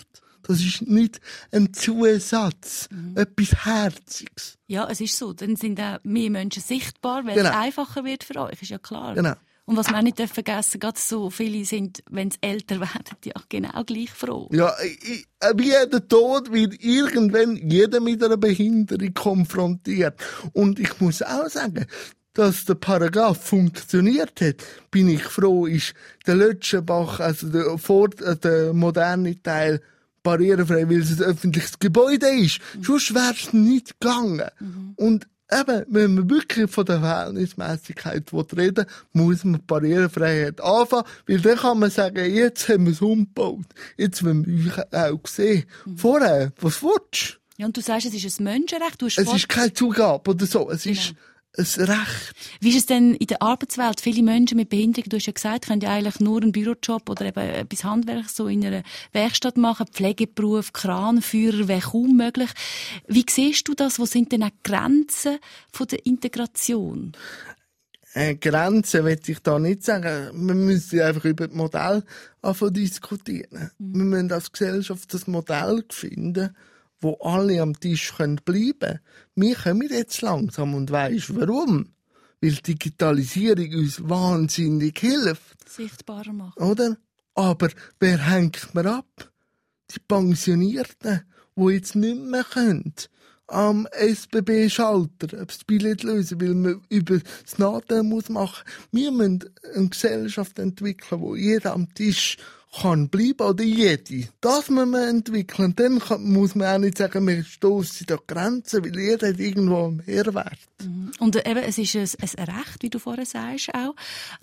Das 0.45 0.59
ist 0.59 0.81
nicht 0.81 1.21
ein 1.53 1.73
Zusatz, 1.73 2.89
etwas 3.15 3.65
Herziges. 3.65 4.57
Ja, 4.67 4.89
es 4.89 4.99
ist 4.99 5.17
so. 5.17 5.31
Dann 5.31 5.55
sind 5.55 5.79
auch 5.79 5.99
mehr 6.03 6.29
Menschen 6.29 6.61
sichtbar, 6.61 7.25
weil 7.25 7.35
Genau. 7.35 7.49
es 7.49 7.55
einfacher 7.55 8.03
wird 8.03 8.25
für 8.25 8.35
euch, 8.35 8.61
ist 8.61 8.69
ja 8.69 8.77
klar. 8.77 9.13
Genau. 9.15 9.35
Und 9.65 9.77
was 9.77 9.89
wir 9.89 9.97
auch 9.97 10.01
nicht 10.01 10.19
vergessen, 10.19 10.79
gerade 10.79 10.99
so 10.99 11.29
viele 11.29 11.63
sind, 11.63 12.03
wenn 12.09 12.31
sie 12.31 12.37
älter 12.41 12.79
werden, 12.81 13.17
ja 13.23 13.33
genau 13.47 13.83
gleich 13.85 14.11
froh. 14.11 14.49
Ja, 14.51 14.73
ich, 14.83 15.25
wie 15.55 15.67
jeder 15.67 16.05
Tod 16.05 16.51
wird 16.51 16.83
irgendwann 16.83 17.55
jeder 17.55 18.01
mit 18.01 18.21
einer 18.21 18.37
Behinderung 18.37 19.13
konfrontiert. 19.13 20.19
Und 20.51 20.79
ich 20.79 20.99
muss 20.99 21.21
auch 21.21 21.47
sagen, 21.47 21.85
dass 22.33 22.65
der 22.65 22.75
Paragraph 22.75 23.41
funktioniert 23.41 24.41
hat, 24.41 24.55
bin 24.91 25.07
ich 25.07 25.23
froh, 25.23 25.65
ist 25.65 25.93
der 26.25 26.35
Lötschenbach, 26.35 27.19
also 27.19 27.47
der, 27.47 27.77
vor, 27.77 28.09
äh, 28.21 28.35
der 28.35 28.73
moderne 28.73 29.41
Teil, 29.41 29.81
barrierefrei, 30.23 30.89
weil 30.89 31.01
es 31.01 31.21
ein 31.21 31.27
öffentliches 31.27 31.79
Gebäude 31.79 32.27
ist. 32.27 32.59
Sonst 32.81 33.13
wäre 33.13 33.33
es 33.33 33.53
nicht 33.53 33.99
gegangen. 33.99 34.49
Und 34.95 35.27
eben, 35.59 35.85
wenn 35.87 36.15
man 36.15 36.29
wirklich 36.29 36.69
von 36.69 36.85
der 36.85 36.99
Verhältnismäßigkeit 36.99 38.23
reden 38.55 38.85
muss 39.13 39.43
man 39.43 39.59
die 39.59 39.65
Barrierefreiheit 39.65 40.61
anfangen, 40.61 41.03
weil 41.27 41.39
dann 41.39 41.57
kann 41.57 41.79
man 41.79 41.89
sagen, 41.89 42.33
jetzt 42.33 42.69
haben 42.69 42.85
wir 42.85 42.93
es 42.93 43.01
umgebaut. 43.01 43.65
Jetzt 43.97 44.23
wollen 44.23 44.45
wir 44.45 44.71
euch 44.71 44.93
auch 44.93 45.27
sehen. 45.27 45.65
Vorher, 45.95 46.51
was 46.59 46.81
willst 46.81 47.37
du? 47.37 47.43
Ja, 47.57 47.67
und 47.67 47.77
du 47.77 47.81
sagst, 47.81 48.07
es 48.07 48.13
ist 48.13 48.39
ein 48.39 48.45
Menschenrecht. 48.45 49.01
Du 49.01 49.05
hast 49.05 49.17
Es 49.17 49.33
ist 49.33 49.47
keine 49.47 49.73
Zugabe 49.73 50.31
oder 50.31 50.45
so. 50.45 50.69
Es 50.71 50.85
ist 50.85 51.09
Genau. 51.09 51.19
Ein 51.57 51.65
Recht. 51.65 52.33
Wie 52.61 52.69
ist 52.69 52.77
es 52.77 52.85
denn 52.87 53.13
in 53.15 53.27
der 53.27 53.41
Arbeitswelt? 53.41 54.01
Viele 54.01 54.23
Menschen 54.23 54.57
mit 54.57 54.69
Behinderung, 54.69 55.09
du 55.09 55.17
hast 55.17 55.27
ja 55.27 55.33
gesagt, 55.33 55.67
können 55.67 55.81
ja 55.81 55.91
eigentlich 55.91 56.19
nur 56.19 56.41
einen 56.41 56.51
Bürojob 56.51 57.09
oder 57.09 57.25
eben 57.25 57.39
etwas 57.39 57.83
Handwerk 57.83 58.29
so 58.29 58.47
in 58.47 58.65
einer 58.65 58.83
Werkstatt 59.11 59.57
machen. 59.57 59.87
Pflegeberuf, 59.91 60.73
Kranführer 60.73 61.67
wäre 61.67 61.81
kaum 61.81 62.17
möglich. 62.17 62.49
Wie 63.07 63.25
siehst 63.29 63.67
du 63.67 63.75
das? 63.75 63.99
Wo 63.99 64.05
sind 64.05 64.31
denn 64.31 64.43
auch 64.43 64.49
die 64.49 64.69
Grenzen 64.71 65.37
von 65.71 65.87
der 65.87 66.05
Integration? 66.05 67.13
äh, 68.13 68.35
Grenzen 68.35 69.05
will 69.05 69.19
ich 69.25 69.39
da 69.39 69.59
nicht 69.59 69.83
sagen. 69.83 70.47
Wir 70.47 70.55
müssen 70.55 71.01
einfach 71.01 71.25
über 71.25 71.47
das 71.47 71.55
Modell 71.55 72.03
anfangen 72.41 72.73
diskutieren. 72.73 73.71
Wir 73.79 74.03
müssen 74.03 74.31
als 74.31 74.51
Gesellschaft 74.51 75.13
das 75.13 75.27
Modell 75.27 75.83
finden, 75.89 76.55
wo 77.03 77.17
alle 77.21 77.61
am 77.61 77.79
Tisch 77.79 78.13
können 78.15 78.39
bleiben. 78.43 78.99
Wir 79.35 79.55
kommen 79.55 79.87
jetzt 79.89 80.21
langsam 80.21 80.73
und 80.73 80.91
weisst 80.91 81.35
warum? 81.35 81.89
Weil 82.41 82.55
Digitalisierung 82.55 83.73
uns 83.73 84.07
wahnsinnig 84.07 84.99
hilft, 84.99 85.69
Sichtbarer 85.69 86.33
machen. 86.33 86.61
oder? 86.61 86.97
Aber 87.35 87.69
wer 87.99 88.17
hängt 88.29 88.73
mir 88.75 88.85
ab? 88.85 89.31
Die 89.91 89.99
Pensionierten, 89.99 91.21
die 91.55 91.71
jetzt 91.71 91.95
nicht 91.95 92.19
mehr 92.19 92.43
können 92.43 92.93
am 93.47 93.87
SBB-Schalter 93.91 95.27
das 95.27 95.63
Billett 95.65 96.03
lösen, 96.03 96.41
weil 96.41 96.55
man 96.55 96.81
über 96.89 97.19
das 97.19 97.59
Nadeln 97.59 98.09
muss 98.09 98.29
machen. 98.29 98.63
Wir 98.91 99.11
müssen 99.11 99.43
eine 99.75 99.89
Gesellschaft 99.89 100.59
entwickeln, 100.59 101.21
wo 101.21 101.35
jeder 101.35 101.73
am 101.73 101.93
Tisch 101.93 102.37
kann 102.75 103.07
bleiben 103.09 103.47
oder 103.47 103.63
jede. 103.63 104.27
Das 104.41 104.69
muss 104.69 104.87
man 104.87 105.07
entwickeln. 105.07 105.73
Dann 105.75 105.99
kann, 105.99 106.23
muss 106.23 106.55
man 106.55 106.67
auch 106.67 106.79
nicht 106.79 106.97
sagen, 106.97 107.27
wir 107.27 107.43
stoßen 107.43 108.07
da 108.07 108.17
Grenzen, 108.25 108.83
weil 108.83 108.99
jeder 108.99 109.29
hat 109.29 109.39
irgendwo 109.39 109.85
einen 109.85 110.03
Mehrwert. 110.05 110.57
Und 111.19 111.35
eben, 111.35 111.63
es 111.63 111.77
ist 111.77 111.95
ein, 111.95 112.29
ein 112.39 112.55
Recht, 112.55 112.81
wie 112.81 112.89
du 112.89 112.99
vorher 112.99 113.25
sagst, 113.25 113.73
auch. 113.75 113.95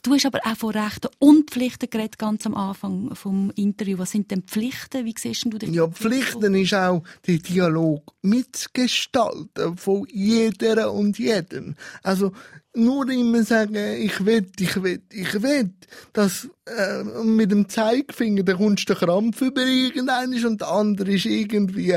Du 0.03 0.15
hast 0.15 0.27
aber 0.27 0.41
auch 0.45 0.57
von 0.57 0.71
Rechten 0.71 1.09
und 1.19 1.51
Pflichten 1.51 1.91
geredet, 1.91 2.19
ganz 2.19 2.47
am 2.47 2.55
Anfang 2.55 3.15
vom 3.15 3.51
Interview. 3.57 3.99
Was 3.99 4.13
sind 4.13 4.31
denn 4.31 4.43
Pflichten? 4.43 5.05
Wie 5.05 5.15
siehst 5.19 5.45
du 5.45 5.59
denn 5.59 5.75
Ja, 5.75 5.89
Pflichten 5.89 6.55
ist 6.55 6.75
auch 6.75 7.03
der 7.27 7.39
Dialog 7.39 8.13
mitgestalten 8.23 9.77
von 9.77 10.07
jeder 10.09 10.93
und 10.93 11.19
jedem. 11.19 11.75
Also 12.03 12.33
nur 12.75 13.09
immer 13.09 13.43
sagen, 13.43 13.77
ich 13.77 14.25
will, 14.25 14.47
ich 14.59 14.83
will, 14.83 15.03
ich 15.11 15.43
will. 15.43 15.71
Das 16.13 16.49
äh, 16.67 17.03
mit 17.25 17.51
dem 17.51 17.69
Zeigefinger, 17.69 18.43
da 18.43 18.55
kommst 18.55 18.89
du 18.89 18.95
Krampf 18.95 19.41
über 19.41 19.63
irgendeinen 19.63 20.45
und 20.45 20.61
der 20.61 20.69
andere 20.69 21.13
ist 21.13 21.27
irgendwie 21.27 21.97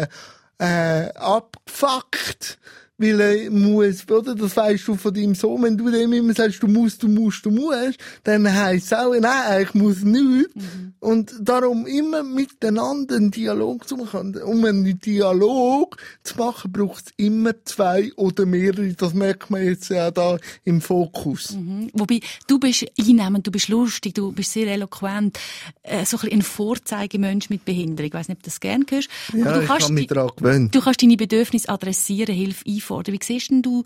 äh, 0.58 1.10
abgefuckt. 1.16 2.58
Weil 2.98 3.20
er 3.20 3.50
muss, 3.50 4.08
oder? 4.10 4.36
Das 4.36 4.56
weißt 4.56 4.88
du 4.88 4.96
von 4.96 5.14
deinem 5.14 5.34
Sohn. 5.34 5.64
Wenn 5.64 5.78
du 5.78 5.90
dem 5.90 6.14
immer 6.14 6.34
sagst, 6.34 6.62
du 6.62 6.68
musst, 6.68 7.02
du 7.02 7.08
musst, 7.08 7.44
du 7.44 7.50
musst, 7.50 7.98
dann 8.24 8.52
heisst 8.52 8.86
es 8.86 8.94
auch, 8.94 9.16
nein, 9.20 9.64
ich 9.64 9.74
muss 9.74 10.04
nichts. 10.04 10.54
Und 11.00 11.34
darum 11.42 11.88
immer 11.88 12.22
miteinander 12.22 13.16
einen 13.16 13.32
Dialog 13.32 13.88
zu 13.88 13.98
machen. 13.98 14.38
Um 14.44 14.64
einen 14.64 15.00
Dialog 15.00 15.98
zu 16.24 16.38
machen, 16.38 16.72
braucht 16.72 17.08
es 17.08 17.14
immer 17.18 17.54
zwei 17.66 18.14
oder 18.16 18.46
mehrere. 18.46 18.94
Das 18.94 19.16
merkt 19.16 19.50
man 19.50 19.64
jetzt 19.64 19.90
ja 19.90 20.12
da 20.12 20.38
im 20.64 20.80
Fokus. 20.80 21.54
Mhm. 21.54 21.90
Wobei, 21.94 22.20
du 22.48 22.60
bist 22.60 22.86
einnehmend, 23.00 23.48
du 23.48 23.52
bist 23.52 23.70
lustig, 23.70 24.14
du 24.14 24.32
bist 24.32 24.54
sehr 24.54 24.68
eloquent, 24.68 25.40
äh, 25.82 26.06
so 26.06 26.18
ein, 26.20 26.44
Vorzeigemensch 26.44 27.50
mit 27.50 27.66
Behinderung. 27.66 28.08
Ich 28.08 28.14
weiss 28.14 28.28
nicht, 28.28 28.38
ob 28.38 28.44
du 28.44 28.50
das 28.50 28.60
gerne 28.60 28.86
hörst. 28.88 29.10
Ja, 29.34 29.46
Aber 29.46 29.56
du 29.56 29.62
ich 29.62 29.68
kannst 29.68 29.90
mich 29.90 30.08
daran 30.08 30.30
gewöhnt. 30.36 30.76
Du 30.76 30.80
kannst 30.80 31.02
deine 31.02 31.18
Bedürfnisse 31.18 31.70
adressieren, 31.70 32.36
Hilfe 32.36 32.64
einfordern. 32.66 32.83
Wie 32.90 33.20
siehst 33.22 33.52
du 33.52 33.84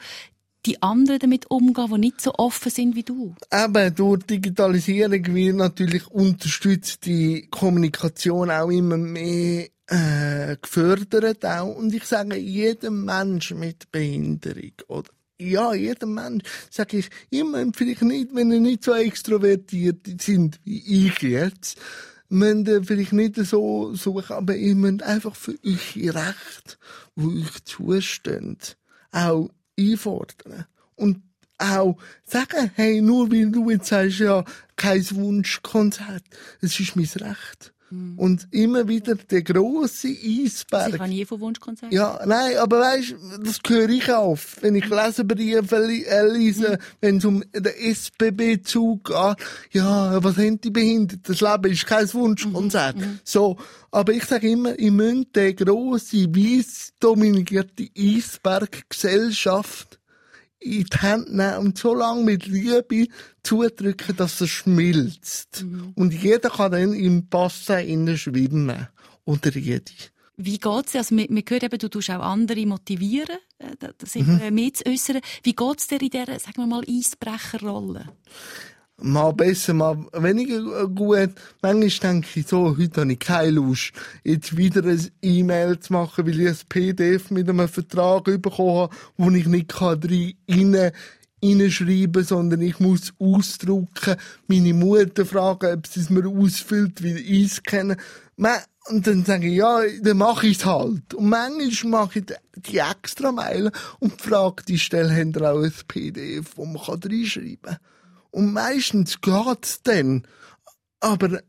die 0.65 0.81
anderen 0.81 1.19
damit 1.19 1.49
umgehen, 1.49 1.87
die 1.93 1.99
nicht 1.99 2.21
so 2.21 2.33
offen 2.35 2.71
sind 2.71 2.95
wie 2.95 3.03
du? 3.03 3.35
Eben, 3.51 3.95
durch 3.95 4.23
Digitalisierung 4.23 5.33
wird 5.33 5.55
natürlich 5.55 6.07
unterstützt 6.07 7.05
die 7.05 7.47
Kommunikation 7.49 8.51
auch 8.51 8.69
immer 8.69 8.97
mehr 8.97 9.67
äh, 9.87 10.57
gefördert 10.61 11.45
auch. 11.45 11.75
Und 11.75 11.93
ich 11.93 12.03
sage, 12.03 12.35
jedem 12.35 13.05
Mensch 13.05 13.51
mit 13.51 13.89
Behinderung 13.91 14.73
oder 14.87 15.09
ja, 15.39 15.73
jedem 15.73 16.15
Mensch, 16.15 16.43
sage 16.69 16.97
ich 16.97 17.09
immer, 17.29 17.65
vielleicht 17.73 18.01
nicht, 18.01 18.33
wenn 18.33 18.51
ihr 18.51 18.59
nicht 18.59 18.83
so 18.83 18.93
extrovertiert 18.93 20.07
sind 20.19 20.59
wie 20.63 21.07
ich 21.07 21.19
jetzt, 21.21 21.77
müsst 22.29 22.67
ihr 22.67 22.83
vielleicht 22.83 23.13
nicht 23.13 23.35
so 23.35 23.93
suchen, 23.93 24.35
aber 24.35 24.55
ihr 24.55 24.75
müsst 24.75 25.03
einfach 25.03 25.35
für 25.35 25.55
eure 25.63 26.15
Rechte, 26.15 26.77
die 27.15 27.43
euch 27.43 27.63
zustehen, 27.65 28.57
auch 29.11 29.49
einfordern. 29.77 30.65
Und 30.95 31.21
auch 31.57 31.97
sagen, 32.23 32.71
hey, 32.75 33.01
nur 33.01 33.31
weil 33.31 33.51
du 33.51 33.69
jetzt 33.69 33.87
sagst, 33.87 34.19
ja, 34.19 34.43
kein 34.75 35.03
Wunschkonzert, 35.11 36.23
es 36.61 36.79
ist 36.79 36.95
mein 36.95 37.05
Recht. 37.05 37.73
Und 38.17 38.47
immer 38.51 38.87
wieder 38.89 39.15
der 39.15 39.43
grosse 39.43 40.09
Also 40.09 40.19
ich 40.21 40.45
Eisberg. 40.45 40.99
habe 40.99 41.09
nie 41.09 41.23
von 41.23 41.39
Wunschkonzert. 41.39 41.93
Ja, 41.93 42.19
nein, 42.25 42.57
aber 42.57 42.81
weißt, 42.81 43.15
das 43.43 43.59
höre 43.65 43.87
ich 43.89 44.11
auf, 44.11 44.57
wenn 44.61 44.75
ich 44.75 44.89
Leserbriefe 44.89 45.79
li- 45.85 46.03
äh, 46.03 46.27
lese, 46.27 46.79
wenn 46.99 47.17
es 47.17 47.25
um 47.25 47.43
den 47.53 47.65
SBB-Zug 47.65 49.05
geht. 49.05 49.37
Ja, 49.71 50.21
was 50.21 50.35
haben 50.37 50.59
die 50.59 50.69
behindert? 50.69 51.29
Das 51.29 51.39
Leben 51.39 51.71
ist 51.71 51.85
kein 51.85 52.11
Wunschkonzert. 52.13 52.97
So, 53.23 53.55
aber 53.91 54.11
ich 54.11 54.25
sage 54.25 54.49
immer, 54.49 54.77
ich 54.77 54.91
müsst 54.91 55.33
den 55.35 55.55
grosse, 55.55 56.25
weiss 56.35 56.91
dominierte 56.99 57.87
Eisberg-Gesellschaft 57.97 59.96
in 60.59 60.83
die 60.83 60.97
Hände 60.97 61.35
nehmen 61.35 61.57
und 61.57 61.77
so 61.77 61.93
lange 61.93 62.23
mit 62.23 62.45
Liebe 62.47 63.07
zudrücken, 63.43 64.15
dass 64.15 64.41
es 64.41 64.49
schmilzt. 64.49 65.65
Und 65.95 66.13
jeder 66.13 66.49
kann 66.49 66.71
dann 66.71 66.93
im 66.93 67.27
Bassin 67.27 67.87
innen 67.87 68.17
schwimmen. 68.17 68.87
Oder 69.25 69.51
jede. 69.55 69.91
Wie 70.37 70.57
geht's 70.59 70.91
dir? 70.91 70.99
Also, 70.99 71.17
wir, 71.17 71.27
wir 71.29 71.43
hören 71.49 71.63
eben, 71.63 71.79
du 71.79 71.89
tust 71.89 72.11
auch 72.11 72.21
andere 72.21 72.65
motivieren, 72.65 73.37
äh, 73.57 73.75
das 73.97 74.15
Mhm. 74.15 74.53
mehr 74.53 74.73
zu 74.73 74.85
äußern. 74.85 75.19
Wie 75.43 75.53
geht's 75.53 75.87
dir 75.87 75.99
in 76.01 76.09
dieser, 76.09 76.39
sagen 76.39 76.57
wir 76.57 76.67
mal, 76.67 76.83
Eisbrecherrolle? 76.87 78.05
Mal 78.99 79.31
besser, 79.33 79.75
mal 79.75 80.07
weniger 80.11 80.81
äh, 80.81 80.87
gut. 80.87 81.29
Manchmal 81.61 82.13
denke 82.13 82.27
ich 82.39 82.47
so, 82.47 82.75
heute 82.75 83.01
habe 83.01 83.13
ich 83.13 83.19
keine 83.19 83.51
Lust, 83.51 83.91
jetzt 84.23 84.57
wieder 84.57 84.83
ein 84.83 85.11
E-Mail 85.21 85.79
zu 85.79 85.93
machen, 85.93 86.25
weil 86.25 86.39
ich 86.39 86.47
ein 86.47 86.57
PDF 86.67 87.29
mit 87.29 87.47
einem 87.47 87.67
Vertrag 87.69 88.23
bekommen 88.23 88.75
habe, 88.75 88.95
wo 89.15 89.29
ich 89.29 89.45
nicht 89.45 89.69
kann 89.69 90.01
rein, 90.01 90.33
rein, 90.49 90.91
reinschreiben 91.43 92.23
sondern 92.23 92.61
ich 92.61 92.79
muss 92.79 93.13
ausdrucken, 93.19 94.15
meine 94.47 94.73
Mutter 94.73 95.27
fragen, 95.27 95.77
ob 95.77 95.85
sie 95.85 95.99
es 95.99 96.09
mir 96.09 96.27
ausfüllt, 96.27 97.03
wie 97.03 97.19
ich 97.19 97.51
es 97.51 97.61
kenne. 97.61 97.97
Und 98.35 99.05
dann 99.05 99.25
sage 99.25 99.47
ich, 99.47 99.57
ja, 99.57 99.81
dann 100.01 100.17
mache 100.17 100.47
ich 100.47 100.57
es 100.57 100.65
halt. 100.65 101.13
Und 101.13 101.29
manchmal 101.29 102.05
mache 102.05 102.19
ich 102.19 102.25
die 102.55 102.79
extra 102.79 103.31
Mail 103.31 103.71
und 103.99 104.19
frage 104.19 104.63
die 104.67 104.79
Stelle, 104.79 105.15
haben 105.15 105.35
auch 105.45 105.61
ein 105.61 105.73
PDF, 105.87 106.53
wo 106.55 106.65
man 106.65 106.81
kann 106.81 106.99
reinschreiben 107.03 107.59
kann. 107.61 107.77
Und 108.31 108.53
meistens 108.53 109.19
geht's 109.21 109.81
dann. 109.83 110.27
Aber 110.99 111.33
äh, 111.33 111.41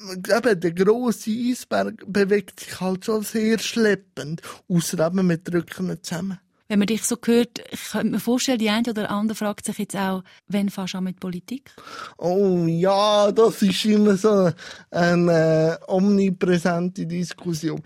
eben, 0.00 0.60
der 0.60 0.72
grosse 0.72 1.30
Eisberg 1.30 2.04
bewegt 2.06 2.60
sich 2.60 2.80
halt 2.80 3.04
schon 3.04 3.22
sehr 3.22 3.58
schleppend. 3.58 4.42
Ausser 4.68 5.06
eben, 5.06 5.28
wir 5.28 5.38
drücken 5.38 5.90
ihn 5.90 6.02
zusammen. 6.02 6.38
Wenn 6.68 6.80
man 6.80 6.86
dich 6.86 7.04
so 7.04 7.16
hört, 7.24 7.60
ich 7.70 7.90
könnte 7.92 8.10
mir 8.10 8.20
vorstellen, 8.20 8.58
die 8.58 8.70
eine 8.70 8.90
oder 8.90 9.10
andere 9.10 9.36
fragt 9.36 9.66
sich 9.66 9.78
jetzt 9.78 9.94
auch, 9.94 10.24
wann 10.48 10.68
fährst 10.68 10.94
du 10.94 10.98
an 10.98 11.04
mit 11.04 11.20
Politik? 11.20 11.70
Oh 12.18 12.64
ja, 12.66 13.30
das 13.30 13.62
ist 13.62 13.84
immer 13.84 14.16
so 14.16 14.50
eine 14.90 15.78
äh, 15.80 15.84
omnipräsente 15.86 17.06
Diskussion. 17.06 17.80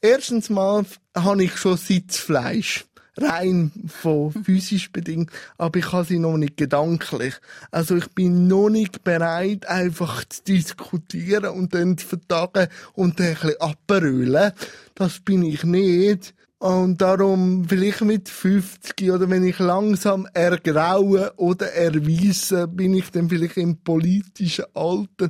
Erstens 0.00 0.50
mal 0.50 0.84
habe 1.16 1.44
ich 1.44 1.56
schon 1.56 1.76
Sitzfleisch. 1.76 2.84
Rein 3.16 3.70
von 3.86 4.32
physisch 4.32 4.90
bedingt, 4.90 5.30
aber 5.56 5.78
ich 5.78 5.92
habe 5.92 6.04
sie 6.04 6.18
noch 6.18 6.36
nicht 6.36 6.56
gedanklich. 6.56 7.34
Also 7.70 7.96
ich 7.96 8.08
bin 8.08 8.48
noch 8.48 8.68
nicht 8.68 9.04
bereit, 9.04 9.66
einfach 9.66 10.24
zu 10.24 10.42
diskutieren 10.44 11.54
und 11.54 11.74
dann 11.74 11.96
zu 11.96 12.06
vertagen 12.06 12.68
und 12.94 13.20
dann 13.20 13.28
ein 13.28 13.34
bisschen 13.34 13.60
abbrüllen. 13.60 14.52
Das 14.94 15.20
bin 15.20 15.42
ich 15.42 15.64
nicht. 15.64 16.34
Und 16.58 17.02
darum, 17.02 17.66
vielleicht 17.68 18.00
mit 18.00 18.28
50 18.28 19.10
oder 19.10 19.28
wenn 19.28 19.44
ich 19.44 19.58
langsam 19.58 20.26
ergraue 20.32 21.32
oder 21.36 21.72
erweise, 21.72 22.66
bin 22.66 22.94
ich 22.94 23.10
dann 23.10 23.28
vielleicht 23.28 23.58
im 23.58 23.76
politischen 23.76 24.64
Alter. 24.72 25.28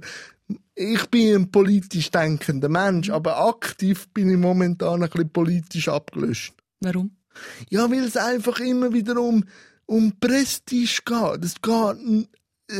Ich 0.76 1.07
bin 1.11 1.35
ein 1.35 1.51
politisch 1.51 2.11
denkender 2.11 2.68
Mensch, 2.68 3.11
aber 3.11 3.49
aktiv 3.49 4.09
bin 4.14 4.30
ich 4.30 4.37
momentan 4.37 5.03
ein 5.03 5.11
bisschen 5.11 5.30
politisch 5.30 5.89
abgelöscht. 5.89 6.55
Warum? 6.80 7.11
Ja, 7.70 7.91
weil 7.91 8.05
es 8.05 8.16
einfach 8.16 8.61
immer 8.61 8.93
wieder 8.93 9.18
um, 9.20 9.45
um 9.87 10.12
Prestige 10.18 11.01
geht. 11.05 11.45
Es 11.45 11.55
geht 11.61 11.99
n- 12.07 12.28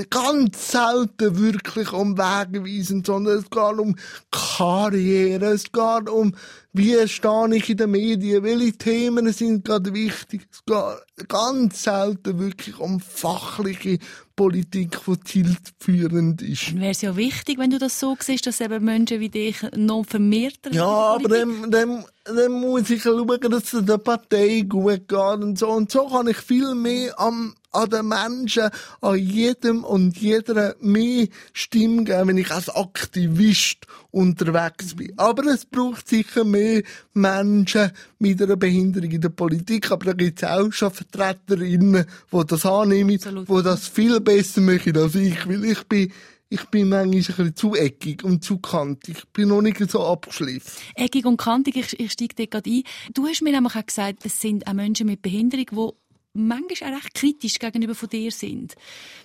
ganz 0.09 0.71
selten 0.73 1.39
wirklich 1.39 1.93
um 1.93 2.17
Wegweisen, 2.17 3.05
sondern 3.05 3.39
es 3.39 3.51
geht 3.51 3.79
um 3.79 3.97
Karriere, 4.31 5.47
es 5.53 5.65
geht 5.65 6.09
um, 6.09 6.35
wie 6.73 7.07
stehe 7.07 7.55
ich 7.55 7.69
in 7.69 7.77
den 7.77 7.91
Medien, 7.91 8.43
welche 8.43 8.73
Themen 8.73 9.31
sind 9.33 9.65
gerade 9.65 9.93
wichtig. 9.93 10.47
Es 10.51 10.65
geht 10.65 11.29
ganz 11.29 11.83
selten 11.83 12.39
wirklich 12.39 12.79
um 12.79 12.99
fachliche 13.01 13.99
Politik, 14.37 14.99
die 15.07 15.25
zielführend 15.25 16.43
ist. 16.43 16.71
Dann 16.71 16.81
wäre 16.81 16.91
es 16.91 17.03
ja 17.03 17.17
wichtig, 17.17 17.59
wenn 17.59 17.71
du 17.71 17.79
das 17.79 18.01
so 18.01 18.17
siehst, 18.19 18.47
dass 18.47 18.61
eben 18.61 18.85
Menschen 18.85 19.21
wie 19.21 19.29
dich 19.29 19.57
noch 19.77 20.05
vermehrter 20.05 20.73
Ja, 20.73 20.85
aber 20.85 21.29
dann, 21.29 21.71
dann, 21.71 22.05
dann 22.25 22.53
muss 22.53 22.91
ich 22.91 23.03
schauen, 23.03 23.27
dass 23.51 23.73
es 23.73 23.85
der 23.85 23.99
Partei 23.99 24.65
gut 24.69 25.09
geht 25.09 25.13
und 25.19 25.59
so. 25.59 25.69
Und 25.69 25.91
so 25.91 26.09
kann 26.09 26.27
ich 26.27 26.39
viel 26.39 26.75
mehr 26.75 27.19
am, 27.19 27.55
an 27.75 27.91
den 27.91 28.09
Menschen, 28.09 28.71
an 29.01 29.19
jedem 29.19 29.85
und 29.85 30.17
jeder 30.17 30.77
mehr 30.81 31.27
Stimme 31.53 32.05
geben, 32.05 32.29
wenn 32.29 32.39
ich 32.39 32.51
als 32.51 32.69
Aktivist 32.69 33.87
unterwegs 34.11 34.95
bin. 34.95 35.13
Aber 35.17 35.45
es 35.53 35.67
braucht 35.67 36.09
sicher 36.09 36.45
mehr 36.45 36.83
Menschen 37.13 37.91
mit 38.19 38.41
einer 38.41 38.57
Behinderung 38.57 39.11
in 39.11 39.21
der 39.21 39.29
Politik. 39.31 39.91
Aber 39.91 40.07
da 40.07 40.13
gibt 40.13 40.43
es 40.43 40.49
auch 40.49 40.73
schon 40.73 40.93
Vertreterinnen, 40.93 42.07
die 42.33 42.47
das 42.47 42.67
annehmen, 42.67 43.17
Absolut. 43.17 43.49
die 43.49 43.63
das 43.63 43.89
viel 43.89 44.21
besser 44.21 44.61
machen 44.61 44.97
als 44.97 45.15
ich. 45.17 45.47
Weil 45.49 45.65
ich 45.65 45.83
bin, 45.85 46.13
ich 46.49 46.65
bin 46.67 46.89
manchmal 46.89 47.05
ein 47.05 47.11
bisschen 47.11 47.57
zu 47.57 47.75
eckig 47.75 48.23
und 48.23 48.45
zu 48.45 48.59
kantig. 48.59 49.19
Ich 49.19 49.29
bin 49.31 49.49
noch 49.49 49.61
nicht 49.61 49.91
so 49.91 50.07
abgeschliffen. 50.07 50.71
Eckig 50.95 51.27
und 51.27 51.37
kantig, 51.37 51.77
ich, 51.77 51.99
ich 51.99 52.13
steige 52.13 52.35
dir 52.35 52.47
gerade 52.47 52.71
ein. 52.71 52.83
Du 53.13 53.27
hast 53.27 53.43
mir 53.43 53.51
nämlich 53.51 53.75
auch 53.75 53.87
gesagt, 53.87 54.25
es 54.25 54.41
sind 54.41 54.67
auch 54.69 54.73
Menschen 54.73 55.07
mit 55.07 55.23
Behinderung, 55.23 55.67
die 55.73 56.04
manchmal 56.35 56.93
auch 56.93 56.97
recht 56.97 57.15
kritisch 57.15 57.59
gegenüber 57.59 57.95
von 57.95 58.09
dir 58.09 58.31
sind. 58.31 58.75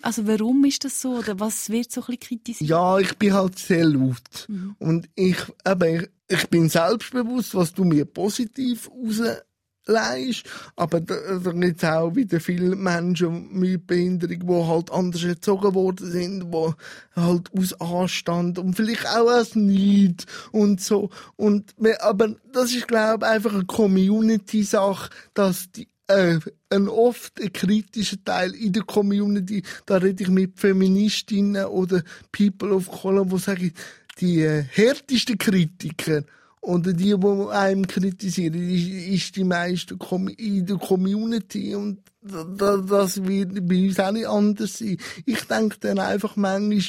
Also 0.01 0.25
warum 0.27 0.63
ist 0.63 0.85
das 0.85 1.01
so 1.01 1.17
oder 1.17 1.39
was 1.39 1.69
wird 1.69 1.91
so 1.91 2.01
ein 2.01 2.05
bisschen 2.05 2.19
kritisiert? 2.19 2.69
Ja, 2.69 2.97
ich 2.99 3.17
bin 3.17 3.33
halt 3.33 3.57
sehr 3.57 3.85
laut. 3.85 4.47
Und 4.77 5.09
ich, 5.15 5.37
eben, 5.67 6.07
ich, 6.27 6.47
bin 6.49 6.69
selbstbewusst, 6.69 7.55
was 7.55 7.73
du 7.73 7.83
mir 7.83 8.05
positiv 8.05 8.89
rausleihst. 8.91 10.43
Aber 10.75 11.01
da, 11.01 11.15
da 11.43 11.51
gibt 11.51 11.83
es 11.83 11.89
auch 11.89 12.15
wieder 12.15 12.39
viele 12.39 12.75
Menschen 12.75 13.51
mit 13.57 13.87
Behinderung, 13.87 14.39
die 14.39 14.67
halt 14.67 14.91
anders 14.91 15.23
erzogen 15.23 15.73
worden 15.73 16.11
sind, 16.11 16.53
die 16.53 16.73
halt 17.15 17.49
aus 17.57 17.81
Anstand 17.81 18.59
und 18.59 18.75
vielleicht 18.75 19.07
auch 19.07 19.31
aus 19.31 19.55
Neid 19.55 20.25
und 20.51 20.79
so. 20.79 21.09
Und, 21.35 21.73
aber 22.01 22.35
das 22.51 22.71
ist, 22.73 22.87
glaube 22.87 23.25
ich, 23.25 23.31
einfach 23.31 23.53
eine 23.53 23.65
Community-Sache, 23.65 25.09
dass 25.33 25.71
die 25.71 25.87
äh, 26.07 26.39
ein 26.69 26.87
oft 26.87 27.41
ein 27.41 27.51
kritischer 27.51 28.23
Teil 28.23 28.53
in 28.53 28.73
der 28.73 28.83
Community, 28.83 29.63
da 29.85 29.97
rede 29.97 30.23
ich 30.23 30.29
mit 30.29 30.59
Feministinnen 30.59 31.65
oder 31.65 32.03
People 32.31 32.73
of 32.73 32.89
Color, 32.89 33.25
die 33.25 33.37
sagen, 33.39 33.73
die 34.19 34.41
äh, 34.41 34.63
härtesten 34.63 35.37
Kritiker 35.37 36.23
oder 36.61 36.93
die, 36.93 37.15
die 37.17 37.47
einem 37.51 37.87
kritisieren, 37.87 38.69
ist, 38.69 38.89
ist 38.89 39.35
die 39.35 39.43
meisten 39.43 39.97
Com- 39.97 40.27
in 40.27 40.65
der 40.65 40.77
Community 40.77 41.73
und 41.73 41.99
das 42.21 43.23
wird 43.23 43.67
bei 43.67 43.87
uns 43.87 43.99
auch 43.99 44.11
nicht 44.11 44.27
anders 44.27 44.77
sein. 44.79 44.97
Ich 45.25 45.41
denke 45.45 45.77
dann 45.79 45.99
einfach 45.99 46.35
manchmal, 46.35 46.81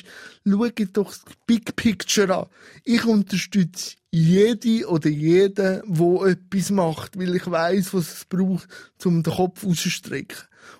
schaut 0.44 0.96
doch 0.96 1.10
das 1.10 1.22
Big 1.46 1.76
Picture 1.76 2.36
an. 2.36 2.46
Ich 2.84 3.04
unterstütze 3.04 3.96
jede 4.10 4.88
oder 4.88 5.08
jeden, 5.08 5.82
der 5.86 6.22
etwas 6.26 6.70
macht, 6.70 7.18
weil 7.18 7.36
ich 7.36 7.48
weiß, 7.48 7.94
was 7.94 8.12
es 8.12 8.24
braucht, 8.24 8.68
um 9.04 9.22
den 9.22 9.32
Kopf 9.32 9.64
auszustrecken. 9.64 10.38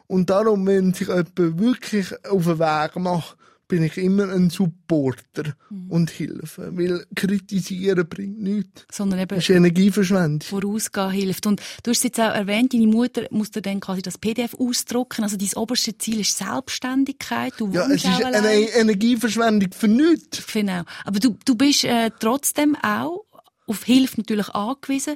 Und 0.09 0.30
darum, 0.30 0.66
wenn 0.66 0.92
sich 0.94 1.09
jemand 1.09 1.30
wirklich 1.36 2.12
auf 2.24 2.44
den 2.44 2.59
Weg 2.59 2.96
macht, 2.96 3.36
bin 3.71 3.85
ich 3.85 3.97
immer 3.97 4.29
ein 4.29 4.51
Supporter 4.51 5.55
und 5.89 6.11
Hilfe. 6.11 6.77
Weil 6.77 7.07
kritisieren 7.14 8.07
bringt 8.09 8.43
nichts. 8.43 8.85
Sondern 8.91 9.21
eben 9.21 9.29
Das 9.29 9.49
ist 9.49 9.51
Energieverschwendung. 9.51 10.41
vorausgehen 10.43 11.11
hilft. 11.12 11.47
Und 11.47 11.61
du 11.83 11.91
hast 11.93 11.99
es 11.99 12.03
jetzt 12.03 12.21
auch 12.21 12.35
erwähnt, 12.35 12.75
deine 12.75 12.89
Mutter 12.89 13.23
muss 13.31 13.53
dir 13.53 13.62
dann 13.62 13.81
quasi 13.81 14.03
das 14.03 14.18
PDF 14.18 14.55
ausdrucken. 14.55 15.23
Also 15.23 15.37
dein 15.37 15.53
oberstes 15.55 15.95
Ziel 15.99 16.21
ist 16.21 16.37
Selbstständigkeit. 16.37 17.55
Du 17.57 17.71
Ja, 17.71 17.87
es 17.87 18.05
ist 18.05 18.25
eine. 18.25 18.51
Energieverschwendung 18.51 19.71
für 19.73 19.89
nichts. 19.89 20.45
Genau. 20.53 20.83
Aber 21.05 21.21
du, 21.21 21.39
du 21.45 21.55
bist 21.55 21.85
äh, 21.85 22.11
trotzdem 22.18 22.77
auch 22.83 23.25
auf 23.68 23.85
Hilfe 23.85 24.18
natürlich 24.18 24.49
angewiesen. 24.49 25.14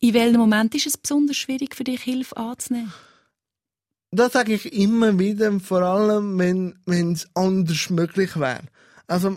In 0.00 0.14
welchem 0.14 0.38
Moment 0.38 0.74
ist 0.76 0.86
es 0.86 0.96
besonders 0.96 1.36
schwierig 1.36 1.74
für 1.74 1.84
dich, 1.84 2.00
Hilfe 2.00 2.36
anzunehmen? 2.36 2.92
Das 4.10 4.32
sage 4.32 4.54
ich 4.54 4.72
immer 4.72 5.18
wieder, 5.18 5.58
vor 5.60 5.82
allem, 5.82 6.38
wenn 6.38 7.12
es 7.12 7.28
anders 7.34 7.90
möglich 7.90 8.38
wäre. 8.38 8.62
Also, 9.06 9.36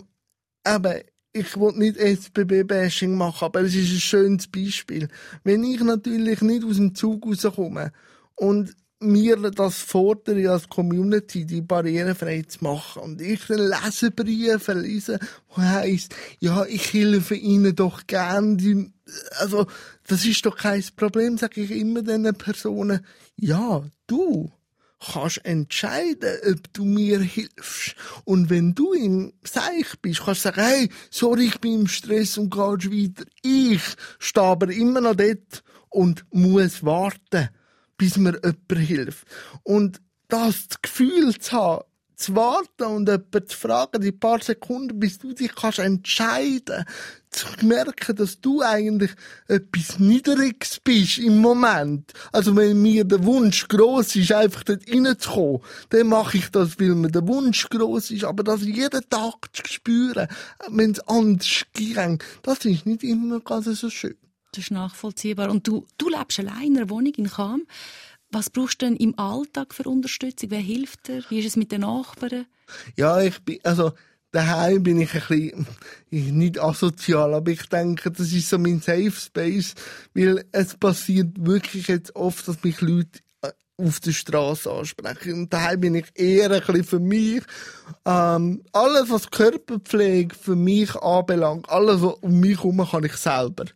eben, 0.66 1.02
ich 1.34 1.56
will 1.58 1.72
nicht 1.72 1.98
SBB-Bashing 1.98 3.14
machen, 3.14 3.46
aber 3.46 3.60
es 3.60 3.74
ist 3.74 3.90
ein 3.92 4.00
schönes 4.00 4.46
Beispiel. 4.48 5.08
Wenn 5.44 5.64
ich 5.64 5.80
natürlich 5.80 6.40
nicht 6.40 6.64
aus 6.64 6.76
dem 6.76 6.94
Zug 6.94 7.26
rauskomme 7.26 7.92
und 8.34 8.74
mir 9.02 9.36
das 9.36 9.78
fordere 9.78 10.50
als 10.50 10.68
Community, 10.68 11.44
die 11.44 11.60
barrierefrei 11.60 12.42
zu 12.42 12.62
machen. 12.62 13.02
Und 13.02 13.20
ich 13.20 13.46
dann 13.46 13.58
Leserbriefe 13.58 14.72
lese, 14.74 15.18
wo 15.48 15.62
heisst, 15.62 16.14
ja, 16.38 16.64
ich 16.64 16.92
helfe 16.92 17.34
ihnen 17.34 17.74
doch 17.74 18.06
gern. 18.06 18.56
Die, 18.56 18.92
also, 19.38 19.66
das 20.06 20.24
ist 20.24 20.46
doch 20.46 20.56
kein 20.56 20.84
Problem, 20.96 21.36
sage 21.36 21.62
ich 21.62 21.72
immer 21.72 22.02
den 22.02 22.32
Personen. 22.34 23.04
Ja, 23.36 23.82
du 24.06 24.50
kannst 25.12 25.44
entscheiden, 25.44 26.38
ob 26.50 26.72
du 26.72 26.84
mir 26.84 27.20
hilfst. 27.20 27.94
Und 28.24 28.50
wenn 28.50 28.74
du 28.74 28.92
im 28.92 29.32
Seich 29.44 29.98
bist, 30.00 30.24
kannst 30.24 30.44
du 30.44 30.48
sagen, 30.48 30.62
hey, 30.62 30.88
sorry, 31.10 31.46
ich 31.46 31.60
bin 31.60 31.80
im 31.80 31.86
Stress 31.88 32.38
und 32.38 32.50
gehst 32.50 32.90
weiter. 32.90 33.24
Ich 33.42 33.82
stehe 34.18 34.46
aber 34.46 34.70
immer 34.70 35.00
noch 35.00 35.16
dort 35.16 35.62
und 35.88 36.24
muss 36.30 36.84
warten, 36.84 37.48
bis 37.96 38.16
mir 38.16 38.40
jemand 38.42 38.88
hilft. 38.88 39.26
Und 39.62 40.00
das 40.28 40.68
Gefühl 40.80 41.38
zu 41.38 41.52
haben, 41.52 41.84
zu 42.22 42.36
warten 42.36 42.84
und 42.84 43.08
jemanden 43.08 43.46
zu 43.46 43.56
fragen, 43.58 44.00
die 44.00 44.12
paar 44.12 44.40
Sekunden, 44.40 44.98
bis 44.98 45.18
du 45.18 45.32
dich 45.32 45.54
kannst 45.54 45.80
entscheiden, 45.80 46.84
zu 47.30 47.46
merken, 47.62 48.14
dass 48.14 48.40
du 48.40 48.62
eigentlich 48.62 49.10
etwas 49.48 49.98
Niedriges 49.98 50.80
bist 50.84 51.18
im 51.18 51.38
Moment. 51.38 52.12
Also 52.30 52.54
wenn 52.54 52.80
mir 52.80 53.04
der 53.04 53.24
Wunsch 53.24 53.66
groß 53.68 54.16
ist, 54.16 54.32
einfach 54.32 54.62
dort 54.62 54.88
reinzukommen, 54.88 55.62
dann 55.90 56.06
mache 56.06 56.38
ich 56.38 56.48
das, 56.50 56.78
weil 56.78 56.94
mir 56.94 57.10
der 57.10 57.26
Wunsch 57.26 57.68
groß 57.68 58.10
ist. 58.12 58.24
Aber 58.24 58.44
das 58.44 58.62
jeden 58.62 59.08
Tag 59.08 59.48
zu 59.52 59.62
spüren, 59.66 60.28
wenn 60.68 60.92
es 60.92 61.00
anders 61.08 61.64
ging, 61.72 62.22
das 62.42 62.64
ist 62.64 62.86
nicht 62.86 63.02
immer 63.02 63.40
ganz 63.40 63.64
so 63.64 63.90
schön. 63.90 64.16
Das 64.52 64.64
ist 64.64 64.70
nachvollziehbar. 64.70 65.50
Und 65.50 65.66
du, 65.66 65.86
du 65.96 66.10
lebst 66.10 66.38
allein 66.38 66.72
in 66.72 66.76
einer 66.76 66.90
Wohnung 66.90 67.14
in 67.14 67.26
Cham. 67.26 67.62
Was 68.32 68.48
brauchst 68.50 68.80
du 68.82 68.86
denn 68.86 68.96
im 68.96 69.18
Alltag 69.18 69.74
für 69.74 69.84
Unterstützung? 69.84 70.50
Wer 70.50 70.60
hilft 70.60 71.08
dir? 71.08 71.22
Wie 71.28 71.38
ist 71.38 71.46
es 71.46 71.56
mit 71.56 71.70
den 71.70 71.82
Nachbarn? 71.82 72.46
Ja, 72.96 73.20
ich 73.20 73.38
bin, 73.40 73.58
also, 73.62 73.92
daheim 74.32 74.82
bin 74.82 75.00
ich 75.00 75.12
ein 75.14 75.20
bisschen, 75.28 75.66
ich- 76.10 76.32
nicht 76.32 76.58
asozial, 76.58 77.34
aber 77.34 77.50
ich 77.50 77.68
denke, 77.68 78.10
das 78.10 78.32
ist 78.32 78.48
so 78.48 78.58
mein 78.58 78.80
Safe 78.80 79.10
Space, 79.12 79.74
weil 80.14 80.44
es 80.52 80.74
passiert 80.76 81.44
wirklich 81.44 81.88
jetzt 81.88 82.16
oft, 82.16 82.48
dass 82.48 82.62
mich 82.64 82.80
Leute 82.80 83.20
äh, 83.42 83.50
auf 83.76 84.00
der 84.00 84.12
Straße 84.12 84.70
ansprechen. 84.72 85.34
Und 85.34 85.52
daheim 85.52 85.80
bin 85.80 85.94
ich 85.96 86.06
eher 86.14 86.50
ein 86.50 86.60
bisschen 86.60 86.84
für 86.84 87.00
mich. 87.00 87.42
Ähm, 88.06 88.62
alles, 88.72 89.10
was 89.10 89.30
Körperpflege 89.30 90.34
für 90.34 90.56
mich 90.56 90.94
anbelangt, 90.96 91.68
alles, 91.68 92.00
was 92.00 92.14
um 92.22 92.40
mich 92.40 92.56
herum, 92.58 92.86
kann 92.90 93.04
ich 93.04 93.14
selber. 93.16 93.66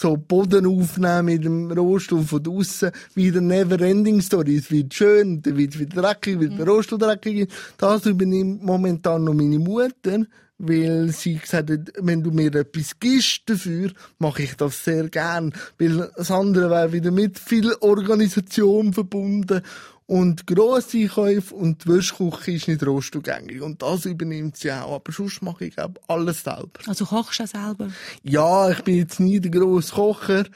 So 0.00 0.16
Boden 0.16 0.64
aufnehmen 0.64 1.24
mit 1.24 1.44
dem 1.44 1.72
Rohstuhl 1.72 2.22
von 2.22 2.40
draussen, 2.40 2.92
wieder 3.14 3.40
Never-Ending 3.40 4.20
Story. 4.20 4.58
Es 4.58 4.70
wird 4.70 4.94
schön, 4.94 5.42
dann 5.42 5.56
wird 5.56 5.74
es 5.74 5.80
wieder 5.80 6.02
dreckig, 6.02 6.38
wird 6.38 6.56
der 6.56 6.68
Rohstuhl 6.68 7.00
dreckig. 7.00 7.50
Das 7.78 8.06
übernimmt 8.06 8.62
momentan 8.62 9.24
noch 9.24 9.34
meine 9.34 9.58
Mutter, 9.58 10.24
weil 10.58 11.08
sie 11.08 11.34
gesagt 11.34 11.70
hat, 11.72 11.92
wenn 11.98 12.22
du 12.22 12.30
mir 12.30 12.54
etwas 12.54 13.00
gibst 13.00 13.42
dafür, 13.46 13.90
mache 14.20 14.44
ich 14.44 14.54
das 14.54 14.84
sehr 14.84 15.08
gern. 15.08 15.52
Weil 15.80 16.08
das 16.16 16.30
andere 16.30 16.70
wäre 16.70 16.92
wieder 16.92 17.10
mit 17.10 17.36
viel 17.36 17.72
Organisation 17.80 18.92
verbunden. 18.92 19.62
Und 20.08 20.46
grosse 20.46 20.96
Einkäufe 20.96 21.54
und 21.54 21.84
die 21.84 21.90
Wäschküche 21.90 22.52
ist 22.52 22.66
nicht 22.66 22.84
rohstuhlgängig. 22.84 23.60
Und 23.60 23.82
das 23.82 24.06
übernimmt 24.06 24.56
sie 24.56 24.72
auch. 24.72 24.94
Aber 24.94 25.12
sonst 25.12 25.42
mache 25.42 25.66
ich 25.66 25.74
glaub, 25.74 26.00
alles 26.08 26.44
selber. 26.44 26.80
Also 26.86 27.04
kochst 27.04 27.40
du 27.40 27.44
auch 27.44 27.48
selber? 27.48 27.90
Ja, 28.22 28.70
ich 28.70 28.80
bin 28.84 28.96
jetzt 28.96 29.20
nie 29.20 29.38
der 29.38 29.50
grosse 29.50 29.92
Kocher. 29.92 30.46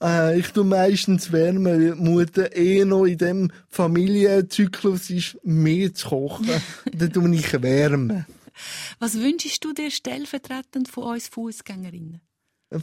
Äh, 0.00 0.38
ich 0.38 0.52
tu 0.52 0.62
meistens 0.62 1.32
wärmen, 1.32 1.64
weil 1.64 1.90
die 1.90 2.00
Mutter 2.00 2.54
eh 2.56 2.84
noch 2.84 3.04
in 3.04 3.18
dem 3.18 3.52
Familienzyklus 3.68 5.10
ist, 5.10 5.38
mehr 5.42 5.92
zu 5.92 6.08
kochen. 6.08 6.48
Dann 6.92 7.12
tu 7.12 7.26
ich 7.32 7.60
wärmen. 7.60 8.26
Was 9.00 9.18
wünschst 9.18 9.64
du 9.64 9.72
dir 9.72 9.90
stellvertretend 9.90 10.86
von 10.86 11.14
uns 11.14 11.26
Fußgängerinnen? 11.26 12.20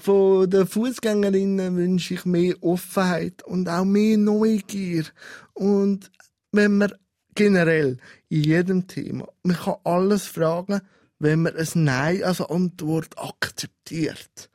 Von 0.01 0.49
den 0.49 0.67
Fußgängerinnen 0.67 1.77
wünsche 1.77 2.15
ich 2.15 2.25
mehr 2.25 2.55
Offenheit 2.61 3.43
und 3.43 3.69
auch 3.69 3.85
mehr 3.85 4.17
Neugier. 4.17 5.05
Und 5.53 6.11
wenn 6.51 6.77
man 6.77 6.93
generell 7.35 7.97
in 8.29 8.43
jedem 8.43 8.87
Thema, 8.87 9.27
man 9.43 9.57
kann 9.57 9.75
alles 9.83 10.25
fragen, 10.25 10.81
wenn 11.19 11.43
man 11.43 11.55
ein 11.55 11.67
Nein 11.75 12.23
als 12.23 12.41
Antwort 12.41 13.17
akzeptiert. 13.17 14.49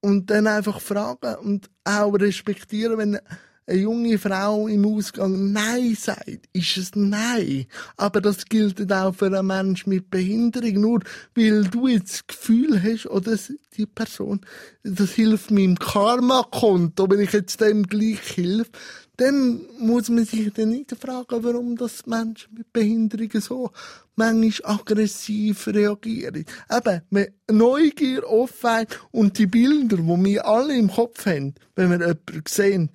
Und 0.00 0.30
dann 0.30 0.46
einfach 0.46 0.80
fragen 0.80 1.34
und 1.36 1.70
auch 1.84 2.12
respektieren, 2.14 2.98
wenn 2.98 3.18
eine 3.70 3.78
junge 3.78 4.18
Frau 4.18 4.66
im 4.66 4.84
Ausgang 4.84 5.52
Nein 5.52 5.94
sagt, 5.94 6.48
ist 6.52 6.76
es 6.76 6.90
Nein. 6.94 7.66
Aber 7.96 8.20
das 8.20 8.46
gilt 8.46 8.92
auch 8.92 9.14
für 9.14 9.26
einen 9.26 9.46
Menschen 9.46 9.90
mit 9.90 10.10
Behinderung. 10.10 10.80
Nur 10.80 11.00
weil 11.34 11.64
du 11.64 11.86
jetzt 11.86 12.12
das 12.12 12.26
Gefühl 12.26 12.82
hast, 12.82 13.06
oder 13.06 13.38
die 13.76 13.86
Person, 13.86 14.40
das 14.82 15.12
hilft 15.12 15.50
meinem 15.50 15.78
Karma-Konto, 15.78 17.08
wenn 17.10 17.20
ich 17.20 17.32
jetzt 17.32 17.60
dem 17.60 17.84
gleich 17.84 18.20
hilf, 18.20 18.70
dann 19.20 19.60
muss 19.78 20.08
man 20.08 20.24
sich 20.24 20.52
dann 20.54 20.70
nicht 20.70 20.92
fragen, 20.98 21.44
warum 21.44 21.76
das 21.76 22.06
Menschen 22.06 22.54
mit 22.54 22.72
Behinderungen 22.72 23.40
so 23.40 23.70
manchmal 24.16 24.76
aggressiv 24.76 25.66
reagieren. 25.68 26.46
Eben, 26.70 27.02
man- 27.10 27.26
Neugier, 27.50 28.26
Offenheit 28.26 28.98
und 29.10 29.36
die 29.38 29.46
Bilder, 29.46 29.98
die 29.98 30.24
wir 30.24 30.46
alle 30.46 30.76
im 30.76 30.90
Kopf 30.90 31.26
haben, 31.26 31.54
wenn 31.76 31.90
wir 31.90 31.98
jemanden 32.00 32.42
sehen, 32.48 32.90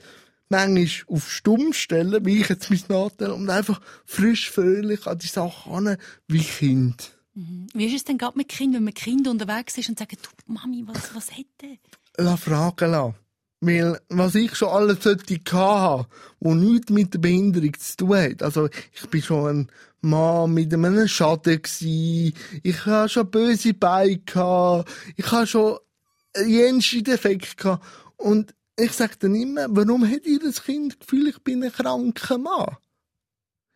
manchmal 0.50 1.16
auf 1.16 1.30
stumm 1.32 1.74
stellen, 1.74 2.26
wie 2.26 2.42
ich 2.42 2.50
jetzt 2.50 2.70
mein 2.70 2.82
Nachteil, 2.90 3.32
und 3.32 3.50
einfach 3.50 3.80
frisch, 4.06 4.50
fröhlich 4.50 5.06
an 5.08 5.20
die 5.20 5.28
Sache 5.28 5.70
an, 5.70 5.98
wie 6.28 6.44
Kind. 6.44 7.12
Wie 7.74 7.86
ist 7.86 7.96
es 7.96 8.04
denn 8.06 8.18
gerade 8.18 8.38
mit 8.38 8.48
Kindern, 8.48 8.76
wenn 8.78 8.84
man 8.86 8.94
Kind 8.94 9.28
unterwegs 9.28 9.78
ist 9.78 9.90
und 9.90 10.00
sagt, 10.00 10.14
du, 10.14 10.54
Mami, 10.54 10.84
was, 10.88 11.14
was 11.14 11.32
hätte? 11.32 11.78
Lass 12.18 12.40
fragen 12.40 12.92
lassen. 12.92 13.16
Weil, 13.66 14.00
was 14.10 14.36
ich 14.36 14.56
schon 14.56 14.70
alles 14.70 15.02
sollte 15.02 15.40
haben, 15.52 16.06
wo 16.40 16.54
nichts 16.54 16.92
mit 16.92 17.16
der 17.16 17.20
Behinderung 17.20 17.74
zu 17.74 17.98
tun 17.98 18.16
hat. 18.16 18.44
Also, 18.44 18.70
ich 18.94 19.10
bin 19.10 19.24
schon 19.24 19.48
ein 19.48 19.72
Mann 20.02 20.54
mit 20.54 20.72
einem 20.72 21.08
Schaden 21.08 21.60
gsi. 21.64 22.36
Ich 22.62 22.86
habe 22.86 23.10
schon 23.10 23.32
böse 23.32 23.74
Beine 23.74 24.20
gehabt. 24.20 24.88
Ich 25.16 25.32
habe 25.32 25.48
schon 25.48 25.80
jenste 26.46 27.02
Defekt 27.02 27.58
gehabt. 27.58 27.84
Und 28.18 28.54
ich 28.78 28.92
sage 28.92 29.16
dann 29.20 29.34
immer, 29.34 29.66
warum 29.70 30.08
hat 30.08 30.28
ihr 30.28 30.40
das 30.40 30.64
Kind 30.64 30.94
das 30.94 31.00
Gefühl, 31.00 31.30
ich 31.30 31.40
bin 31.40 31.64
ein 31.64 31.72
kranker 31.72 32.38
Mann? 32.38 32.78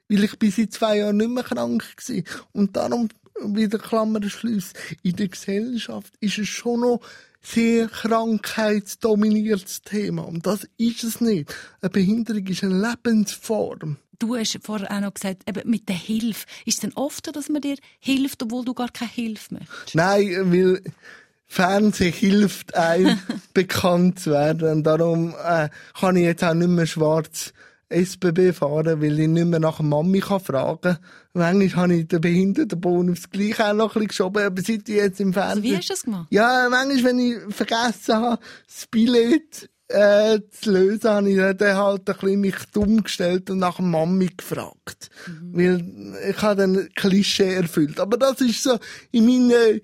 Weil 0.07 0.23
ich 0.23 0.37
bin 0.37 0.51
seit 0.51 0.71
zwei 0.71 0.99
Jahren 0.99 1.17
nicht 1.17 1.31
mehr 1.31 1.43
krank 1.43 1.83
gsi. 1.95 2.25
Und 2.51 2.75
darum, 2.75 3.09
wieder 3.43 3.79
Klammerschluss, 3.79 4.73
in 5.01 5.15
der 5.15 5.29
Gesellschaft 5.29 6.13
ist 6.19 6.37
es 6.37 6.47
schon 6.47 6.81
noch 6.81 7.01
sehr 7.41 7.87
krankheitsdominiertes 7.87 9.81
Thema. 9.81 10.23
Und 10.23 10.45
das 10.45 10.67
ist 10.77 11.03
es 11.03 11.21
nicht. 11.21 11.53
Eine 11.81 11.89
Behinderung 11.89 12.45
ist 12.47 12.63
eine 12.63 12.89
Lebensform. 12.89 13.97
Du 14.19 14.35
hast 14.35 14.59
vorher 14.63 14.91
auch 14.91 14.99
noch 14.99 15.13
gesagt, 15.13 15.49
eben 15.49 15.69
mit 15.69 15.87
der 15.87 15.95
Hilfe. 15.95 16.45
Ist 16.65 16.75
es 16.75 16.79
denn 16.81 16.93
oft 16.95 17.33
dass 17.33 17.47
man 17.47 17.61
dir 17.61 17.77
hilft, 17.99 18.43
obwohl 18.43 18.65
du 18.65 18.73
gar 18.73 18.89
keine 18.89 19.11
Hilfe 19.11 19.55
möchtest? 19.55 19.95
Nein, 19.95 20.51
weil 20.51 20.81
Fernsehen 21.45 22.13
hilft 22.13 22.75
einem, 22.75 23.19
bekannt 23.53 24.19
zu 24.19 24.31
werden. 24.31 24.69
Und 24.69 24.83
darum 24.83 25.33
äh, 25.43 25.69
kann 25.97 26.17
ich 26.17 26.23
jetzt 26.23 26.43
auch 26.43 26.53
nicht 26.53 26.69
mehr 26.69 26.85
schwarz 26.85 27.53
SBB 27.89 28.53
fahren, 28.53 29.01
weil 29.01 29.19
ich 29.19 29.27
nicht 29.27 29.47
mehr 29.47 29.59
nach 29.59 29.79
Mami 29.79 30.19
kann 30.19 30.39
fragen 30.39 30.79
kann. 30.81 30.97
Manchmal 31.33 31.83
habe 31.83 31.95
ich 31.95 32.07
den 32.07 32.21
Behindertenbon 32.21 33.11
aufs 33.11 33.29
Gleiche 33.29 33.65
auch 33.65 33.73
noch 33.73 33.87
ein 33.87 33.93
bisschen 33.93 34.07
geschoben, 34.07 34.43
aber 34.43 34.61
seit 34.61 34.87
ich 34.87 34.95
jetzt 34.95 35.19
im 35.19 35.29
Also 35.29 35.39
Fernsehen... 35.39 35.63
wie 35.63 35.77
hast 35.77 35.89
du 35.89 35.93
das 35.93 36.03
gemacht? 36.03 36.27
Ja, 36.29 36.67
manchmal, 36.69 37.03
wenn 37.03 37.19
ich 37.19 37.55
vergessen 37.55 38.15
habe, 38.15 38.39
das 38.67 38.87
Billett 38.87 39.69
äh, 39.87 40.39
zu 40.51 40.71
lösen, 40.71 41.09
habe 41.09 41.29
ich 41.29 41.57
dann 41.57 41.77
halt 41.77 42.09
ein 42.09 42.15
bisschen 42.15 42.41
mich 42.41 42.55
dumm 42.73 43.03
gestellt 43.03 43.49
und 43.49 43.57
nach 43.57 43.79
Mami 43.79 44.29
gefragt. 44.37 45.09
Weil 45.51 45.83
ich 46.29 46.41
habe 46.41 46.61
dann 46.61 46.89
Klischee 46.95 47.55
erfüllt. 47.55 47.99
Aber 47.99 48.17
das 48.17 48.39
ist 48.41 48.63
so 48.63 48.77
in 49.11 49.25
meiner 49.25 49.79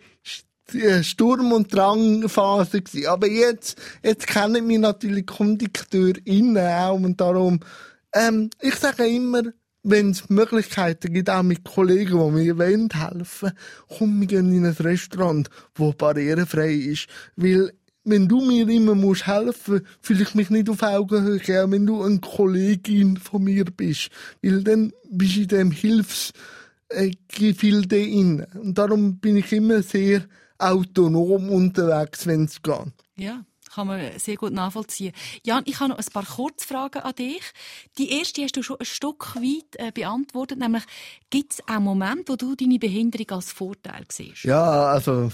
äh, 0.73 1.03
Sturm- 1.03 1.53
und 1.53 1.73
Drangphase 1.73 2.81
gewesen. 2.81 3.07
Aber 3.07 3.27
jetzt, 3.27 3.79
jetzt 4.03 4.27
kennen 4.27 4.67
mich 4.67 4.79
natürlich 4.79 5.25
KondukteurInnen 5.25 6.67
auch 6.67 6.95
und 6.95 7.19
darum, 7.19 7.59
ähm, 8.15 8.49
ich 8.61 8.75
sage 8.75 9.05
immer, 9.05 9.43
wenn 9.83 10.09
es 10.09 10.29
Möglichkeiten 10.29 11.13
gibt, 11.13 11.29
auch 11.29 11.43
mit 11.43 11.63
Kollegen, 11.63 12.17
die 12.17 12.43
mir 12.43 12.57
wollen 12.57 12.89
helfen 12.89 13.51
komm, 13.87 14.19
wir 14.19 14.27
gehen 14.27 14.51
in 14.51 14.65
ein 14.65 14.73
Restaurant, 14.73 15.49
wo 15.75 15.93
barrierefrei 15.93 16.73
ist. 16.73 17.07
Weil, 17.35 17.71
wenn 18.03 18.27
du 18.27 18.41
mir 18.41 18.67
immer 18.67 18.95
musst 18.95 19.27
helfen, 19.27 19.85
fühle 20.01 20.23
ich 20.23 20.33
mich 20.33 20.49
nicht 20.49 20.69
auf 20.69 20.81
Augenhöhe, 20.81 21.71
wenn 21.71 21.85
du 21.85 22.01
eine 22.01 22.19
Kollegin 22.19 23.17
von 23.17 23.43
mir 23.43 23.65
bist. 23.65 24.09
Weil 24.41 24.63
dann 24.63 24.91
bist 25.09 25.35
du 25.35 25.41
in 25.41 25.47
dem 25.47 25.71
Hilfs, 25.71 26.31
äh, 26.89 27.11
inne. 27.37 28.47
Und 28.55 28.77
darum 28.77 29.17
bin 29.19 29.37
ich 29.37 29.51
immer 29.51 29.83
sehr 29.83 30.23
autonom 30.57 31.49
unterwegs, 31.49 32.25
wenn 32.25 32.45
es 32.45 32.61
geht. 32.61 32.93
Ja, 33.17 33.45
kann 33.75 33.87
man 33.87 34.17
sehr 34.17 34.37
gut 34.37 34.53
nachvollziehen. 34.53 35.13
Jan, 35.43 35.63
ich 35.65 35.79
habe 35.79 35.89
noch 35.89 35.97
ein 35.97 36.05
paar 36.13 36.25
Kurzfragen 36.25 37.01
an 37.01 37.13
dich. 37.15 37.43
Die 37.97 38.11
erste 38.11 38.43
hast 38.43 38.55
du 38.55 38.63
schon 38.63 38.79
ein 38.79 38.85
Stück 38.85 39.35
weit 39.35 39.75
äh, 39.75 39.91
beantwortet, 39.91 40.59
nämlich 40.59 40.83
gibt 41.29 41.53
es 41.53 41.67
auch 41.67 41.79
Momente, 41.79 42.31
wo 42.31 42.35
du 42.37 42.55
deine 42.55 42.79
Behinderung 42.79 43.29
als 43.31 43.51
Vorteil 43.51 44.05
siehst? 44.09 44.43
Ja, 44.43 44.87
also 44.87 45.29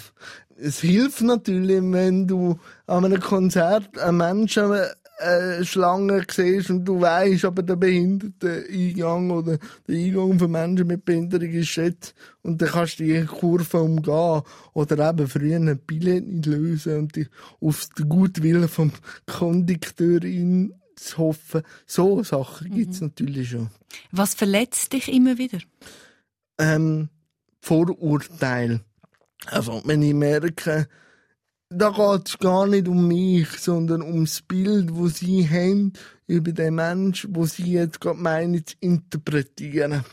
es 0.57 0.79
hilft 0.79 1.21
natürlich, 1.21 1.81
wenn 1.81 2.27
du 2.27 2.59
an 2.87 3.05
einem 3.05 3.19
Konzert 3.19 3.97
einen 3.97 4.17
Menschen 4.17 4.71
äh, 5.19 5.63
Schlange 5.63 6.25
siehst 6.29 6.69
und 6.69 6.85
du 6.85 6.99
weißt, 7.01 7.45
aber 7.45 7.63
der 7.63 7.75
Behinderteneingang 7.75 9.31
oder 9.31 9.57
der 9.87 9.95
Eingang 9.95 10.39
für 10.39 10.47
Menschen 10.47 10.87
mit 10.87 11.05
Behinderung 11.05 11.49
ist 11.49 11.75
jetzt 11.75 12.15
und 12.41 12.61
dann 12.61 12.69
kannst 12.69 12.99
du 12.99 13.03
die 13.03 13.25
Kurve 13.25 13.81
umgehen 13.81 14.41
oder 14.73 15.09
eben 15.09 15.27
früher 15.27 15.57
ein 15.57 15.79
Billett 15.85 16.27
nicht 16.27 16.45
lösen 16.47 16.97
und 16.97 17.15
dich 17.15 17.27
auf 17.59 17.87
den 17.97 18.09
Gutwillen 18.09 18.67
vom 18.67 18.91
Kondukteurin 19.27 20.73
zu 20.95 21.17
hoffen. 21.17 21.61
So 21.85 22.23
Sachen 22.23 22.73
gibt's 22.73 23.01
natürlich 23.01 23.49
schon. 23.49 23.69
Was 24.11 24.33
verletzt 24.33 24.93
dich 24.93 25.11
immer 25.11 25.37
wieder? 25.37 25.59
ähm, 26.61 27.09
Vorurteil. 27.59 28.81
Also, 29.47 29.81
wenn 29.85 30.01
ich 30.01 30.13
merke, 30.13 30.87
da 31.69 31.89
geht 31.89 32.27
es 32.27 32.37
gar 32.37 32.67
nicht 32.67 32.87
um 32.87 33.07
mich, 33.07 33.49
sondern 33.59 34.01
ums 34.01 34.41
Bild, 34.41 34.93
wo 34.93 35.07
sie 35.07 35.47
haben 35.49 35.93
über 36.27 36.51
den 36.51 36.75
Mensch, 36.75 37.27
wo 37.29 37.45
sie 37.45 37.73
jetzt 37.73 38.01
gerade 38.01 38.19
meinen 38.19 38.65
zu 38.65 38.75
interpretieren. 38.79 40.03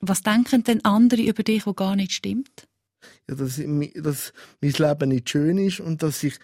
Was 0.00 0.22
denken 0.22 0.64
denn 0.64 0.84
andere 0.84 1.22
über 1.22 1.42
dich, 1.42 1.66
wo 1.66 1.74
gar 1.74 1.96
nicht 1.96 2.12
stimmt? 2.12 2.66
Ja, 3.28 3.34
dass, 3.34 3.58
ich, 3.58 3.92
dass 3.94 4.32
mein 4.60 4.72
Leben 4.72 5.08
nicht 5.10 5.30
schön 5.30 5.58
ist 5.58 5.80
und 5.80 6.02
dass 6.02 6.22
ich 6.22 6.38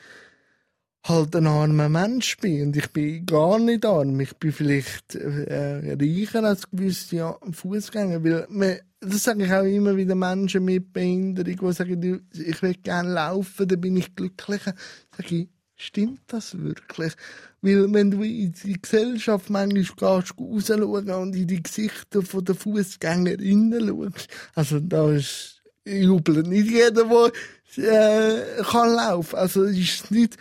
halt 1.05 1.35
ein 1.35 1.47
armer 1.47 1.89
Mensch 1.89 2.37
bin. 2.39 2.69
Und 2.69 2.77
ich 2.77 2.89
bin 2.93 3.27
gar 3.27 3.59
nicht 3.59 3.85
arm. 3.85 4.21
Ich 4.21 4.37
bin 4.37 4.53
vielleicht 4.53 5.15
äh, 5.15 5.97
reicher 5.99 6.45
als 6.45 6.71
gewisse 6.71 7.17
ja, 7.17 7.39
Fußgänger. 7.51 8.23
Weil 8.23 8.47
man, 8.49 8.79
das 9.03 9.25
sage 9.25 9.45
ich 9.45 9.53
auch 9.53 9.65
immer 9.65 9.97
wieder 9.97 10.15
Menschen 10.15 10.65
mit 10.65 10.93
Behinderung, 10.93 11.57
die 11.69 11.73
sagen, 11.73 12.27
ich 12.33 12.63
will 12.63 12.75
gerne 12.75 13.13
laufen, 13.13 13.67
dann 13.67 13.81
bin 13.81 13.97
ich 13.97 14.15
glücklicher. 14.15 14.75
Sage 15.17 15.37
ich, 15.37 15.49
stimmt 15.77 16.21
das 16.29 16.57
wirklich? 16.59 17.13
Weil 17.61 17.93
wenn 17.93 18.11
du 18.11 18.23
in 18.23 18.53
die 18.53 18.81
Gesellschaft 18.81 19.51
manchmal 19.51 19.83
gehst, 19.83 20.03
rausschauen 20.03 21.11
und 21.11 21.37
in 21.37 21.47
die 21.47 21.63
Gesichter 21.63 22.23
der 22.23 22.55
Fußgängerinnen 22.55 23.89
schaust, 23.89 24.29
also 24.55 24.81
da 24.81 25.13
ist 25.13 25.63
jubelt 25.85 26.47
nicht 26.47 26.71
jeder, 26.71 27.31
der 27.77 28.59
äh, 28.59 28.63
kann 28.63 28.95
laufen. 28.95 29.37
Also 29.37 29.65
ist 29.65 30.11
nicht 30.11 30.37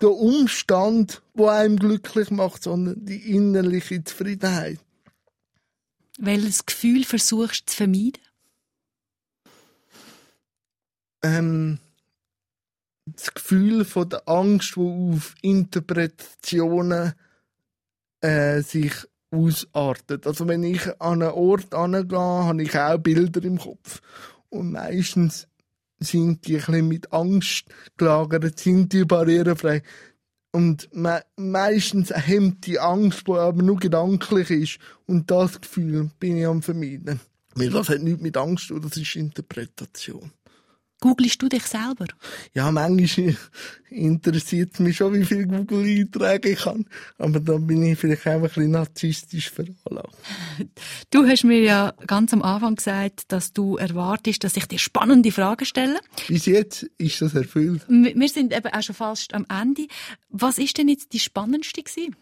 der 0.00 0.10
Umstand, 0.10 1.22
der 1.36 1.50
einem 1.50 1.76
glücklich 1.76 2.30
macht, 2.30 2.62
sondern 2.62 3.04
die 3.04 3.34
innerliche 3.34 4.04
Zufriedenheit. 4.04 4.78
Welches 6.18 6.66
Gefühl 6.66 7.04
versuchst 7.04 7.62
du 7.62 7.70
zu 7.70 7.76
vermeiden? 7.76 8.22
Ähm, 11.22 11.78
das 13.06 13.32
Gefühl 13.32 13.84
von 13.84 14.08
der 14.08 14.28
Angst, 14.28 14.74
die 14.74 14.80
auf 14.80 15.34
Interpretationen 15.42 17.14
äh, 18.20 18.60
sich 18.62 18.92
ausartet. 19.30 20.26
Also 20.26 20.48
wenn 20.48 20.64
ich 20.64 20.88
an 21.00 21.22
einen 21.22 21.32
Ort 21.32 21.72
angehe, 21.72 22.18
habe 22.18 22.62
ich 22.62 22.76
auch 22.76 22.98
Bilder 22.98 23.42
im 23.44 23.58
Kopf. 23.58 24.00
Und 24.48 24.72
meistens 24.72 25.46
sind 26.00 26.46
die 26.46 26.56
ein 26.56 26.64
bisschen 26.64 26.88
mit 26.88 27.12
Angst 27.12 27.66
gelagert, 27.96 28.58
sind 28.58 28.92
die 28.92 29.04
barrierefrei. 29.04 29.82
Und 30.50 30.88
me 30.92 31.22
meistens 31.36 32.10
hemmt 32.10 32.66
die 32.66 32.78
Angst, 32.78 33.28
die 33.28 33.32
aber 33.32 33.62
nur 33.62 33.76
gedanklich 33.76 34.50
ist. 34.50 34.78
Und 35.06 35.30
das 35.30 35.60
Gefühl 35.60 36.10
bin 36.18 36.38
ich 36.38 36.46
am 36.46 36.62
Vermeiden. 36.62 37.20
Weil 37.54 37.70
das 37.70 37.88
hat 37.88 38.02
nichts 38.02 38.22
mit 38.22 38.36
Angst 38.36 38.68
zu 38.68 38.74
tun, 38.74 38.82
das 38.82 38.96
ist 38.96 39.16
Interpretation. 39.16 40.30
Googlest 41.00 41.40
du 41.40 41.48
dich 41.48 41.64
selber? 41.64 42.06
Ja, 42.54 42.70
manchmal 42.70 43.36
interessiert 43.90 44.80
mich 44.80 44.96
schon, 44.96 45.14
wie 45.14 45.24
viele 45.24 45.46
Google-Einträge 45.46 46.50
ich 46.50 46.66
habe. 46.66 46.84
Aber 47.18 47.40
da 47.40 47.56
bin 47.56 47.82
ich 47.84 47.98
vielleicht 47.98 48.26
auch 48.26 48.32
ein 48.32 48.42
bisschen 48.42 48.70
narzisstisch 48.70 49.50
veranlagt. 49.50 50.16
Du 51.10 51.26
hast 51.26 51.44
mir 51.44 51.60
ja 51.62 51.94
ganz 52.06 52.34
am 52.34 52.42
Anfang 52.42 52.74
gesagt, 52.74 53.32
dass 53.32 53.52
du 53.52 53.76
erwartest, 53.76 54.44
dass 54.44 54.56
ich 54.56 54.66
dir 54.66 54.78
spannende 54.78 55.32
Fragen 55.32 55.64
stelle. 55.64 55.98
Bis 56.26 56.44
jetzt 56.46 56.82
ist 56.98 57.22
das 57.22 57.34
erfüllt. 57.34 57.82
Wir 57.88 58.14
wir 58.28 58.34
sind 58.34 58.54
eben 58.54 58.72
auch 58.72 58.82
schon 58.82 58.94
fast 58.94 59.32
am 59.32 59.46
Ende. 59.48 59.86
Was 60.28 60.58
ist 60.58 60.76
denn 60.76 60.88
jetzt 60.88 61.14
die 61.14 61.18
spannendste 61.18 61.82
gewesen? 61.82 62.14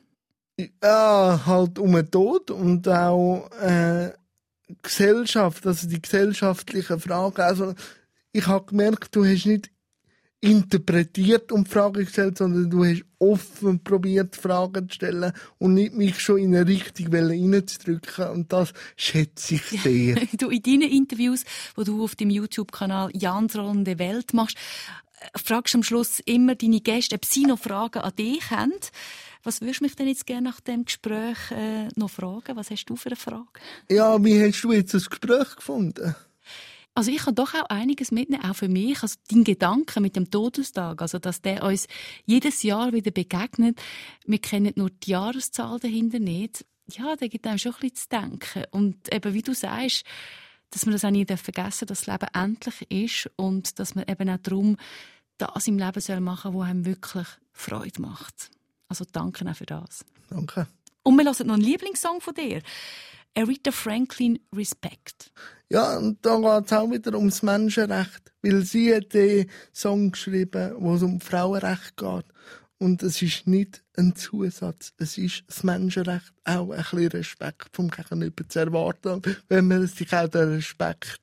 Ja, 0.83 1.43
halt 1.45 1.79
um 1.81 1.93
den 1.93 2.11
Tod 2.11 2.53
und 2.53 2.87
auch 2.89 3.51
äh, 3.61 4.13
Gesellschaft, 4.83 5.67
also 5.67 5.89
die 5.89 6.01
gesellschaftlichen 6.01 7.01
Fragen. 7.01 7.43
Also 7.43 7.75
ich 8.37 8.47
habe 8.47 8.67
gemerkt, 8.67 9.17
du 9.17 9.25
hast 9.25 9.47
nicht 9.47 9.71
interpretiert 10.41 11.51
und 11.51 11.69
Fragen 11.69 12.05
gestellt, 12.05 12.37
sondern 12.37 12.69
du 12.69 12.85
hast 12.85 13.05
offen 13.19 13.83
probiert, 13.83 14.37
Fragen 14.37 14.89
zu 14.89 14.97
stellen 14.97 15.33
und 15.59 15.75
nicht 15.75 15.95
mich 15.95 16.21
schon 16.21 16.39
in 16.39 16.55
eine 16.55 16.69
Richtung 16.69 17.13
reinzudrücken. 17.13 18.29
Und 18.29 18.53
das 18.53 18.75
schätze 18.97 19.55
ich 19.55 19.63
sehr. 19.63 20.17
Du 20.37 20.51
in 20.51 20.63
deinen 20.63 20.91
Interviews, 20.91 21.45
wo 21.75 21.83
du 21.83 22.05
auf 22.05 22.15
dem 22.15 22.29
YouTube-Kanal 22.29 23.11
Jans 23.15 23.57
rollende 23.57 23.99
Welt 23.99 24.35
machst, 24.35 24.59
äh, 25.21 25.39
fragst 25.39 25.75
am 25.75 25.83
Schluss 25.83 26.21
immer 26.27 26.55
deine 26.55 26.81
Gäste, 26.81 27.17
ob 27.17 27.25
sie 27.25 27.47
noch 27.47 27.59
Fragen 27.59 28.01
an 28.01 28.15
dich 28.17 28.51
haben. 28.51 28.75
Was 29.43 29.63
würdest 29.63 29.81
du 29.81 29.85
mich 29.85 29.97
denn 29.97 30.09
jetzt 30.09 30.27
gerne 30.27 30.51
nach 30.51 30.61
dem 30.61 30.85
Gespräch 30.85 31.51
äh, 31.53 31.89
noch 31.97 32.11
fragen? 32.11 32.57
Was 32.57 32.71
hast 32.71 32.85
du 32.85 32.97
für 32.97 33.09
eine 33.09 33.17
Frage? 33.17 33.47
Ja, 33.91 34.23
wie 34.23 34.43
hast 34.43 34.61
du 34.63 34.73
jetzt 34.73 34.93
das 34.93 35.09
Gespräch 35.09 35.57
gefunden? 35.57 36.15
Also 36.97 37.11
ich 37.11 37.19
kann 37.19 37.35
doch 37.35 37.53
auch 37.53 37.69
einiges 37.69 38.11
mitnehmen, 38.11 38.43
auch 38.43 38.57
für 38.57 38.69
mich. 38.69 39.03
Also 39.03 39.17
dein 39.29 39.45
Gedanke 39.45 40.01
mit 40.01 40.17
dem 40.17 40.31
Todestag, 40.31 41.03
also 41.03 41.19
dass 41.19 41.43
der 41.43 41.63
uns 41.63 41.89
jedes 42.25 42.63
Jahr 42.63 42.95
wieder 42.95 43.11
begegnet. 43.11 43.79
Wir 44.25 44.39
kennen 44.39 44.73
nur 44.77 44.89
die 44.89 45.11
Jahreszahl 45.11 45.79
dahinter 45.79 46.21
nicht. 46.21 46.65
Ja, 46.91 47.15
der 47.15 47.29
gibt 47.29 47.47
einem 47.47 47.59
schon 47.59 47.75
ein 47.75 47.81
bisschen 47.81 47.97
zu 47.97 48.09
denken. 48.09 48.65
Und 48.71 49.13
eben, 49.15 49.35
wie 49.35 49.43
du 49.43 49.53
sagst, 49.53 50.05
dass 50.71 50.87
man 50.87 50.95
das 50.95 51.05
auch 51.05 51.11
nie 51.11 51.27
vergessen 51.27 51.87
darf, 51.87 51.99
dass 51.99 52.01
das 52.01 52.07
Leben 52.07 52.29
endlich 52.33 52.91
ist 52.91 53.31
und 53.37 53.79
dass 53.79 53.95
man 53.95 54.07
eben 54.09 54.31
auch 54.31 54.39
darum 54.43 54.79
das 55.37 55.67
im 55.67 55.79
Leben 55.79 56.01
soll 56.01 56.21
machen 56.21 56.53
soll, 56.53 56.63
was 56.63 56.71
einem 56.71 56.87
wirklich 56.87 57.27
Freude 57.53 58.01
macht. 58.01 58.51
Also 58.89 59.05
danke 59.13 59.47
auch 59.47 59.55
für 59.55 59.67
das. 59.67 60.03
Danke. 60.31 60.67
Und 61.03 61.17
wir 61.19 61.25
hören 61.25 61.47
noch 61.47 61.55
einen 61.57 61.63
Lieblingssong 61.63 62.23
von 62.23 62.33
dir. 62.33 62.63
Aretha 63.37 63.71
Franklin 63.71 64.39
Respect. 64.55 65.31
Ja, 65.69 65.99
und 65.99 66.25
da 66.25 66.37
geht 66.37 66.67
es 66.67 66.73
auch 66.73 66.91
wieder 66.91 67.15
ums 67.17 67.43
Menschenrecht. 67.43 68.33
Weil 68.43 68.63
sie 68.63 68.95
hat 68.95 69.13
den 69.13 69.51
Song 69.75 70.13
geschrieben, 70.13 70.75
wo 70.79 70.95
es 70.95 71.03
um 71.03 71.21
Frauenrecht 71.21 71.97
geht. 71.97 72.25
Und 72.79 73.03
es 73.03 73.21
ist 73.23 73.47
nicht 73.47 73.83
ein 73.97 74.15
Zusatz. 74.15 74.93
Es 74.99 75.19
ist 75.19 75.45
das 75.49 75.65
Menschenrecht, 75.65 76.33
auch 76.45 76.71
ein 76.71 76.79
bisschen 76.79 77.09
Respekt 77.09 77.69
vom 77.73 77.91
Gegenüber 77.91 78.49
zu 78.49 78.59
erwarten, 78.59 79.23
wenn 79.49 79.69
man 79.69 79.87
sich 79.87 80.13
auch 80.15 80.29
den 80.29 80.55
Respekt 80.55 81.19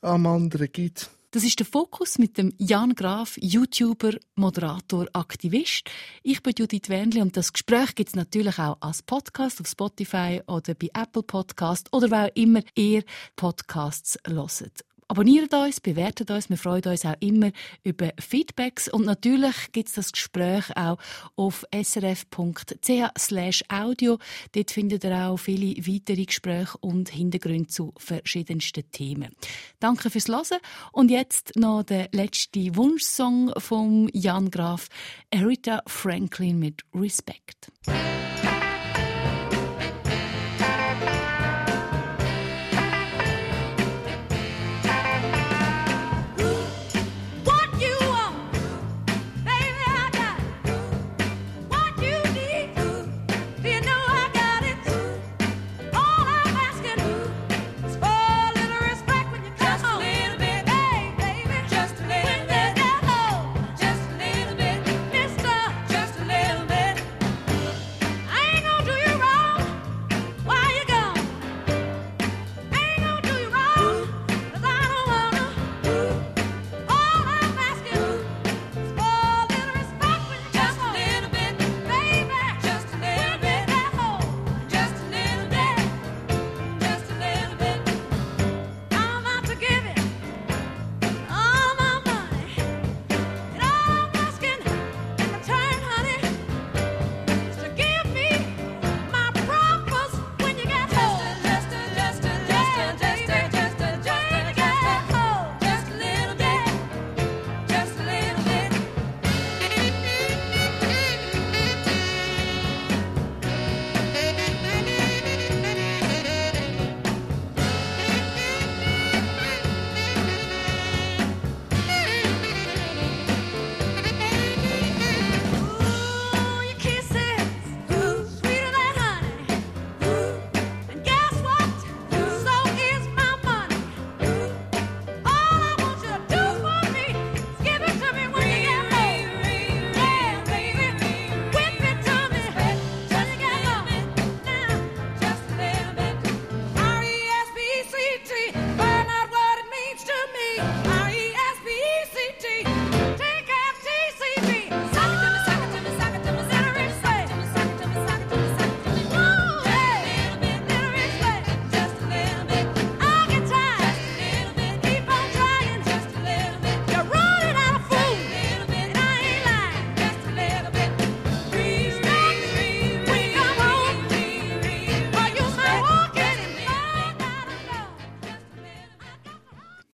am 0.00 0.26
anderen 0.26 0.70
gibt. 0.70 1.10
Das 1.34 1.42
ist 1.42 1.58
der 1.58 1.66
Fokus 1.66 2.18
mit 2.18 2.38
dem 2.38 2.52
Jan 2.58 2.94
Graf, 2.94 3.36
YouTuber, 3.40 4.12
Moderator, 4.36 5.08
Aktivist. 5.14 5.90
Ich 6.22 6.40
bin 6.44 6.54
Judith 6.56 6.88
Wernli 6.88 7.20
und 7.22 7.36
das 7.36 7.52
Gespräch 7.52 7.96
gibt 7.96 8.10
es 8.10 8.14
natürlich 8.14 8.56
auch 8.60 8.76
als 8.78 9.02
Podcast 9.02 9.60
auf 9.60 9.66
Spotify 9.66 10.42
oder 10.46 10.74
bei 10.74 10.90
Apple 10.94 11.24
Podcast 11.24 11.92
oder 11.92 12.08
wo 12.12 12.14
auch 12.14 12.30
immer 12.36 12.60
ihr 12.76 13.02
Podcasts 13.34 14.16
hört. 14.24 14.84
Abonniert 15.08 15.52
uns, 15.52 15.80
bewertet 15.80 16.30
uns. 16.30 16.48
Wir 16.48 16.56
freuen 16.56 16.84
uns 16.84 17.04
auch 17.04 17.14
immer 17.20 17.50
über 17.82 18.10
Feedbacks. 18.18 18.88
Und 18.88 19.06
natürlich 19.06 19.72
gibt 19.72 19.88
es 19.88 19.94
das 19.94 20.12
Gespräch 20.12 20.64
auch 20.76 20.98
auf 21.36 21.64
srf.ch 21.74 23.62
audio. 23.68 24.18
Dort 24.52 24.70
findet 24.70 25.04
ihr 25.04 25.28
auch 25.28 25.36
viele 25.36 25.76
weitere 25.86 26.24
Gespräche 26.24 26.78
und 26.80 27.08
Hintergründe 27.10 27.68
zu 27.68 27.92
verschiedensten 27.96 28.90
Themen. 28.90 29.34
Danke 29.80 30.10
fürs 30.10 30.28
Hören. 30.28 30.58
Und 30.92 31.10
jetzt 31.10 31.56
noch 31.56 31.82
der 31.82 32.08
letzte 32.12 32.74
Wunschsong 32.76 33.52
von 33.58 34.08
Jan 34.12 34.50
Graf, 34.50 34.88
Aretha 35.32 35.82
Franklin 35.86 36.58
mit 36.58 36.82
Respect. 36.94 37.70